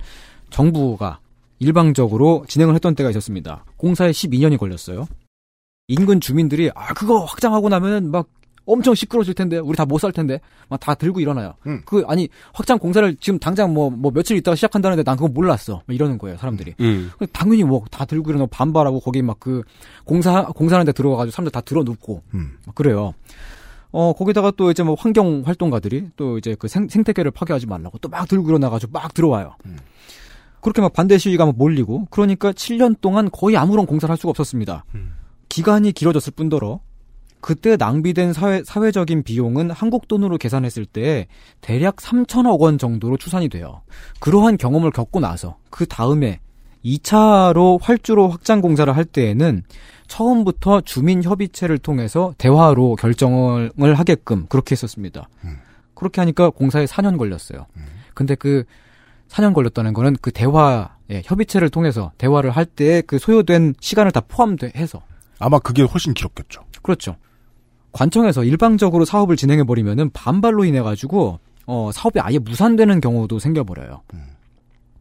정부가 0.49 1.19
일방적으로 1.59 2.45
진행을 2.47 2.75
했던 2.75 2.95
때가 2.95 3.09
있었습니다. 3.09 3.65
공사에 3.77 4.11
12년이 4.11 4.57
걸렸어요. 4.57 5.07
인근 5.87 6.19
주민들이 6.19 6.69
아 6.75 6.93
그거 6.93 7.19
확장하고 7.23 7.69
나면 7.69 8.11
막 8.11 8.27
엄청 8.65 8.93
시끄러워질 8.93 9.33
텐데 9.33 9.57
우리 9.59 9.77
다 9.77 9.85
못 9.85 9.99
살 10.01 10.11
텐데 10.11 10.41
막 10.67 10.79
다 10.81 10.93
들고 10.93 11.21
일어나요. 11.21 11.53
그 11.85 12.03
아니 12.07 12.27
확장 12.53 12.77
공사를 12.77 13.15
지금 13.21 13.39
당장 13.39 13.73
뭐뭐 13.73 14.11
며칠 14.11 14.35
있다가 14.37 14.55
시작한다는데 14.55 15.03
난 15.03 15.15
그거 15.15 15.29
몰랐어. 15.29 15.81
막 15.85 15.93
이러는 15.93 16.17
거예요 16.17 16.35
사람들이. 16.37 16.75
음. 16.81 17.11
그 17.17 17.25
당연히 17.27 17.63
뭐 17.63 17.85
다 17.89 18.03
들고 18.05 18.29
일어나고 18.29 18.49
반발하고 18.49 18.99
거기 18.99 19.21
막 19.21 19.37
그 19.39 19.63
공사 20.03 20.43
공사하는데 20.47 20.91
들어가가지고 20.91 21.31
사람들 21.31 21.51
다 21.51 21.61
들어 21.61 21.83
눕고 21.83 22.21
막 22.65 22.75
그래요. 22.75 23.13
어 23.91 24.13
거기다가 24.13 24.51
또 24.51 24.69
이제 24.71 24.83
뭐 24.83 24.95
환경 24.97 25.43
활동가들이 25.45 26.09
또 26.15 26.37
이제 26.37 26.55
그 26.59 26.67
생, 26.67 26.87
생태계를 26.89 27.31
파괴하지 27.31 27.67
말라고 27.67 27.97
또 27.99 28.09
막 28.09 28.27
들고 28.27 28.49
일어나가지고 28.49 28.91
막 28.91 29.13
들어와요. 29.13 29.55
그렇게 30.61 30.81
막 30.81 30.91
반대 30.93 31.17
시위가 31.17 31.45
막 31.45 31.55
몰리고 31.57 32.07
그러니까 32.09 32.51
7년 32.51 32.99
동안 32.99 33.29
거의 33.31 33.55
아무런 33.57 33.85
공사를 33.85 34.11
할 34.11 34.17
수가 34.17 34.31
없었습니다. 34.31 34.85
기간이 35.49 35.91
길어졌을 35.93 36.33
뿐더러 36.35 36.81
그때 37.39 37.77
낭비된 37.77 38.33
사회, 38.33 38.63
사회적인 38.63 39.23
비용은 39.23 39.69
한국 39.71 40.07
돈으로 40.07 40.37
계산했을 40.37 40.85
때 40.85 41.27
대략 41.61 41.97
3천억 41.97 42.59
원 42.59 42.77
정도로 42.77 43.15
추산이 43.17 43.47
돼요. 43.47 43.83
그러한 44.19 44.57
경험을 44.57 44.91
겪고 44.91 45.19
나서 45.19 45.57
그 45.69 45.85
다음에 45.85 46.39
2차로 46.83 47.79
활주로 47.81 48.29
확장 48.29 48.61
공사를 48.61 48.95
할 48.95 49.05
때에는 49.05 49.63
처음부터 50.07 50.81
주민 50.81 51.21
협의체를 51.23 51.77
통해서 51.79 52.33
대화로 52.37 52.95
결정을 52.95 53.71
하게끔 53.95 54.45
그렇게 54.47 54.73
했었습니다. 54.73 55.27
그렇게 55.95 56.21
하니까 56.21 56.49
공사에 56.49 56.85
4년 56.85 57.17
걸렸어요. 57.17 57.65
근데 58.13 58.35
그 58.35 58.63
4년 59.29 59.53
걸렸다는 59.53 59.93
거는 59.93 60.15
그 60.21 60.31
대화, 60.31 60.95
예, 61.09 61.21
협의체를 61.25 61.69
통해서 61.69 62.11
대화를 62.17 62.51
할 62.51 62.65
때 62.65 63.01
그 63.05 63.19
소요된 63.19 63.75
시간을 63.81 64.11
다 64.11 64.21
포함해서. 64.21 65.01
아마 65.39 65.59
그게 65.59 65.83
훨씬 65.83 66.13
길었겠죠. 66.13 66.61
그렇죠. 66.81 67.15
관청에서 67.91 68.43
일방적으로 68.43 69.05
사업을 69.05 69.35
진행해 69.35 69.63
버리면은 69.63 70.09
반발로 70.11 70.65
인해 70.65 70.81
가지고, 70.81 71.39
어, 71.65 71.89
사업이 71.93 72.19
아예 72.21 72.37
무산되는 72.39 73.01
경우도 73.01 73.39
생겨 73.39 73.63
버려요. 73.63 74.01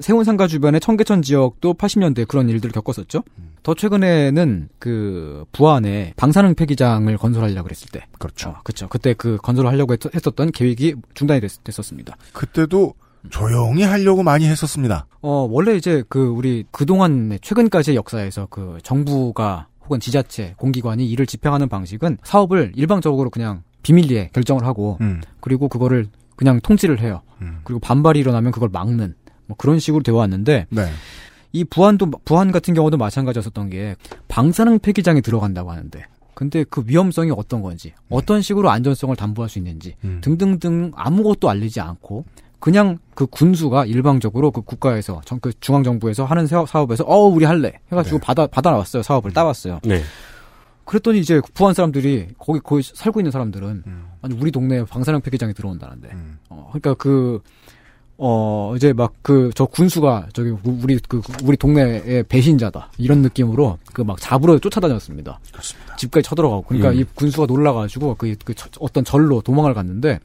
세운상가 0.01 0.47
주변의 0.47 0.81
청계천 0.81 1.23
지역도 1.23 1.75
80년대에 1.75 2.29
그런 2.29 2.49
일들을 2.49 2.73
겪었었죠. 2.73 3.23
더 3.63 3.75
최근에는 3.75 4.69
그 4.79 5.45
부안에 5.53 6.15
방사능 6.17 6.55
폐기장을 6.55 7.17
건설하려고 7.17 7.65
그랬을 7.65 7.89
때. 7.91 8.07
그렇죠. 8.19 8.57
그렇죠. 8.63 8.89
그때 8.89 9.15
그 9.15 9.37
건설을 9.43 9.71
하려고 9.71 9.93
했, 9.93 10.15
했었던 10.15 10.53
계획이 10.53 10.97
중단이 11.15 11.41
됐, 11.41 11.65
됐었습니다. 11.65 12.17
그때도 12.33 12.95
조용히 13.31 13.83
하려고 13.83 14.23
많이 14.23 14.47
했었습니다. 14.47 15.07
어, 15.21 15.49
원래 15.51 15.75
이제 15.75 16.05
그 16.09 16.27
우리 16.29 16.65
그동안 16.71 17.37
최근까지의 17.43 17.97
역사에서 17.97 18.47
그 18.51 18.79
정부가 18.83 19.67
혹은 19.85 19.99
지자체, 19.99 20.55
공기관이 20.59 21.09
이를 21.09 21.27
집행하는 21.27 21.69
방식은 21.69 22.19
사업을 22.23 22.73
일방적으로 22.77 23.31
그냥 23.31 23.63
비밀리에 23.83 24.31
결정을 24.33 24.65
하고 24.65 24.99
음. 25.01 25.21
그리고 25.41 25.69
그거를 25.69 26.07
그냥 26.37 26.61
통지를 26.61 27.01
해요. 27.01 27.23
그리고 27.65 27.81
반발이 27.81 28.19
일어나면 28.21 28.53
그걸 28.53 28.69
막는 28.71 29.15
뭐 29.47 29.57
그런 29.57 29.79
식으로 29.79 30.03
되어 30.03 30.17
왔는데 30.17 30.67
네. 30.71 30.89
이 31.53 31.65
부안도 31.65 32.11
부안 32.25 32.53
같은 32.53 32.75
경우도 32.75 32.97
마찬가지였었던 32.97 33.71
게 33.71 33.97
방사능 34.29 34.79
폐기장이 34.79 35.23
들어간다고 35.23 35.71
하는데 35.71 36.05
근데 36.35 36.65
그 36.69 36.85
위험성이 36.87 37.31
어떤 37.35 37.63
건지 37.63 37.95
어떤 38.11 38.43
식으로 38.43 38.71
안전성을 38.71 39.15
담보할 39.17 39.49
수 39.49 39.59
있는지 39.59 39.97
등등등 40.21 40.93
아무것도 40.95 41.49
알리지 41.49 41.81
않고 41.81 42.25
그냥 42.59 42.99
그 43.15 43.27
군수가 43.27 43.87
일방적으로 43.87 44.51
그 44.51 44.61
국가에서 44.61 45.21
정, 45.25 45.39
그 45.41 45.53
중앙 45.61 45.83
정부에서 45.83 46.25
하는 46.25 46.47
사업, 46.47 46.69
사업에서 46.69 47.05
어 47.05 47.21
우리 47.27 47.45
할래. 47.45 47.79
해가지고 47.93 48.19
받아 48.19 48.47
받아 48.47 48.71
나왔어요. 48.71 49.03
사업을 49.03 49.33
따왔어요. 49.33 49.81
네. 49.85 50.03
그랬더니 50.85 51.19
이제 51.21 51.41
부안 51.55 51.75
사람들이 51.75 52.29
거기 52.39 52.61
거기 52.61 52.83
살고 52.83 53.21
있는 53.21 53.31
사람들은 53.31 53.85
아니 54.23 54.35
우리 54.41 54.51
동네에 54.51 54.85
방사능 54.85 55.21
폐기장이 55.21 55.55
들어온다는데. 55.55 56.11
어, 56.49 56.71
그러니까 56.73 56.95
그 56.95 57.41
어, 58.19 58.73
이제 58.77 58.93
막 58.95 59.13
그, 59.23 59.51
저 59.55 59.67
군수가 59.67 60.29
저기 60.33 60.51
우리 60.65 60.99
그, 61.07 61.21
우리 61.45 61.57
동네의 61.57 62.23
배신자다. 62.25 62.91
이런 62.99 63.21
느낌으로 63.23 63.79
그 63.93 64.03
막 64.05 64.19
잡으러 64.21 64.59
쫓아다녔습니다. 64.59 65.39
그렇습니다. 65.53 65.97
집까지 65.97 66.27
쳐들어가고. 66.29 66.63
그러니까 66.69 66.91
음. 66.91 66.95
이 67.01 67.05
군수가 67.15 67.47
놀라가지고 67.47 68.15
그, 68.17 68.35
그 68.45 68.55
저- 68.55 68.69
어떤 68.81 69.05
절로 69.05 69.41
도망을 69.43 69.75
갔는데 69.75 70.21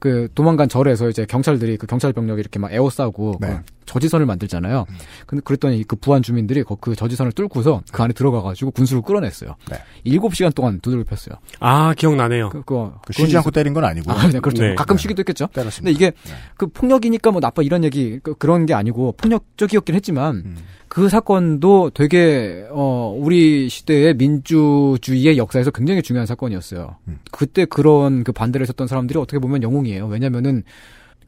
그 0.00 0.28
도망간 0.34 0.68
절에서 0.68 1.08
이제 1.10 1.24
경찰들이 1.26 1.76
그 1.76 1.86
경찰 1.86 2.12
병력이 2.12 2.40
이렇게 2.40 2.58
막 2.58 2.72
에워싸고 2.72 3.38
그 3.38 3.60
저지선을 3.84 4.24
만들잖아요. 4.24 4.86
근데 5.26 5.42
그랬더니 5.44 5.84
그 5.84 5.96
부안 5.96 6.22
주민들이 6.22 6.62
그- 6.62 6.76
그 6.80 6.94
저지선을 6.96 7.32
뚫고서 7.32 7.82
그 7.92 8.02
안에 8.02 8.12
들어가가지고 8.14 8.70
군수를 8.70 9.02
끌어냈어요. 9.02 9.56
일곱 10.04 10.34
시간 10.34 10.52
동안 10.52 10.80
두들겨 10.80 11.04
폈어요. 11.04 11.36
아, 11.58 11.92
기억나네요. 11.94 12.48
그, 12.50 12.60
그거 12.60 12.94
그 13.04 13.12
쉬지 13.12 13.36
않고 13.36 13.50
때린 13.50 13.74
건 13.74 13.84
아니고. 13.84 14.10
아, 14.10 14.28
네, 14.28 14.40
그렇죠. 14.40 14.62
네. 14.62 14.74
가끔 14.74 14.96
쉬기도 14.96 15.20
했겠죠. 15.20 15.48
때렸습니다. 15.52 15.90
근데 15.90 15.90
이게 15.92 16.12
그 16.56 16.66
폭력이니까 16.68 17.30
뭐 17.32 17.40
나빠 17.40 17.62
이런 17.62 17.84
얘기 17.84 18.20
그, 18.22 18.34
그런 18.34 18.64
게 18.64 18.74
아니고 18.74 19.12
폭력적이었긴 19.18 19.94
했지만 19.96 20.36
음. 20.36 20.56
그 20.90 21.08
사건도 21.08 21.90
되게 21.90 22.66
어 22.68 23.16
우리 23.16 23.68
시대의 23.68 24.14
민주주의의 24.14 25.38
역사에서 25.38 25.70
굉장히 25.70 26.02
중요한 26.02 26.26
사건이었어요. 26.26 26.96
음. 27.06 27.20
그때 27.30 27.64
그런 27.64 28.24
그 28.24 28.32
반대를 28.32 28.64
했었던 28.64 28.88
사람들이 28.88 29.16
어떻게 29.16 29.38
보면 29.38 29.62
영웅이에요. 29.62 30.08
왜냐면은 30.08 30.64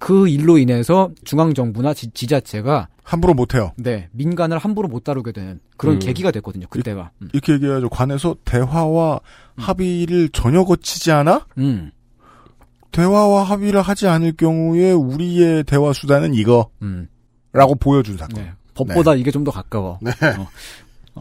그 0.01 0.27
일로 0.27 0.59
인해서 0.59 1.13
중앙 1.23 1.55
정부나 1.55 1.95
지, 1.95 2.11
지자체가 2.11 2.89
함부로 3.05 3.35
못해요. 3.35 3.71
네 3.77 4.09
민간을 4.11 4.59
함부로 4.59 4.89
못 4.89 5.05
다루게 5.05 5.31
되는 5.31 5.61
그런 5.77 5.95
음. 5.95 5.99
계기가 6.01 6.33
됐거든요. 6.33 6.67
그때가. 6.69 7.13
음. 7.23 7.29
이렇게 7.33 7.53
얘기해야죠. 7.53 7.89
관에서 7.89 8.35
대화와 8.45 9.21
합의를 9.55 10.31
전혀 10.31 10.65
거치지 10.65 11.13
않아? 11.13 11.47
음. 11.59 11.93
대화와 12.91 13.45
합의를 13.45 13.81
하지 13.81 14.09
않을 14.09 14.33
경우에 14.33 14.91
우리의 14.91 15.63
대화 15.63 15.93
수단은 15.93 16.35
이거. 16.35 16.69
음. 16.83 17.07
라고 17.53 17.77
보여준 17.77 18.17
사건. 18.17 18.43
네. 18.43 18.53
법보다 18.75 19.15
이게 19.15 19.31
좀 19.31 19.45
더 19.45 19.51
가까워. 19.51 19.99
네. 20.01 20.11
어. 20.39 20.47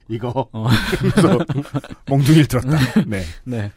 이거. 0.08 0.48
어. 0.54 0.68
몽둥이를 2.08 2.48
들었다. 2.48 2.78
네. 3.08 3.24
네. 3.44 3.72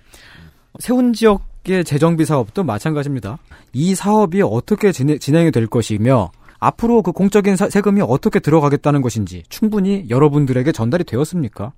세운 0.78 1.12
지역의 1.12 1.84
재정비 1.84 2.24
사업도 2.24 2.64
마찬가지입니다. 2.64 3.38
이 3.72 3.94
사업이 3.94 4.42
어떻게 4.42 4.92
진행, 4.92 5.18
진행이 5.18 5.50
될 5.50 5.66
것이며 5.66 6.30
앞으로 6.58 7.02
그 7.02 7.12
공적인 7.12 7.56
사- 7.56 7.68
세금이 7.68 8.00
어떻게 8.02 8.40
들어가겠다는 8.40 9.02
것인지 9.02 9.42
충분히 9.48 10.06
여러분들에게 10.08 10.70
전달이 10.72 11.04
되었습니까? 11.04 11.72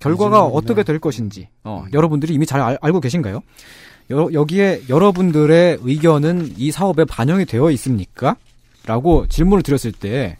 결과가 0.00 0.44
어떻게 0.44 0.84
될 0.84 0.98
것인지 1.00 1.48
어, 1.64 1.84
여러분들이 1.92 2.32
이미 2.32 2.46
잘 2.46 2.60
알, 2.60 2.92
고 2.92 3.00
계신가요? 3.00 3.40
여, 4.12 4.28
여기에 4.32 4.82
여러분들의 4.88 5.78
의견은 5.82 6.54
이 6.56 6.70
사업에 6.70 7.04
반영이 7.04 7.44
되어 7.44 7.70
있습니까? 7.72 8.36
라고 8.86 9.26
질문을 9.28 9.62
드렸을 9.62 9.92
때, 9.92 10.38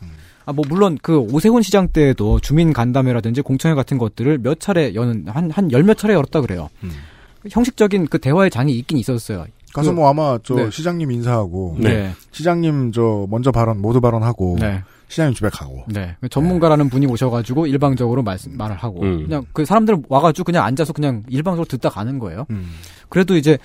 아, 0.49 0.53
뭐, 0.55 0.65
물론 0.67 0.97
그 1.03 1.19
오세훈 1.19 1.61
시장 1.61 1.89
때에도 1.89 2.41
주민 2.41 2.73
간담회라든지 2.73 3.43
공청회 3.43 3.75
같은 3.75 3.99
것들을 3.99 4.39
몇 4.39 4.59
차례 4.61 4.95
여는, 4.95 5.27
한, 5.29 5.51
한 5.51 5.71
열 5.71 5.83
몇 5.83 5.99
차례 5.99 6.15
열었다 6.15 6.41
그래요. 6.41 6.71
형식적인 7.51 8.07
그 8.07 8.19
대화의 8.19 8.51
장이 8.51 8.73
있긴 8.79 8.97
있었어요. 8.99 9.45
가서 9.75 9.91
그- 9.91 9.97
뭐 9.97 10.09
아마 10.09 10.39
저 10.43 10.55
네. 10.55 10.71
시장님 10.71 11.11
인사하고 11.13 11.77
네. 11.79 12.13
시장님 12.33 12.93
저 12.93 13.27
먼저 13.29 13.53
발언 13.53 13.81
모두 13.83 14.01
발언하고 14.01 14.57
네. 14.59 14.83
시장님 15.09 15.35
집에 15.35 15.51
가고 15.51 15.85
네. 15.89 16.17
전문가라는 16.31 16.89
분이 16.89 17.07
오셔가지고 17.07 17.67
일방적으로 17.67 18.23
말씀, 18.23 18.57
말을 18.57 18.77
하고, 18.77 19.03
음. 19.03 19.25
그냥 19.25 19.45
그 19.53 19.65
사람들 19.67 19.99
와가지고 20.09 20.45
그냥 20.47 20.65
앉아서 20.65 20.95
그냥 20.95 21.23
일방적으로 21.29 21.67
듣다 21.67 21.91
가는 21.91 22.19
거예요. 22.19 22.47
음. 22.51 22.71
그래도 23.11 23.37
이제 23.37 23.59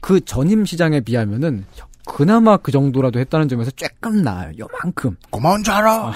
그 0.00 0.24
전임 0.24 0.64
시장에 0.64 1.00
비하면은 1.00 1.64
그나마 2.08 2.56
그 2.56 2.72
정도라도 2.72 3.18
했다는 3.20 3.48
점에서 3.48 3.70
조금 3.72 4.22
나아요. 4.22 4.52
요만큼. 4.58 5.16
고마운 5.30 5.62
줄 5.62 5.74
알아. 5.74 6.12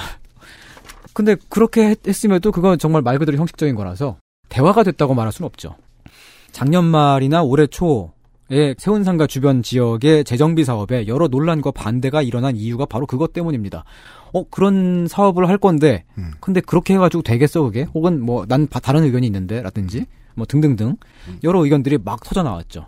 근데 1.13 1.37
그렇게 1.49 1.91
했, 1.91 2.07
했음에도 2.09 2.51
그건 2.53 2.79
정말 2.79 3.03
말 3.03 3.19
그대로 3.19 3.37
형식적인 3.39 3.75
거라서 3.75 4.17
대화가 4.49 4.83
됐다고 4.83 5.15
말할 5.15 5.33
수는 5.33 5.47
없죠. 5.47 5.77
작년 6.51 6.85
말이나 6.85 7.43
올해 7.43 7.67
초에 7.67 8.75
세운상가 8.79 9.27
주변 9.27 9.63
지역의 9.63 10.25
재정비 10.25 10.65
사업에 10.65 11.07
여러 11.07 11.29
논란과 11.29 11.71
반대가 11.73 12.23
일어난 12.23 12.57
이유가 12.57 12.85
바로 12.87 13.07
그것 13.07 13.33
때문입니다. 13.33 13.85
어 14.33 14.45
그런 14.51 15.07
사업을 15.09 15.49
할 15.49 15.59
건데 15.59 16.05
근데 16.41 16.61
그렇게 16.61 16.95
해가지고 16.95 17.23
되겠어 17.23 17.63
그게? 17.63 17.83
혹은 17.95 18.21
뭐 18.21 18.47
난 18.49 18.67
다른 18.69 19.05
의견이 19.05 19.27
있는데 19.27 19.61
라든지 19.63 20.07
뭐 20.35 20.47
등등등 20.47 20.97
여러 21.45 21.63
의견들이 21.63 21.99
막 22.03 22.23
터져 22.25 22.43
나왔죠. 22.43 22.87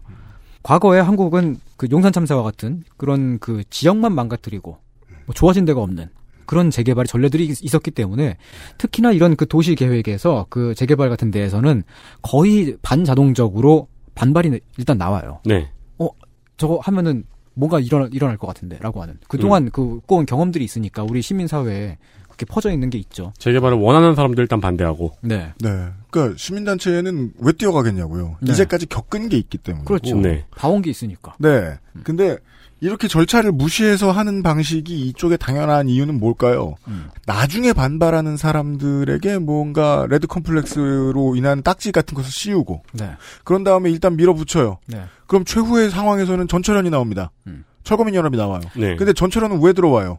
과거에 0.64 0.98
한국은 0.98 1.58
그 1.76 1.86
용산 1.92 2.10
참사와 2.12 2.42
같은 2.42 2.82
그런 2.96 3.38
그 3.38 3.62
지역만 3.70 4.12
망가뜨리고 4.14 4.78
뭐 5.26 5.34
좋아진 5.34 5.64
데가 5.64 5.80
없는 5.80 6.08
그런 6.46 6.70
재개발 6.70 7.06
전례들이 7.06 7.44
있- 7.46 7.62
있었기 7.62 7.90
때문에 7.92 8.36
특히나 8.78 9.12
이런 9.12 9.36
그 9.36 9.46
도시 9.46 9.74
계획에서 9.76 10.46
그 10.48 10.74
재개발 10.74 11.08
같은 11.10 11.30
데에서는 11.30 11.82
거의 12.22 12.76
반자동적으로 12.82 13.88
반발이 14.14 14.58
일단 14.78 14.98
나와요. 14.98 15.40
네. 15.44 15.70
어 15.98 16.08
저거 16.56 16.78
하면은 16.82 17.24
뭔가 17.54 17.78
일어날 17.78 18.08
일어날 18.12 18.36
것 18.36 18.46
같은데 18.46 18.78
라고 18.80 19.00
하는 19.02 19.16
그동안 19.28 19.70
그 19.70 20.00
꼬은 20.06 20.26
경험들이 20.26 20.64
있으니까 20.64 21.04
우리 21.04 21.22
시민 21.22 21.46
사회에 21.46 21.98
그렇게 22.24 22.46
퍼져 22.46 22.72
있는 22.72 22.90
게 22.90 22.98
있죠. 22.98 23.32
재개발을 23.38 23.78
원하는 23.78 24.14
사람들 24.14 24.42
일단 24.42 24.60
반대하고. 24.60 25.12
네. 25.20 25.52
네. 25.60 25.86
그러니까 26.14 26.36
시민단체는 26.38 27.32
왜 27.40 27.52
뛰어가겠냐고요. 27.52 28.36
네. 28.40 28.52
이제까지 28.52 28.86
겪은 28.86 29.28
게 29.28 29.36
있기 29.36 29.58
때문에. 29.58 29.84
그렇죠. 29.84 30.16
네. 30.16 30.46
봐온 30.56 30.80
게 30.80 30.90
있으니까. 30.90 31.34
네. 31.40 31.76
근데 32.04 32.38
이렇게 32.80 33.08
절차를 33.08 33.50
무시해서 33.50 34.12
하는 34.12 34.44
방식이 34.44 35.08
이쪽에 35.08 35.36
당연한 35.36 35.88
이유는 35.88 36.20
뭘까요? 36.20 36.76
음. 36.86 37.08
나중에 37.26 37.72
반발하는 37.72 38.36
사람들에게 38.36 39.38
뭔가 39.38 40.06
레드 40.08 40.28
컴플렉스로 40.28 41.34
인한 41.34 41.62
딱지 41.64 41.90
같은 41.90 42.14
것을 42.14 42.30
씌우고 42.30 42.84
네. 42.92 43.16
그런 43.42 43.64
다음에 43.64 43.90
일단 43.90 44.16
밀어붙여요. 44.16 44.78
네. 44.86 45.02
그럼 45.26 45.44
최후의 45.44 45.90
상황에서는 45.90 46.46
전철연이 46.46 46.90
나옵니다. 46.90 47.32
음. 47.48 47.64
철거민 47.82 48.14
연합이 48.14 48.36
나와요. 48.36 48.60
네. 48.76 48.94
근데 48.94 49.12
전철연은 49.12 49.60
왜 49.62 49.72
들어와요? 49.72 50.18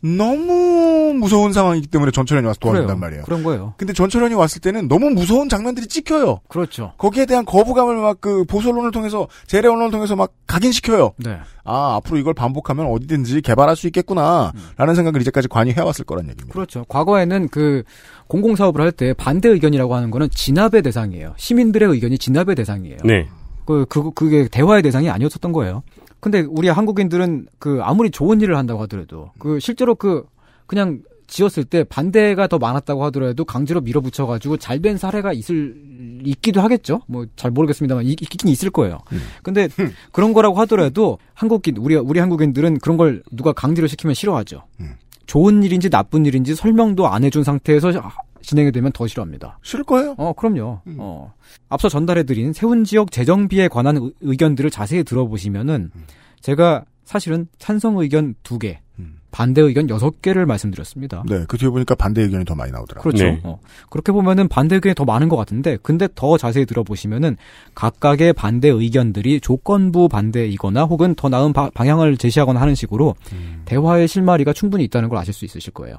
너무 0.00 1.14
무서운 1.14 1.52
상황이기 1.52 1.86
때문에 1.88 2.10
전철연이 2.12 2.46
와서 2.46 2.58
도와준단 2.60 2.86
그래요. 2.86 3.00
말이에요. 3.00 3.22
그런 3.24 3.42
거예요. 3.42 3.74
근데 3.76 3.92
전철연이 3.92 4.34
왔을 4.34 4.60
때는 4.60 4.88
너무 4.88 5.10
무서운 5.10 5.48
장면들이 5.48 5.86
찍혀요. 5.86 6.40
그렇죠. 6.48 6.92
거기에 6.98 7.26
대한 7.26 7.44
거부감을 7.44 7.96
막 7.96 8.16
그 8.20 8.44
보수 8.44 8.70
언론을 8.70 8.90
통해서 8.92 9.28
재래 9.46 9.68
언론을 9.68 9.90
통해서 9.90 10.16
막 10.16 10.32
각인시켜요. 10.46 11.12
네. 11.18 11.38
아 11.64 11.96
앞으로 11.96 12.18
이걸 12.18 12.34
반복하면 12.34 12.86
어디든지 12.86 13.40
개발할 13.42 13.76
수 13.76 13.86
있겠구나라는 13.88 14.94
생각을 14.94 15.20
이제까지 15.20 15.48
관여해왔을 15.48 16.04
거란 16.04 16.24
얘기입니다. 16.28 16.52
그렇죠. 16.52 16.84
과거에는 16.88 17.48
그 17.48 17.82
공공 18.28 18.56
사업을 18.56 18.80
할 18.80 18.92
때 18.92 19.12
반대 19.12 19.48
의견이라고 19.50 19.94
하는 19.94 20.10
거는 20.10 20.30
진압의 20.30 20.82
대상이에요. 20.82 21.34
시민들의 21.36 21.88
의견이 21.90 22.16
진압의 22.18 22.54
대상이에요. 22.56 22.98
네. 23.04 23.28
그, 23.66 23.84
그, 23.88 24.12
그게 24.12 24.48
대화의 24.48 24.82
대상이 24.82 25.10
아니었었던 25.10 25.52
거예요. 25.52 25.82
근데 26.20 26.40
우리 26.40 26.68
한국인들은 26.68 27.46
그 27.58 27.80
아무리 27.82 28.10
좋은 28.10 28.40
일을 28.40 28.56
한다고 28.56 28.82
하더라도 28.82 29.30
그 29.38 29.60
실제로 29.60 29.94
그 29.94 30.24
그냥 30.66 31.00
지었을 31.28 31.64
때 31.64 31.82
반대가 31.82 32.46
더 32.46 32.58
많았다고 32.58 33.04
하더라도 33.06 33.44
강제로 33.44 33.80
밀어붙여 33.80 34.26
가지고 34.26 34.56
잘 34.58 34.80
된 34.80 34.96
사례가 34.96 35.32
있을, 35.32 35.74
있기도 36.24 36.60
하겠죠? 36.60 37.00
뭐 37.08 37.26
잘 37.34 37.50
모르겠습니다만 37.50 38.04
있, 38.04 38.22
있긴 38.22 38.48
있을 38.48 38.70
거예요. 38.70 38.98
근데 39.42 39.68
그런 40.12 40.32
거라고 40.32 40.58
하더라도 40.60 41.18
한국인, 41.34 41.76
우리, 41.78 41.96
우리 41.96 42.20
한국인들은 42.20 42.78
그런 42.78 42.96
걸 42.96 43.22
누가 43.32 43.52
강제로 43.52 43.88
시키면 43.88 44.14
싫어하죠. 44.14 44.62
좋은 45.26 45.64
일인지 45.64 45.90
나쁜 45.90 46.24
일인지 46.26 46.54
설명도 46.54 47.08
안 47.08 47.24
해준 47.24 47.42
상태에서 47.42 47.90
아, 47.98 48.12
진행이 48.46 48.70
되면 48.72 48.92
더 48.92 49.06
싫어합니다. 49.08 49.58
싫을 49.62 49.84
거예요? 49.84 50.14
어, 50.18 50.32
그럼요. 50.32 50.80
어. 50.98 51.34
앞서 51.68 51.88
전달해드린 51.88 52.52
세운 52.52 52.84
지역 52.84 53.10
재정비에 53.10 53.66
관한 53.68 53.96
의- 53.96 54.12
의견들을 54.20 54.70
자세히 54.70 55.02
들어보시면은 55.02 55.90
제가 56.40 56.84
사실은 57.04 57.48
찬성 57.58 57.98
의견 57.98 58.34
두 58.44 58.58
개, 58.58 58.80
반대 59.32 59.60
의견 59.60 59.90
여섯 59.90 60.22
개를 60.22 60.46
말씀드렸습니다. 60.46 61.22
네, 61.28 61.44
그 61.46 61.58
뒤에 61.58 61.68
보니까 61.68 61.94
반대 61.94 62.22
의견이 62.22 62.44
더 62.46 62.54
많이 62.54 62.72
나오더라고요. 62.72 63.02
그렇죠. 63.12 63.24
네. 63.24 63.40
어. 63.44 63.58
그렇게 63.90 64.10
보면은 64.10 64.48
반대 64.48 64.76
의견이 64.76 64.94
더 64.94 65.04
많은 65.04 65.28
것 65.28 65.36
같은데, 65.36 65.76
근데 65.82 66.08
더 66.14 66.38
자세히 66.38 66.64
들어보시면은 66.64 67.36
각각의 67.74 68.32
반대 68.32 68.68
의견들이 68.68 69.40
조건부 69.40 70.08
반대이거나 70.08 70.84
혹은 70.84 71.14
더 71.16 71.28
나은 71.28 71.52
바- 71.52 71.68
방향을 71.74 72.16
제시하거나 72.16 72.58
하는 72.60 72.74
식으로 72.74 73.14
대화의 73.66 74.08
실마리가 74.08 74.52
충분히 74.54 74.84
있다는 74.84 75.08
걸 75.10 75.18
아실 75.18 75.34
수 75.34 75.44
있으실 75.44 75.72
거예요. 75.74 75.96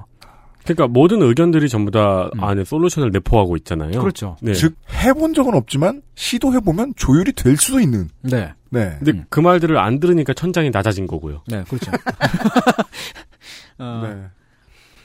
그러니까 0.74 0.86
모든 0.88 1.22
의견들이 1.22 1.68
전부 1.68 1.90
다 1.90 2.30
안에 2.38 2.64
솔루션을 2.64 3.10
내포하고 3.10 3.56
있잖아요. 3.56 3.90
음. 3.94 4.00
그렇죠. 4.00 4.36
네. 4.42 4.52
즉 4.52 4.74
해본 4.92 5.34
적은 5.34 5.54
없지만 5.54 6.02
시도해 6.14 6.60
보면 6.60 6.92
조율이 6.96 7.32
될 7.32 7.56
수도 7.56 7.80
있는. 7.80 8.08
네. 8.22 8.52
네. 8.70 8.96
근데 9.02 9.24
그 9.30 9.40
말들을 9.40 9.78
안 9.78 9.98
들으니까 9.98 10.34
천장이 10.34 10.70
낮아진 10.70 11.06
거고요. 11.06 11.42
네, 11.46 11.64
그렇죠. 11.68 11.90
어, 13.78 14.02
네. 14.06 14.22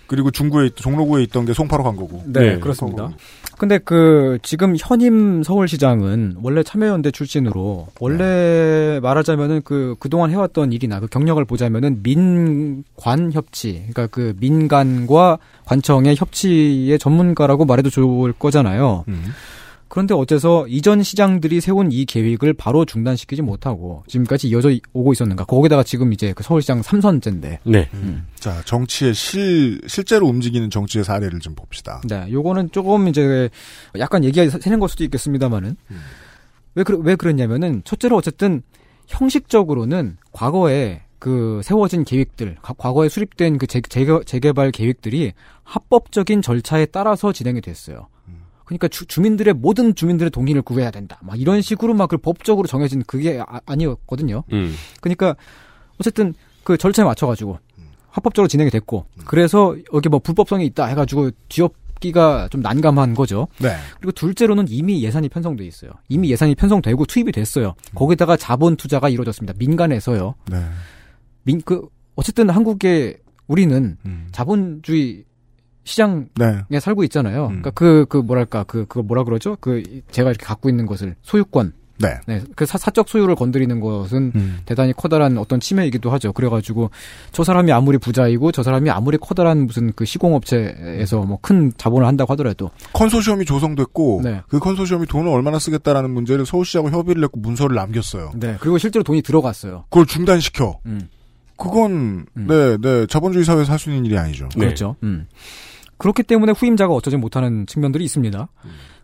그리고 0.07 0.31
중구에 0.31 0.67
있- 0.67 0.75
종로구에 0.75 1.23
있던 1.23 1.45
게 1.45 1.53
송파로 1.53 1.83
간 1.83 1.95
거고. 1.95 2.23
네, 2.27 2.59
그렇습니다. 2.59 3.09
근데 3.63 3.77
그 3.77 4.39
지금 4.43 4.75
현임 4.77 5.41
서울시장은 5.41 6.35
원래 6.43 6.63
참여연대 6.63 7.11
출신으로 7.11 7.87
원래 8.01 8.99
말하자면은 9.01 9.61
그 9.63 9.95
그동안 10.01 10.31
해왔던 10.31 10.73
일이나 10.73 10.99
그 10.99 11.07
경력을 11.07 11.45
보자면은 11.45 12.03
민관 12.03 13.31
협치, 13.31 13.85
그러니까 13.91 14.07
그 14.07 14.35
민간과 14.41 15.37
관청의 15.63 16.17
협치의 16.17 16.99
전문가라고 16.99 17.63
말해도 17.63 17.89
좋을 17.89 18.33
거잖아요. 18.33 19.05
그런데 19.93 20.15
어째서 20.15 20.65
이전 20.69 21.03
시장들이 21.03 21.61
세운 21.61 21.91
이 21.91 22.05
계획을 22.05 22.53
바로 22.53 22.83
중단시키지 22.83 23.43
못하고 23.43 24.03
지금까지 24.07 24.47
이어져 24.47 24.71
오고 24.91 25.13
있었는가? 25.13 25.45
거기다가 25.45 25.83
지금 25.83 26.11
이제 26.13 26.33
그 26.33 26.41
서울시장 26.41 26.81
3선째인데. 26.81 27.59
네. 27.63 27.89
자, 28.33 28.63
정치의 28.65 29.13
실, 29.13 29.79
실제로 29.85 30.25
움직이는 30.25 30.71
정치의 30.71 31.03
사례를 31.05 31.39
좀 31.41 31.53
봅시다. 31.53 32.01
네, 32.09 32.25
요거는 32.31 32.71
조금 32.71 33.07
이제 33.07 33.51
약간 33.99 34.23
얘기가 34.23 34.57
새는 34.57 34.79
걸 34.79 34.89
수도 34.89 35.03
있겠습니다만은 35.03 35.75
왜 36.73 36.83
그러, 36.83 36.97
왜 36.97 37.15
그랬냐면은 37.15 37.83
첫째로 37.85 38.17
어쨌든 38.17 38.63
형식적으로는 39.05 40.17
과거에 40.31 41.03
그 41.19 41.61
세워진 41.63 42.03
계획들, 42.03 42.55
가- 42.63 42.73
과거에 42.73 43.09
수립된 43.09 43.59
그 43.59 43.67
재, 43.67 43.79
재개, 43.81 44.19
재개발 44.25 44.71
계획들이 44.71 45.33
합법적인 45.63 46.41
절차에 46.41 46.87
따라서 46.87 47.31
진행이 47.31 47.61
됐어요. 47.61 48.07
그러니까 48.77 48.87
주, 48.87 49.21
민들의 49.21 49.53
모든 49.55 49.93
주민들의 49.95 50.29
동의를 50.31 50.61
구해야 50.61 50.89
된다. 50.91 51.19
막 51.21 51.39
이런 51.39 51.61
식으로 51.61 51.93
막 51.93 52.13
그 52.13 52.17
법적으로 52.17 52.67
정해진 52.67 53.01
그게 53.07 53.41
아, 53.47 53.59
아니었거든요. 53.65 54.43
음. 54.51 54.75
그러니까 55.01 55.35
어쨌든 55.99 56.35
그 56.63 56.77
절차에 56.77 57.05
맞춰가지고 57.05 57.57
합법적으로 58.09 58.47
진행이 58.47 58.69
됐고 58.69 59.05
그래서 59.25 59.75
여기 59.93 60.09
뭐 60.09 60.19
불법성이 60.19 60.65
있다 60.67 60.85
해가지고 60.85 61.31
뒤엎기가 61.49 62.49
좀 62.51 62.61
난감한 62.61 63.15
거죠. 63.15 63.47
네. 63.59 63.75
그리고 63.99 64.11
둘째로는 64.11 64.65
이미 64.69 65.01
예산이 65.03 65.29
편성돼 65.29 65.65
있어요. 65.65 65.91
이미 66.07 66.29
예산이 66.29 66.53
편성되고 66.53 67.05
투입이 67.05 67.31
됐어요. 67.31 67.73
거기다가 67.95 68.37
자본 68.37 68.75
투자가 68.75 69.09
이루어졌습니다. 69.09 69.55
민간에서요. 69.57 70.35
네. 70.51 70.63
민, 71.43 71.61
그, 71.61 71.87
어쨌든 72.15 72.49
한국에 72.51 73.17
우리는 73.47 73.97
음. 74.05 74.27
자본주의 74.31 75.23
시장에 75.83 76.25
네. 76.35 76.79
살고 76.79 77.03
있잖아요. 77.05 77.45
음. 77.45 77.61
그러니까 77.61 77.71
그, 77.71 78.05
그 78.09 78.17
뭐랄까, 78.17 78.63
그, 78.63 78.85
그 78.87 78.99
뭐라 78.99 79.23
그러죠? 79.23 79.57
그, 79.59 79.83
제가 80.11 80.29
이렇게 80.29 80.45
갖고 80.45 80.69
있는 80.69 80.85
것을 80.85 81.15
소유권. 81.21 81.73
네. 81.99 82.19
네. 82.25 82.41
그 82.55 82.65
사, 82.65 82.77
사적 82.77 83.07
소유를 83.07 83.35
건드리는 83.35 83.79
것은 83.79 84.31
음. 84.35 84.57
대단히 84.65 84.93
커다란 84.93 85.37
어떤 85.37 85.59
침해이기도 85.59 86.09
하죠. 86.11 86.33
그래가지고 86.33 86.89
저 87.31 87.43
사람이 87.43 87.71
아무리 87.71 87.97
부자이고 87.99 88.51
저 88.51 88.63
사람이 88.63 88.89
아무리 88.89 89.17
커다란 89.17 89.67
무슨 89.67 89.93
그 89.93 90.03
시공업체에서 90.03 91.21
뭐 91.21 91.37
큰 91.41 91.71
자본을 91.77 92.07
한다고 92.07 92.33
하더라도 92.33 92.71
컨소시엄이 92.93 93.45
조성됐고 93.45 94.21
네. 94.23 94.41
그 94.47 94.59
컨소시엄이 94.59 95.05
돈을 95.05 95.29
얼마나 95.31 95.59
쓰겠다라는 95.59 96.09
문제를 96.09 96.45
서울시하고 96.45 96.89
협의를 96.89 97.23
했고 97.23 97.39
문서를 97.39 97.75
남겼어요. 97.75 98.31
네. 98.35 98.57
그리고 98.59 98.79
실제로 98.79 99.03
돈이 99.03 99.21
들어갔어요. 99.21 99.85
그걸 99.89 100.05
중단시켜. 100.07 100.79
음. 100.87 101.07
그건 101.57 102.25
음. 102.35 102.47
네, 102.47 102.77
네 102.81 103.05
자본주의 103.05 103.45
사회에서 103.45 103.71
할 103.71 103.79
수 103.79 103.91
있는 103.91 104.05
일이 104.05 104.17
아니죠. 104.17 104.49
네. 104.55 104.65
그렇죠. 104.65 104.95
음. 105.03 105.27
그렇기 106.03 106.23
때문에 106.23 106.51
후임자가 106.51 106.93
어쩌지 106.93 107.15
못하는 107.15 107.65
측면들이 107.65 108.03
있습니다. 108.03 108.49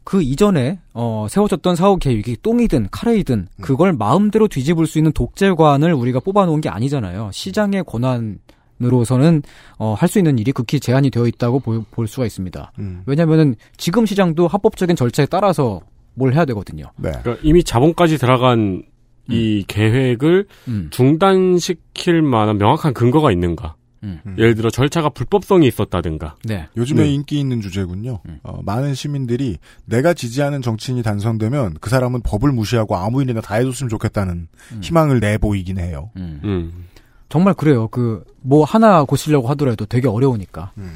그 0.04 0.22
이전에 0.22 0.80
어, 0.94 1.28
세워졌던 1.30 1.78
사업 1.78 2.00
계획이 2.02 2.36
똥이든 2.42 2.90
카레이든 2.92 3.48
그걸 3.62 3.94
마음대로 3.94 4.50
뒤집을 4.50 4.86
수 4.86 4.98
있는 4.98 5.14
독재관을 5.14 5.94
우리가 5.94 6.20
뽑아놓은 6.20 6.60
게 6.60 6.68
아니잖아요. 6.68 7.30
시장의 7.32 7.86
권한으로서는 7.86 9.44
어, 9.78 9.94
할 9.98 10.10
수 10.10 10.20
있는 10.20 10.38
일이 10.40 10.52
극히 10.52 10.82
제한이 10.82 11.10
되어 11.10 11.26
있다고 11.26 11.62
볼, 11.62 11.86
볼 11.90 12.06
수가 12.06 12.26
있습니다. 12.26 12.74
음. 12.80 13.04
왜냐하면은 13.06 13.56
지금 13.78 14.06
시장도 14.06 14.48
합법적인 14.50 14.98
절차에 14.98 15.28
따라서 15.28 15.80
뭘 16.16 16.34
해야 16.34 16.44
되거든요. 16.44 16.84
네. 16.98 17.12
그러니까 17.24 17.38
이미 17.44 17.64
자본까지 17.64 18.18
들어간 18.18 18.84
이 19.30 19.64
계획을 19.70 20.48
음. 20.68 20.90
중단시킬 20.92 22.24
만한 22.24 22.58
명확한 22.58 22.94
근거가 22.94 23.32
있는가? 23.32 23.76
음. 24.04 24.36
예를 24.38 24.56
들어 24.56 24.70
절차가 24.70 25.10
불법성이 25.10 25.68
있었다든가. 25.68 26.36
네. 26.46 26.68
요즘에 26.78 27.04
네. 27.04 27.14
인기 27.14 27.40
있는 27.40 27.62
주제군요. 27.62 28.20
음. 28.28 28.40
어, 28.44 28.60
많은 28.64 28.94
시민들이 28.94 29.58
내가 29.86 30.14
지지하는 30.14 30.62
정치인이 30.62 31.04
당선되면 31.04 31.76
그 31.82 31.90
사람은 31.90 32.22
법을 32.22 32.52
무시하고 32.52 32.96
아무 32.96 33.22
일이나 33.22 33.42
다 33.42 33.56
해줬으면 33.56 33.90
좋겠다는 33.90 34.48
음. 34.74 34.80
희망을 34.82 35.20
내보이긴 35.20 35.80
해요. 35.80 36.12
음. 36.18 36.40
음. 36.44 36.86
정말 37.30 37.54
그래요. 37.54 37.88
그 37.90 38.24
뭐 38.42 38.64
하나 38.64 39.04
고치려고 39.04 39.50
하더라도 39.50 39.86
되게 39.86 40.08
어려우니까. 40.08 40.72
음. 40.78 40.94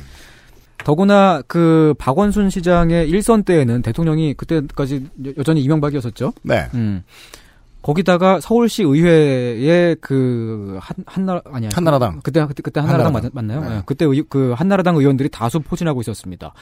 더구나 0.77 1.41
그 1.47 1.93
박원순 1.97 2.49
시장의 2.49 3.09
일선 3.09 3.43
때에는 3.43 3.81
대통령이 3.81 4.33
그때까지 4.33 5.07
여- 5.25 5.31
여전히 5.37 5.61
이명박이었었죠. 5.63 6.33
네. 6.43 6.67
음. 6.73 7.03
거기다가 7.83 8.39
서울시 8.39 8.81
의회의 8.81 9.95
그 10.01 10.79
한, 10.81 10.95
한나 11.05 11.41
아니야 11.45 11.69
한나라당. 11.73 12.21
그때 12.23 12.43
그때, 12.47 12.63
그때 12.63 12.79
한나라당, 12.79 13.07
한나라당. 13.13 13.31
맞, 13.33 13.43
맞나요? 13.43 13.69
네. 13.69 13.77
예, 13.77 13.83
그때 13.85 14.05
의, 14.05 14.23
그 14.27 14.53
한나라당 14.53 14.95
의원들이 14.95 15.29
다수 15.29 15.59
포진하고 15.59 16.01
있었습니다. 16.01 16.53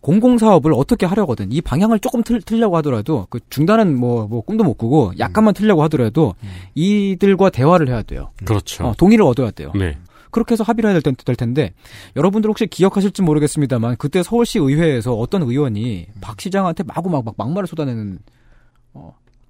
공공 0.00 0.38
사업을 0.38 0.72
어떻게 0.72 1.04
하려거든 1.04 1.52
이 1.52 1.60
방향을 1.60 1.98
조금 1.98 2.22
틀, 2.22 2.40
틀려고 2.40 2.76
하더라도 2.78 3.26
그 3.28 3.40
중단은 3.50 3.98
뭐뭐 3.98 4.42
꿈도 4.42 4.64
못 4.64 4.74
꾸고 4.74 5.12
약간만 5.18 5.52
틀려고 5.52 5.82
하더라도 5.82 6.34
이들과 6.74 7.50
대화를 7.50 7.88
해야 7.88 8.02
돼요. 8.02 8.30
그렇죠. 8.44 8.84
어, 8.86 8.94
동의를 8.96 9.24
얻어야 9.24 9.50
돼요. 9.50 9.72
네. 9.74 9.98
그렇게 10.30 10.52
해서 10.52 10.62
합의를 10.62 10.90
해야 10.90 10.94
될, 11.00 11.02
텐- 11.02 11.14
될 11.24 11.34
텐데 11.36 11.72
여러분들 12.14 12.50
혹시 12.50 12.66
기억하실지 12.66 13.22
모르겠습니다만 13.22 13.96
그때 13.96 14.22
서울시 14.22 14.58
의회에서 14.58 15.14
어떤 15.14 15.42
의원이 15.42 16.06
박 16.20 16.40
시장한테 16.40 16.84
마구막 16.84 17.24
막 17.24 17.34
막말을 17.36 17.66
쏟아내는 17.66 18.18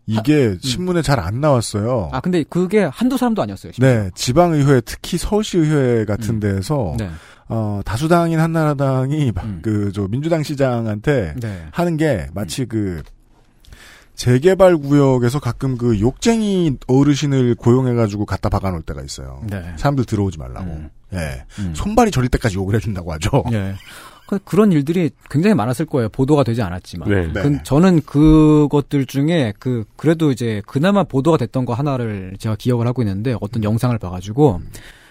이게 0.09 0.57
신문에 0.61 1.03
잘안 1.03 1.41
나왔어요. 1.41 2.09
아 2.13 2.21
근데 2.21 2.43
그게 2.43 2.85
한두 2.85 3.17
사람도 3.17 3.43
아니었어요. 3.43 3.73
네, 3.79 4.11
지방의회 4.15 4.81
특히 4.81 5.19
서울시의회 5.19 6.07
같은 6.07 6.37
음. 6.37 6.41
데서 6.41 6.95
네. 6.99 7.11
어, 7.49 7.81
다수당인 7.85 8.41
한나라당이 8.41 9.33
음. 9.43 9.61
그저 9.63 10.09
민주당 10.09 10.43
시장한테 10.43 11.35
네. 11.41 11.67
하는 11.71 11.97
게 11.97 12.27
마치 12.33 12.67
그 12.67 13.03
재개발 14.15 14.77
구역에서 14.79 15.39
가끔 15.39 15.79
그 15.79 16.01
욕쟁이 16.01 16.77
어르신을 16.89 17.55
고용해가지고 17.55 18.27
갖다 18.27 18.49
박아놓을 18.49 18.83
때가 18.83 19.03
있어요. 19.03 19.43
네. 19.49 19.63
사람들 19.77 20.07
들어오지 20.07 20.39
말라고. 20.39 20.67
음. 20.67 20.91
예. 21.15 21.45
음. 21.61 21.73
손발이 21.75 22.11
저릴 22.11 22.29
때까지 22.29 22.57
욕을 22.57 22.75
해준다고 22.75 23.13
하죠. 23.13 23.45
네. 23.51 23.75
그- 24.29 24.39
그런 24.45 24.71
일들이 24.73 25.11
굉장히 25.31 25.55
많았을 25.55 25.87
거예요. 25.87 26.09
보도가 26.11 26.45
되지 26.45 26.61
않았지만. 26.63 27.09
네. 27.09 27.33
네. 27.33 27.43
그- 27.43 27.63
저는 27.65 28.03
그것들 28.03 29.07
중에 29.07 29.55
그 29.59 29.85
그래도 29.97 30.31
이제 30.31 30.63
그나마 30.67 31.03
보도가 31.03 31.39
됐던 31.39 31.65
거 31.65 31.73
하나를 31.73 32.35
제가 32.39 32.55
기억을 32.57 32.87
하고 32.87 33.03
있는데 33.03 33.35
어떤 33.41 33.65
영상을 33.65 33.97
봐가지고 33.99 34.61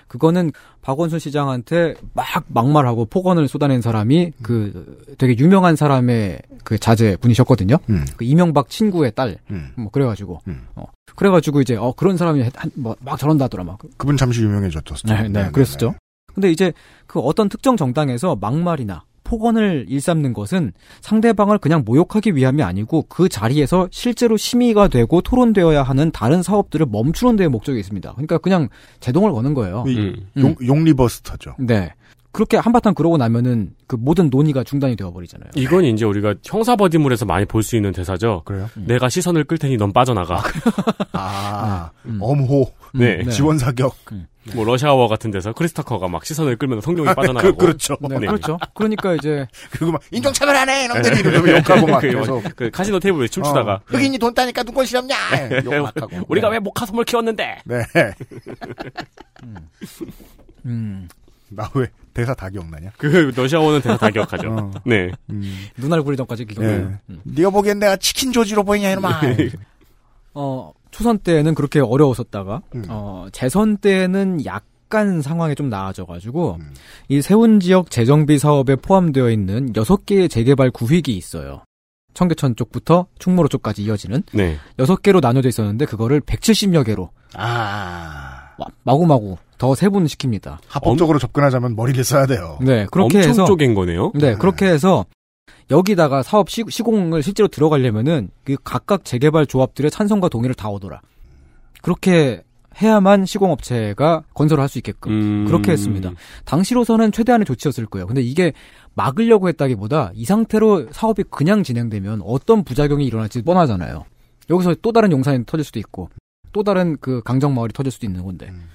그거는 0.08 0.52
박원순 0.84 1.20
시장한테 1.20 1.96
막 2.14 2.26
막말하고 2.48 3.06
폭언을 3.06 3.48
쏟아낸 3.50 3.82
사람이 3.82 4.32
그 4.42 5.04
되게 5.18 5.36
유명한 5.38 5.76
사람의 5.76 6.40
그 6.64 6.78
자제 6.78 7.18
분이셨거든요. 7.18 7.78
음. 7.90 8.06
그 8.16 8.24
이명박 8.24 8.70
친구의 8.70 9.12
딸. 9.16 9.38
음. 9.52 9.72
뭐 9.76 9.90
그래가지고 9.92 10.40
음. 10.48 10.68
어 10.76 10.86
그래가지고 11.16 11.60
이제 11.62 11.76
어 11.76 11.92
그런 11.98 12.16
사람이 12.16 12.46
뭐막 12.76 13.18
저런다더라 13.18 13.64
막. 13.66 13.80
그분 13.98 14.16
잠시 14.16 14.44
유명해졌었죠. 14.44 15.08
네, 15.14 15.28
네, 15.28 15.50
그랬었죠. 15.52 15.96
근데 16.34 16.52
이제 16.52 16.72
그 17.08 17.20
어떤 17.20 17.50
특정 17.50 17.76
정당에서 17.76 18.38
막말이나 18.40 19.04
폭언을 19.28 19.86
일삼는 19.90 20.34
것은 20.34 20.72
상대방을 21.02 21.58
그냥 21.58 21.84
모욕하기 21.86 22.36
위함이 22.36 22.64
아니고 22.64 23.04
그 23.10 23.28
자리에서 23.28 23.90
실제로 23.92 24.38
심의가 24.38 24.88
되고 24.88 25.22
토론되어야 25.22 25.84
하는 25.84 26.12
다른 26.12 26.42
사업들을 26.42 26.86
멈추는 26.90 27.36
데 27.36 27.48
목적이 27.48 27.80
있습니다. 27.82 28.14
그러니까 28.14 28.38
그냥 28.38 28.70
제동을 29.02 29.32
거는 29.34 29.54
거예요. 29.54 29.84
이 29.88 29.98
음. 29.98 30.28
용, 30.38 30.56
용리버스터죠. 30.66 31.56
네. 31.60 31.94
그렇게 32.38 32.56
한바탕 32.58 32.94
그러고 32.94 33.18
나면은 33.18 33.72
그 33.88 33.96
모든 33.96 34.30
논의가 34.30 34.64
중단이 34.64 34.96
되어버리잖아요. 34.96 35.50
이건 35.56 35.86
이제 35.86 36.06
우리가 36.06 36.36
형사 36.46 36.76
버디물에서 36.76 37.26
많이 37.26 37.46
볼 37.46 37.64
수 37.64 37.76
있는 37.76 37.92
대사죠. 37.92 38.44
그래요? 38.46 38.70
내가 38.76 39.10
시선을 39.10 39.46
끌 39.46 39.58
테니 39.58 39.76
넌 39.78 39.92
빠져나가. 39.92 40.44
아, 41.14 41.90
음. 42.06 42.20
엄호, 42.22 42.72
네. 42.94 43.24
네. 43.24 43.32
지원 43.32 43.58
사격. 43.58 43.96
뭐 44.54 44.64
러시아워 44.66 45.08
같은 45.08 45.32
데서 45.32 45.52
크리스타커가 45.52 46.08
막 46.10 46.24
시선을 46.24 46.58
끌면 46.58 46.82
성룡이 46.82 47.08
빠져나가고. 47.16 47.58
그, 47.58 47.66
그렇죠. 47.66 47.98
네, 48.02 48.20
네. 48.20 48.28
그렇죠. 48.28 48.60
그러니까 48.76 49.16
이제 49.16 49.48
그리고 49.72 49.94
막 49.94 50.02
인종 50.12 50.32
차별하네 50.32 50.86
이놈들이 50.86 51.20
이러고 51.22 51.50
욕하고 51.50 51.88
막 51.88 52.00
그, 52.02 52.12
계속 52.12 52.44
그 52.56 52.70
카지노 52.70 53.00
테이블에 53.00 53.28
춤추다가 53.30 53.74
어, 53.74 53.82
흑인이 53.88 54.16
돈 54.20 54.32
따니까 54.36 54.62
눈꼴 54.62 54.86
시렵냐 54.86 55.16
욕막 55.66 55.92
하고 56.00 56.18
우리가 56.28 56.50
왜 56.50 56.60
모카솜을 56.60 57.04
키웠는데? 57.04 57.58
네. 57.66 57.84
음, 60.66 61.08
나왜 61.50 61.88
대사 62.18 62.34
다 62.34 62.50
기억나냐? 62.50 62.90
그 62.98 63.32
러시아어는 63.36 63.82
대사 63.82 63.96
다 63.96 64.10
기억하죠. 64.10 64.50
어. 64.58 64.72
네. 64.86 65.12
음. 65.30 65.44
눈알 65.78 66.02
부리 66.02 66.18
전까지 66.18 66.46
네. 66.48 66.54
기억나요. 66.56 66.98
음. 67.10 67.22
네가 67.24 67.52
보기엔 67.52 67.78
내가 67.80 67.96
치킨 67.98 68.32
조지로 68.32 68.64
보이냐 68.64 68.90
이놈아. 68.92 69.22
어, 70.34 70.72
초선 70.92 71.20
때는 71.20 71.54
그렇게 71.56 71.80
어려웠었다가, 71.80 72.62
음. 72.76 72.86
어, 72.90 73.28
재선 73.32 73.78
때는 73.78 74.46
약간 74.46 75.22
상황이 75.22 75.54
좀 75.56 75.70
나아져가지고, 75.70 76.58
음. 76.60 76.74
이 77.08 77.22
세운 77.22 77.60
지역 77.60 77.92
재정비 77.92 78.40
사업에 78.40 78.76
포함되어 78.76 79.30
있는 79.30 79.74
6개의 79.74 80.30
재개발 80.30 80.72
구획이 80.72 81.16
있어요. 81.16 81.64
청계천 82.14 82.56
쪽부터 82.56 83.06
충무로 83.20 83.48
쪽까지 83.48 83.84
이어지는 83.84 84.24
네. 84.34 84.58
6개로 84.78 85.22
나눠져 85.22 85.50
있었는데, 85.50 85.86
그거를 85.86 86.20
170여 86.22 86.84
개로 86.84 87.12
아 87.36 88.50
마- 88.58 88.66
마구마구 88.84 89.38
더 89.58 89.72
세분시킵니다. 89.74 90.58
합법적으로 90.68 91.20
접근하자면 91.20 91.76
머리를 91.76 92.04
써야 92.04 92.26
돼요. 92.26 92.58
네, 92.62 92.86
그렇게 92.92 93.18
엄청 93.18 93.30
해서, 93.32 93.46
쪼갠 93.46 93.74
거네요. 93.74 94.12
네, 94.16 94.36
그렇게 94.36 94.68
해서, 94.68 95.06
여기다가 95.70 96.24
사업 96.24 96.50
시, 96.50 96.64
시공을 96.70 97.24
실제로 97.24 97.48
들어가려면은 97.48 98.30
그 98.44 98.56
각각 98.64 99.04
재개발 99.04 99.46
조합들의 99.48 99.92
찬성과 99.92 100.30
동의를 100.30 100.56
다 100.56 100.70
얻어라. 100.70 101.02
그렇게 101.82 102.44
해야만 102.82 103.26
시공업체가 103.26 104.24
건설을 104.34 104.62
할 104.62 104.70
수 104.70 104.78
있게끔 104.78 105.12
음. 105.12 105.46
그렇게 105.46 105.72
했습니다. 105.72 106.12
당시로서는 106.46 107.12
최대한의 107.12 107.46
조치였을 107.46 107.86
거예요. 107.88 108.06
근데 108.06 108.22
이게 108.22 108.54
막으려고 108.94 109.48
했다기보다 109.50 110.12
이 110.14 110.26
상태로 110.26 110.88
사업이 110.92 111.24
그냥 111.30 111.64
진행되면 111.64 112.22
어떤 112.24 112.64
부작용이 112.64 113.06
일어날지 113.06 113.42
뻔하잖아요. 113.42 114.06
여기서 114.50 114.76
또 114.82 114.92
다른 114.92 115.12
용산이 115.12 115.46
터질 115.46 115.64
수도 115.66 115.80
있고 115.80 116.10
또 116.54 116.64
다른 116.64 116.98
그 117.02 117.22
강정 117.24 117.54
마을이 117.56 117.74
터질 117.74 117.92
수도 117.92 118.06
있는 118.06 118.24
건데. 118.24 118.48
음. 118.50 118.70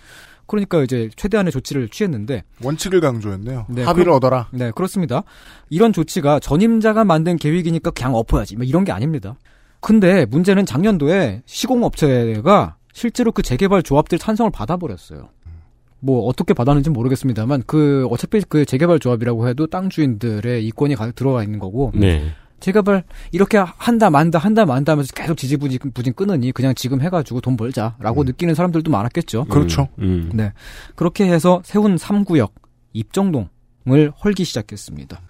그러니까 0.46 0.82
이제 0.82 1.08
최대한의 1.16 1.52
조치를 1.52 1.88
취했는데 1.88 2.42
원칙을 2.62 3.00
강조했네요. 3.00 3.66
네, 3.70 3.82
합의를 3.84 4.04
그럼- 4.04 4.16
얻어라. 4.16 4.48
네, 4.52 4.70
그렇습니다. 4.74 5.22
이런 5.70 5.92
조치가 5.92 6.40
전임자가 6.40 7.04
만든 7.04 7.36
계획이니까 7.36 7.90
그냥 7.92 8.14
엎어야지. 8.14 8.56
뭐 8.56 8.64
이런 8.64 8.84
게 8.84 8.92
아닙니다. 8.92 9.36
근데 9.80 10.26
문제는 10.26 10.66
작년도에 10.66 11.42
시공업체가 11.46 12.76
실제로 12.92 13.32
그 13.32 13.42
재개발 13.42 13.82
조합들 13.82 14.18
찬성을 14.18 14.50
받아버렸어요. 14.50 15.28
뭐 16.00 16.26
어떻게 16.26 16.52
받았는지 16.52 16.90
모르겠습니다만 16.90 17.62
그 17.66 18.06
어차피 18.10 18.42
그 18.48 18.64
재개발 18.64 18.98
조합이라고 18.98 19.48
해도 19.48 19.66
땅 19.68 19.88
주인들의 19.88 20.64
이권이 20.66 20.96
가- 20.96 21.12
들어가 21.12 21.44
있는 21.44 21.58
거고 21.60 21.92
네. 21.94 22.32
재개발 22.62 23.04
이렇게 23.32 23.58
한다 23.58 24.08
만다 24.08 24.38
한다 24.38 24.64
만다 24.64 24.92
하면서 24.92 25.12
계속 25.12 25.36
지지부진 25.36 25.78
부진 25.92 26.14
끊으니 26.14 26.52
그냥 26.52 26.74
지금 26.74 27.00
해가지고 27.02 27.40
돈 27.42 27.56
벌자라고 27.56 28.24
느끼는 28.24 28.54
사람들도 28.54 28.90
많았겠죠. 28.90 29.44
그렇죠. 29.46 29.88
음. 29.98 30.30
네. 30.32 30.52
그렇게 30.94 31.24
해서 31.26 31.60
세운 31.64 31.96
3구역 31.96 32.52
입정동을 32.94 34.12
헐기 34.24 34.44
시작했습니다. 34.44 35.20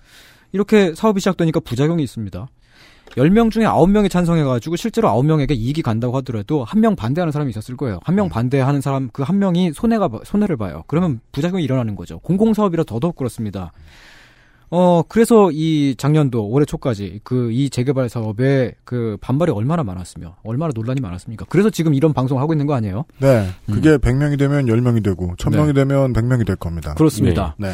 이렇게 0.53 0.95
사업이 0.95 1.21
시작되니까 1.21 1.61
부작용이 1.61 2.03
있습니다. 2.03 2.47
10명 3.17 3.51
중에 3.51 3.65
9명이 3.65 4.11
찬성해가지고 4.11 4.77
실제로 4.77 5.09
9명에게 5.09 5.51
이익이 5.53 5.83
간다고 5.83 6.17
하더라도 6.19 6.65
한 6.65 6.81
명 6.81 6.97
반대하는 6.97 7.31
사람이 7.33 7.51
있었을 7.51 7.77
거예요. 7.77 8.01
한 8.05 8.15
명 8.15 8.29
반대하는 8.29 8.81
사람 8.81 9.09
그 9.11 9.23
한 9.23 9.39
명이 9.39 9.73
손해가 9.75 10.09
손해를 10.25 10.57
봐요. 10.57 10.85
그러면 10.87 11.21
부작용이 11.33 11.63
일어나는 11.65 11.95
거죠. 11.97 12.19
공공사업이라 12.21 12.85
더더욱 12.85 13.17
그렇습니다. 13.17 13.73
어 14.75 15.03
그래서 15.07 15.51
이 15.53 15.95
작년도 15.99 16.47
올해 16.49 16.65
초까지 16.65 17.21
그 17.25 17.51
이 17.53 17.69
재개발 17.69 18.09
사업에 18.09 18.73
그 18.85 19.19
반발이 19.21 19.53
얼마나 19.53 19.83
많았으며 19.85 20.37
얼마나 20.43 20.73
논란이 20.75 21.01
많았습니까? 21.03 21.45
그래서 21.51 21.69
지금 21.69 21.93
이런 21.93 22.15
방송을 22.15 22.41
하고 22.43 22.55
있는 22.55 22.67
거 22.67 22.73
아니에요? 22.75 23.05
네. 23.19 23.49
그게 23.67 23.99
100명이 23.99 24.39
되면 24.39 24.65
10명이 24.65 25.05
되고 25.05 25.35
1000명이 25.37 25.67
네. 25.67 25.73
되면 25.75 26.13
100명이 26.15 26.47
될 26.47 26.57
겁니다. 26.57 26.95
그렇습니다. 26.95 27.55
네. 27.59 27.71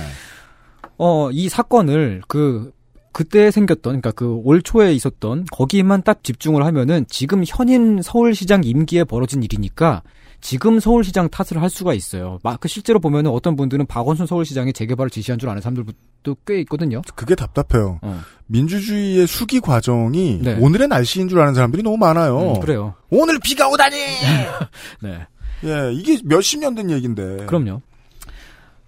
어, 0.96 1.30
이 1.30 1.49
사건을 1.49 2.22
그 2.26 2.72
그때 3.12 3.51
생겼던 3.51 4.01
그러니까 4.01 4.11
그 4.12 4.40
올 4.44 4.62
초에 4.62 4.92
있었던 4.94 5.46
거기만 5.53 6.03
딱 6.03 6.22
집중을 6.24 6.64
하면은 6.66 7.05
지금 7.09 7.42
현인 7.46 8.01
서울시장 8.03 8.62
임기에 8.64 9.05
벌어진 9.05 9.42
일이니까 9.42 10.03
지금 10.41 10.78
서울시장 10.80 11.28
탓을 11.30 11.61
할 11.61 11.68
수가 11.68 11.95
있어요. 11.95 12.39
막그 12.43 12.68
실제로 12.68 13.01
보면은 13.01 13.30
어떤 13.30 13.57
분들은 13.57 13.86
박원순 13.86 14.26
서울시장이 14.26 14.72
재개발을 14.72 15.11
지시한 15.11 15.39
줄 15.39 15.49
아는 15.49 15.61
사람들도 15.61 16.36
꽤 16.47 16.61
있거든요. 16.61 17.03
그게 17.16 17.34
답답해요. 17.34 17.99
어. 18.03 18.20
민주주의의 18.47 19.26
수기 19.26 19.61
과정이 19.61 20.39
네. 20.43 20.55
오늘의 20.61 20.89
날씨인 20.89 21.28
줄 21.28 21.41
아는 21.41 21.55
사람들이 21.55 21.82
너무 21.82 21.97
많아요. 21.97 22.55
음, 22.55 22.61
그래요. 22.61 22.95
오늘 23.11 23.39
비가 23.41 23.68
오다니! 23.68 23.97
네. 25.03 25.26
예, 25.64 25.93
이게 25.93 26.18
몇십 26.24 26.61
년 26.61 26.74
된 26.76 26.91
얘기인데. 26.91 27.47
그럼요. 27.47 27.82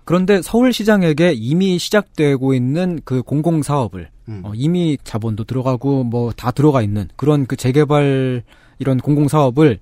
그런데 0.05 0.43
서울시장에게 0.43 1.33
이미 1.37 1.79
시작되고 1.79 2.55
있는 2.55 3.01
그 3.05 3.23
공공사업을 3.23 4.09
음. 4.29 4.43
어, 4.45 4.53
이미 4.55 4.97
자본도 5.05 5.45
들어가고 5.45 6.05
뭐 6.05 6.33
다 6.37 6.51
들어가 6.53 6.83
있는 6.83 7.09
그런 7.17 7.47
그 7.47 7.57
재개발 7.57 8.43
이런 8.79 8.99
공공사업을 8.99 9.79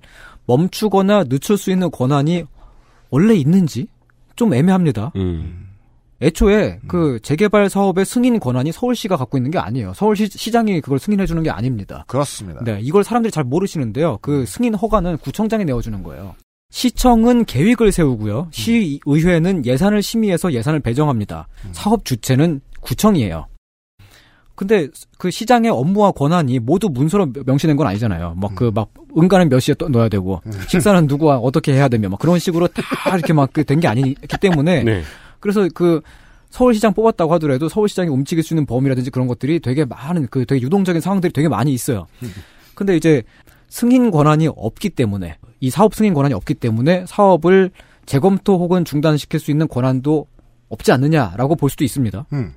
멈추거나 0.49 1.25
늦출 1.25 1.57
수 1.57 1.69
있는 1.69 1.91
권한이 1.91 2.43
원래 3.11 3.35
있는지 3.35 3.87
좀 4.35 4.53
애매합니다. 4.53 5.11
음. 5.15 5.67
애초에 6.21 6.79
그 6.87 7.19
재개발 7.21 7.69
사업의 7.69 8.03
승인 8.03 8.39
권한이 8.39 8.71
서울시가 8.71 9.15
갖고 9.15 9.37
있는 9.37 9.51
게 9.51 9.59
아니에요. 9.59 9.93
서울시 9.93 10.27
시장이 10.27 10.81
그걸 10.81 10.99
승인해 10.99 11.25
주는 11.25 11.41
게 11.43 11.49
아닙니다. 11.49 12.03
그렇습니다. 12.07 12.61
네, 12.63 12.79
이걸 12.81 13.03
사람들이 13.03 13.31
잘 13.31 13.43
모르시는데요. 13.45 14.17
그 14.21 14.45
승인 14.45 14.73
허가는 14.73 15.17
구청장이 15.17 15.63
내어주는 15.65 16.03
거예요. 16.03 16.35
시청은 16.71 17.45
계획을 17.45 17.91
세우고요. 17.91 18.49
시의회는 18.51 19.65
예산을 19.65 20.03
심의해서 20.03 20.51
예산을 20.51 20.81
배정합니다. 20.81 21.47
사업 21.71 22.03
주체는 22.03 22.59
구청이에요. 22.81 23.47
근데 24.59 24.89
그 25.17 25.31
시장의 25.31 25.71
업무와 25.71 26.11
권한이 26.11 26.59
모두 26.59 26.89
문서로 26.89 27.31
명시된 27.45 27.77
건 27.77 27.87
아니잖아요. 27.87 28.33
막 28.35 28.55
그막 28.55 28.89
응가는 29.17 29.47
몇 29.47 29.61
시에 29.61 29.73
또 29.75 29.87
넣어야 29.87 30.09
되고 30.09 30.41
식사는 30.67 31.07
누구와 31.07 31.37
어떻게 31.37 31.71
해야 31.71 31.87
되며 31.87 32.09
막 32.09 32.19
그런 32.19 32.39
식으로 32.39 32.67
다 32.67 32.83
이렇게 33.15 33.31
막된게 33.31 33.87
아니기 33.87 34.17
때문에 34.41 34.83
네. 34.83 35.03
그래서 35.39 35.65
그 35.73 36.01
서울시장 36.49 36.93
뽑았다고 36.93 37.33
하더라도 37.35 37.69
서울시장이 37.69 38.09
움직일 38.09 38.43
수 38.43 38.53
있는 38.53 38.65
범위라든지 38.65 39.11
그런 39.11 39.29
것들이 39.29 39.61
되게 39.61 39.85
많은 39.85 40.27
그 40.29 40.45
되게 40.45 40.61
유동적인 40.61 40.99
상황들이 40.99 41.31
되게 41.31 41.47
많이 41.47 41.71
있어요. 41.71 42.07
근데 42.75 42.97
이제 42.97 43.23
승인 43.69 44.11
권한이 44.11 44.49
없기 44.53 44.89
때문에 44.89 45.37
이 45.61 45.69
사업 45.69 45.95
승인 45.95 46.13
권한이 46.13 46.33
없기 46.33 46.55
때문에 46.55 47.05
사업을 47.07 47.71
재검토 48.05 48.57
혹은 48.59 48.83
중단시킬 48.83 49.39
수 49.39 49.51
있는 49.51 49.69
권한도 49.69 50.27
없지 50.67 50.91
않느냐라고 50.91 51.55
볼 51.55 51.69
수도 51.69 51.85
있습니다. 51.85 52.25
음. 52.33 52.55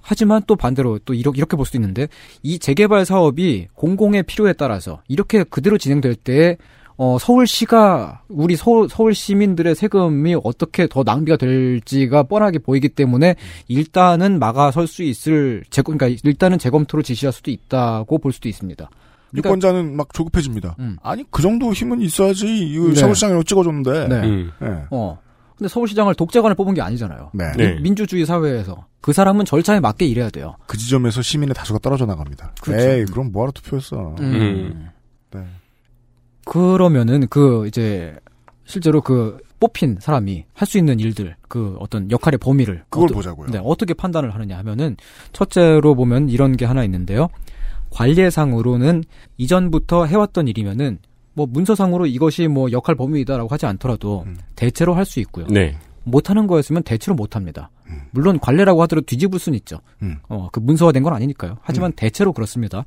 하지만 0.00 0.42
또 0.46 0.56
반대로 0.56 0.98
또 1.04 1.14
이렇게, 1.14 1.38
이렇게 1.38 1.56
볼 1.56 1.66
수도 1.66 1.78
있는데 1.78 2.08
이 2.42 2.58
재개발 2.58 3.04
사업이 3.04 3.68
공공의 3.74 4.22
필요에 4.24 4.52
따라서 4.52 5.02
이렇게 5.08 5.44
그대로 5.44 5.78
진행될 5.78 6.14
때 6.16 6.56
어, 6.96 7.16
서울시가 7.18 8.24
우리 8.28 8.56
서울, 8.56 8.86
서울 8.90 9.14
시민들의 9.14 9.74
세금이 9.74 10.36
어떻게 10.44 10.86
더 10.86 11.02
낭비가 11.02 11.38
될지가 11.38 12.24
뻔하게 12.24 12.58
보이기 12.58 12.90
때문에 12.90 13.36
일단은 13.68 14.38
막아설 14.38 14.86
수 14.86 15.02
있을 15.02 15.64
재 15.70 15.80
그러니까 15.80 16.08
일단은 16.24 16.58
재검토를 16.58 17.02
지시할 17.02 17.32
수도 17.32 17.50
있다고 17.50 18.18
볼 18.18 18.32
수도 18.34 18.50
있습니다. 18.50 18.90
그러니까- 19.30 19.48
유권자는 19.48 19.96
막 19.96 20.12
조급해집니다. 20.12 20.76
음. 20.78 20.98
아니 21.02 21.24
그 21.30 21.40
정도 21.40 21.72
힘은 21.72 22.02
있어야지 22.02 22.46
이 22.46 22.78
네. 22.78 22.94
서울시장으로 22.94 23.44
찍어줬는데. 23.44 24.08
네. 24.08 24.14
음. 24.16 24.50
예. 24.62 24.66
어. 24.90 25.18
근데 25.60 25.68
서울시장을 25.68 26.14
독재관을 26.14 26.54
뽑은 26.54 26.72
게 26.72 26.80
아니잖아요. 26.80 27.32
네. 27.34 27.52
네. 27.52 27.78
민주주의 27.80 28.24
사회에서 28.24 28.86
그 29.02 29.12
사람은 29.12 29.44
절차에 29.44 29.78
맞게 29.78 30.06
일해야 30.06 30.30
돼요. 30.30 30.56
그 30.66 30.78
지점에서 30.78 31.20
시민의 31.20 31.54
다수가 31.54 31.80
떨어져 31.80 32.06
나갑니다. 32.06 32.54
그렇죠. 32.62 32.82
에이 32.88 33.04
그럼 33.04 33.30
뭐하러 33.30 33.52
투표했어. 33.52 34.16
음. 34.20 34.88
네. 35.32 35.44
그러면은 36.46 37.26
그 37.28 37.66
이제 37.66 38.16
실제로 38.64 39.02
그 39.02 39.36
뽑힌 39.60 39.98
사람이 40.00 40.46
할 40.54 40.66
수 40.66 40.78
있는 40.78 40.98
일들 40.98 41.36
그 41.46 41.76
어떤 41.78 42.10
역할의 42.10 42.38
범위를 42.38 42.84
그걸 42.88 43.08
어떠- 43.10 43.14
보자고요. 43.16 43.50
네, 43.50 43.60
어떻게 43.62 43.92
판단을 43.92 44.32
하느냐 44.34 44.56
하면은 44.58 44.96
첫째로 45.34 45.94
보면 45.94 46.30
이런 46.30 46.56
게 46.56 46.64
하나 46.64 46.82
있는데요. 46.84 47.28
관례상으로는 47.90 49.04
이전부터 49.36 50.06
해왔던 50.06 50.48
일이면은 50.48 51.00
뭐 51.34 51.46
문서상으로 51.46 52.06
이것이 52.06 52.48
뭐 52.48 52.70
역할 52.72 52.94
범위이다라고 52.94 53.48
하지 53.48 53.66
않더라도 53.66 54.24
음. 54.26 54.36
대체로 54.56 54.94
할 54.94 55.04
수 55.04 55.20
있고요. 55.20 55.46
네. 55.48 55.76
못하는 56.04 56.46
거였으면 56.46 56.82
대체로 56.82 57.14
못합니다. 57.14 57.70
물론 58.12 58.38
관례라고 58.40 58.82
하더라도 58.82 59.04
뒤집을 59.06 59.38
수는 59.38 59.56
있죠. 59.58 59.80
음. 60.02 60.16
어, 60.28 60.48
그 60.52 60.60
문서화된 60.60 61.02
건 61.02 61.12
아니니까요. 61.12 61.58
하지만 61.62 61.92
대체로 61.92 62.32
그렇습니다. 62.32 62.84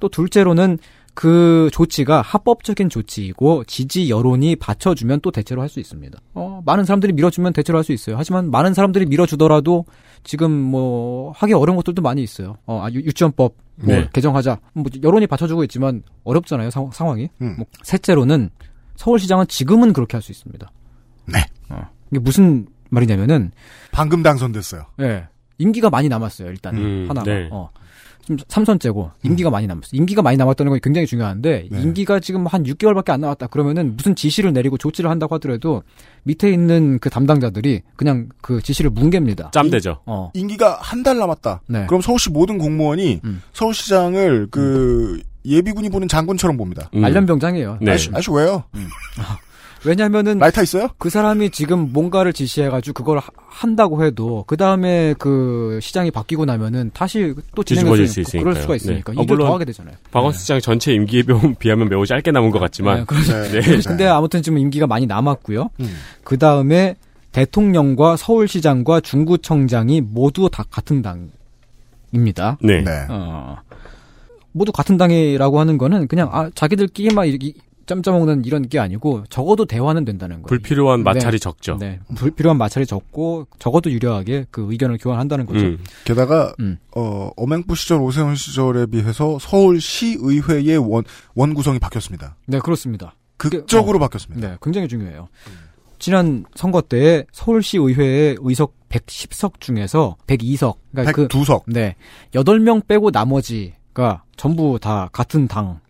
또 0.00 0.08
둘째로는 0.08 0.78
그 1.14 1.68
조치가 1.72 2.22
합법적인 2.22 2.88
조치이고 2.88 3.64
지지 3.64 4.08
여론이 4.08 4.54
받쳐주면 4.56 5.20
또 5.20 5.32
대체로 5.32 5.60
할 5.62 5.68
수 5.68 5.80
있습니다. 5.80 6.16
어, 6.34 6.62
많은 6.64 6.84
사람들이 6.84 7.12
밀어주면 7.12 7.52
대체로 7.52 7.78
할 7.78 7.84
수 7.84 7.92
있어요. 7.92 8.16
하지만 8.16 8.50
많은 8.52 8.74
사람들이 8.74 9.06
밀어주더라도 9.06 9.84
지금 10.22 10.52
뭐 10.52 11.32
하기 11.32 11.52
어려운 11.54 11.76
것들도 11.76 12.00
많이 12.02 12.22
있어요. 12.22 12.56
어, 12.66 12.80
아, 12.84 12.90
유- 12.92 13.00
유치원법 13.00 13.54
뭐 13.80 13.94
네. 13.94 14.08
개정하자. 14.12 14.58
뭐 14.74 14.84
여론이 15.02 15.26
받쳐주고 15.26 15.62
있지만 15.64 16.02
어렵잖아요. 16.24 16.70
상, 16.70 16.90
상황이. 16.90 17.28
음. 17.40 17.54
뭐 17.58 17.66
셋째로는 17.82 18.50
서울시장은 18.96 19.46
지금은 19.48 19.92
그렇게 19.92 20.16
할 20.16 20.22
수 20.22 20.32
있습니다. 20.32 20.70
네. 21.26 21.44
어, 21.68 21.88
이게 22.10 22.18
무슨 22.18 22.66
말이냐면은 22.90 23.52
방금 23.92 24.22
당선됐어요. 24.22 24.86
예. 25.00 25.28
임기가 25.58 25.90
많이 25.90 26.08
남았어요, 26.08 26.48
일단. 26.50 26.76
음, 26.76 27.06
하나가. 27.08 27.24
네. 27.30 27.48
어. 27.52 27.68
지금 28.28 28.36
삼선째고, 28.46 29.10
임기가 29.22 29.48
많이 29.48 29.66
남았어요. 29.66 29.88
임기가 29.98 30.20
많이 30.20 30.36
남았다는 30.36 30.68
건 30.70 30.80
굉장히 30.82 31.06
중요한데, 31.06 31.68
네. 31.70 31.80
임기가 31.82 32.20
지금 32.20 32.46
한 32.46 32.62
6개월밖에 32.64 33.08
안 33.10 33.22
남았다. 33.22 33.46
그러면은 33.46 33.96
무슨 33.96 34.14
지시를 34.14 34.52
내리고 34.52 34.76
조치를 34.76 35.08
한다고 35.08 35.34
하더라도, 35.36 35.82
밑에 36.24 36.52
있는 36.52 36.98
그 36.98 37.08
담당자들이 37.08 37.80
그냥 37.96 38.28
그 38.42 38.60
지시를 38.60 38.90
뭉갭니다. 38.90 39.50
짬되죠. 39.52 40.00
어. 40.04 40.30
임기가 40.34 40.78
한 40.82 40.98
달 41.02 41.16
남았다. 41.16 41.62
네. 41.68 41.86
그럼 41.86 42.02
서울시 42.02 42.28
모든 42.28 42.58
공무원이 42.58 43.20
음. 43.24 43.40
서울시장을 43.54 44.48
그 44.50 45.22
예비군이 45.46 45.88
보는 45.88 46.08
장군처럼 46.08 46.56
봅니다. 46.58 46.90
음. 46.94 47.00
말년병장이에요. 47.00 47.78
네. 47.80 47.92
아시, 47.92 48.10
아시 48.12 48.30
왜요? 48.30 48.64
왜냐면은, 49.84 50.38
라이터 50.38 50.62
있어요? 50.62 50.88
그 50.98 51.08
사람이 51.10 51.50
지금 51.50 51.92
뭔가를 51.92 52.32
지시해가지고 52.32 52.94
그걸 53.04 53.18
하- 53.18 53.28
한다고 53.48 54.04
해도 54.04 54.44
그 54.46 54.56
다음에 54.56 55.14
그 55.18 55.78
시장이 55.82 56.10
바뀌고 56.10 56.44
나면은 56.44 56.90
다시 56.94 57.34
또 57.54 57.62
뒤집어질 57.62 58.06
진행할 58.06 58.24
수수 58.24 58.38
그럴. 58.38 58.54
수가 58.56 58.76
있으니까 58.76 59.12
네. 59.12 59.20
어, 59.20 59.22
일을 59.22 59.34
물론 59.36 59.48
더 59.48 59.54
하게 59.54 59.64
되잖아요. 59.66 59.94
박원순 60.10 60.40
시장의 60.40 60.62
전체 60.62 60.92
임기에 60.94 61.22
비하면- 61.22 61.56
비하면 61.60 61.88
매우 61.88 62.04
짧게 62.06 62.30
남은 62.32 62.50
것 62.50 62.58
같지만 62.58 62.98
네, 62.98 63.04
그렇죠. 63.04 63.32
네. 63.42 63.60
네. 63.60 63.78
근데 63.86 64.06
아무튼 64.06 64.42
지금 64.42 64.58
임기가 64.58 64.86
많이 64.86 65.06
남았고요. 65.06 65.70
음. 65.80 65.96
그 66.24 66.38
다음에 66.38 66.96
대통령과 67.32 68.16
서울시장과 68.16 69.00
중구청장이 69.00 70.00
모두 70.00 70.48
다 70.50 70.64
같은 70.70 71.02
당입니다. 71.02 72.58
네. 72.62 72.82
네. 72.82 72.90
어, 73.08 73.56
모두 74.52 74.72
같은 74.72 74.96
당이라고 74.96 75.60
하는 75.60 75.78
거는 75.78 76.08
그냥 76.08 76.30
아, 76.32 76.50
자기들끼리만 76.54 77.28
이렇게 77.28 77.52
짬짜먹는 77.88 78.44
이런 78.44 78.68
게 78.68 78.78
아니고 78.78 79.24
적어도 79.30 79.64
대화는 79.64 80.04
된다는 80.04 80.36
거예요. 80.36 80.46
불필요한 80.46 81.02
마찰이 81.02 81.38
네. 81.38 81.38
적죠. 81.38 81.76
네, 81.80 81.98
불필요한 82.14 82.56
마찰이 82.58 82.86
적고 82.86 83.48
적어도 83.58 83.90
유려하게 83.90 84.46
그 84.50 84.66
의견을 84.70 84.98
교환한다는 84.98 85.46
거죠. 85.46 85.64
음. 85.64 85.78
게다가 86.04 86.52
음. 86.60 86.78
어, 86.94 87.30
엄행부 87.36 87.74
시절 87.74 88.00
오세훈 88.00 88.36
시절에 88.36 88.86
비해서 88.86 89.38
서울시의회의 89.40 90.76
원, 90.76 91.04
원 91.34 91.54
구성이 91.54 91.78
바뀌었습니다. 91.78 92.36
네, 92.46 92.58
그렇습니다. 92.60 93.14
극적으로 93.38 93.98
바뀌었습니다. 93.98 94.48
네, 94.48 94.56
굉장히 94.62 94.86
중요해요. 94.86 95.28
지난 95.98 96.44
선거 96.54 96.80
때 96.80 97.24
서울시 97.32 97.78
의회의 97.78 98.36
의석 98.40 98.74
110석 98.88 99.60
중에서 99.60 100.16
102석, 100.26 100.76
그러니까 100.92 101.12
그 101.12 101.28
102석. 101.28 101.62
네. 101.66 101.96
8명 102.32 102.86
빼고 102.86 103.10
나머지가 103.10 104.22
전부 104.36 104.78
다 104.80 105.08
같은 105.12 105.48
당 105.48 105.80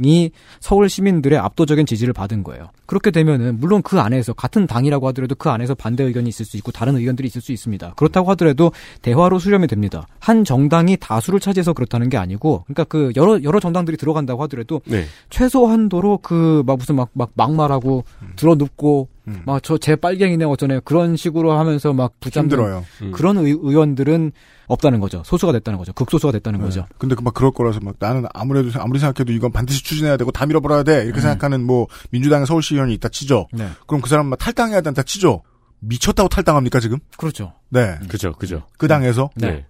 이 0.00 0.30
서울 0.60 0.88
시민들의 0.88 1.38
압도적인 1.38 1.86
지지를 1.86 2.12
받은 2.12 2.42
거예요. 2.42 2.68
그렇게 2.86 3.10
되면은 3.10 3.58
물론 3.60 3.82
그 3.82 3.98
안에서 3.98 4.32
같은 4.32 4.66
당이라고 4.66 5.08
하더라도 5.08 5.34
그 5.34 5.50
안에서 5.50 5.74
반대 5.74 6.04
의견이 6.04 6.28
있을 6.28 6.44
수 6.44 6.56
있고 6.58 6.70
다른 6.72 6.96
의견들이 6.96 7.26
있을 7.28 7.40
수 7.40 7.52
있습니다. 7.52 7.94
그렇다고 7.96 8.30
하더라도 8.32 8.72
대화로 9.02 9.38
수렴이 9.38 9.66
됩니다. 9.66 10.06
한 10.20 10.44
정당이 10.44 10.98
다수를 10.98 11.40
차지해서 11.40 11.72
그렇다는 11.72 12.08
게 12.08 12.16
아니고 12.16 12.64
그러니까 12.66 12.84
그 12.84 13.12
여러 13.16 13.42
여러 13.42 13.58
정당들이 13.60 13.96
들어간다고 13.96 14.42
하더라도 14.44 14.80
네. 14.86 15.04
최소한도로 15.30 16.18
그 16.18 16.62
막 16.66 16.78
무슨 16.78 16.96
막 16.96 17.08
막 17.12 17.30
막말하고 17.34 18.04
들어눕고 18.36 19.08
음. 19.28 19.42
막저제 19.44 19.96
빨갱이네 19.96 20.44
어쩌네 20.44 20.80
그런 20.84 21.16
식으로 21.16 21.52
하면서 21.52 21.92
막 21.92 22.14
힘들어요. 22.22 22.84
음. 23.02 23.10
그런 23.12 23.38
의, 23.38 23.50
의원들은 23.60 24.32
없다는 24.68 25.00
거죠. 25.00 25.22
소수가 25.24 25.52
됐다는 25.52 25.78
거죠. 25.78 25.92
극소수가 25.92 26.32
됐다는 26.32 26.60
네. 26.60 26.64
거죠. 26.64 26.86
근데 26.98 27.14
그 27.14 27.22
막 27.22 27.34
그럴 27.34 27.50
거라서 27.50 27.80
막 27.80 27.96
나는 27.98 28.24
아무래도 28.34 28.70
아무리 28.80 28.98
생각해도 28.98 29.32
이건 29.32 29.52
반드시 29.52 29.82
추진해야 29.84 30.16
되고 30.16 30.30
다 30.30 30.46
밀어버려야 30.46 30.82
돼 30.84 31.04
이렇게 31.04 31.20
생각하는 31.20 31.62
뭐 31.64 31.86
민주당의 32.10 32.46
서울시 32.46 32.74
의원이 32.74 32.94
있다 32.94 33.08
치죠. 33.08 33.48
네. 33.52 33.68
그럼 33.86 34.00
그 34.00 34.08
사람 34.08 34.26
막 34.26 34.36
탈당해야 34.36 34.80
된다 34.80 35.02
치죠. 35.02 35.42
미쳤다고 35.80 36.28
탈당합니까 36.28 36.80
지금? 36.80 36.98
그렇죠. 37.16 37.52
네. 37.68 37.96
그죠, 38.08 38.32
그죠. 38.32 38.62
그 38.78 38.88
당에서 38.88 39.30
네. 39.36 39.66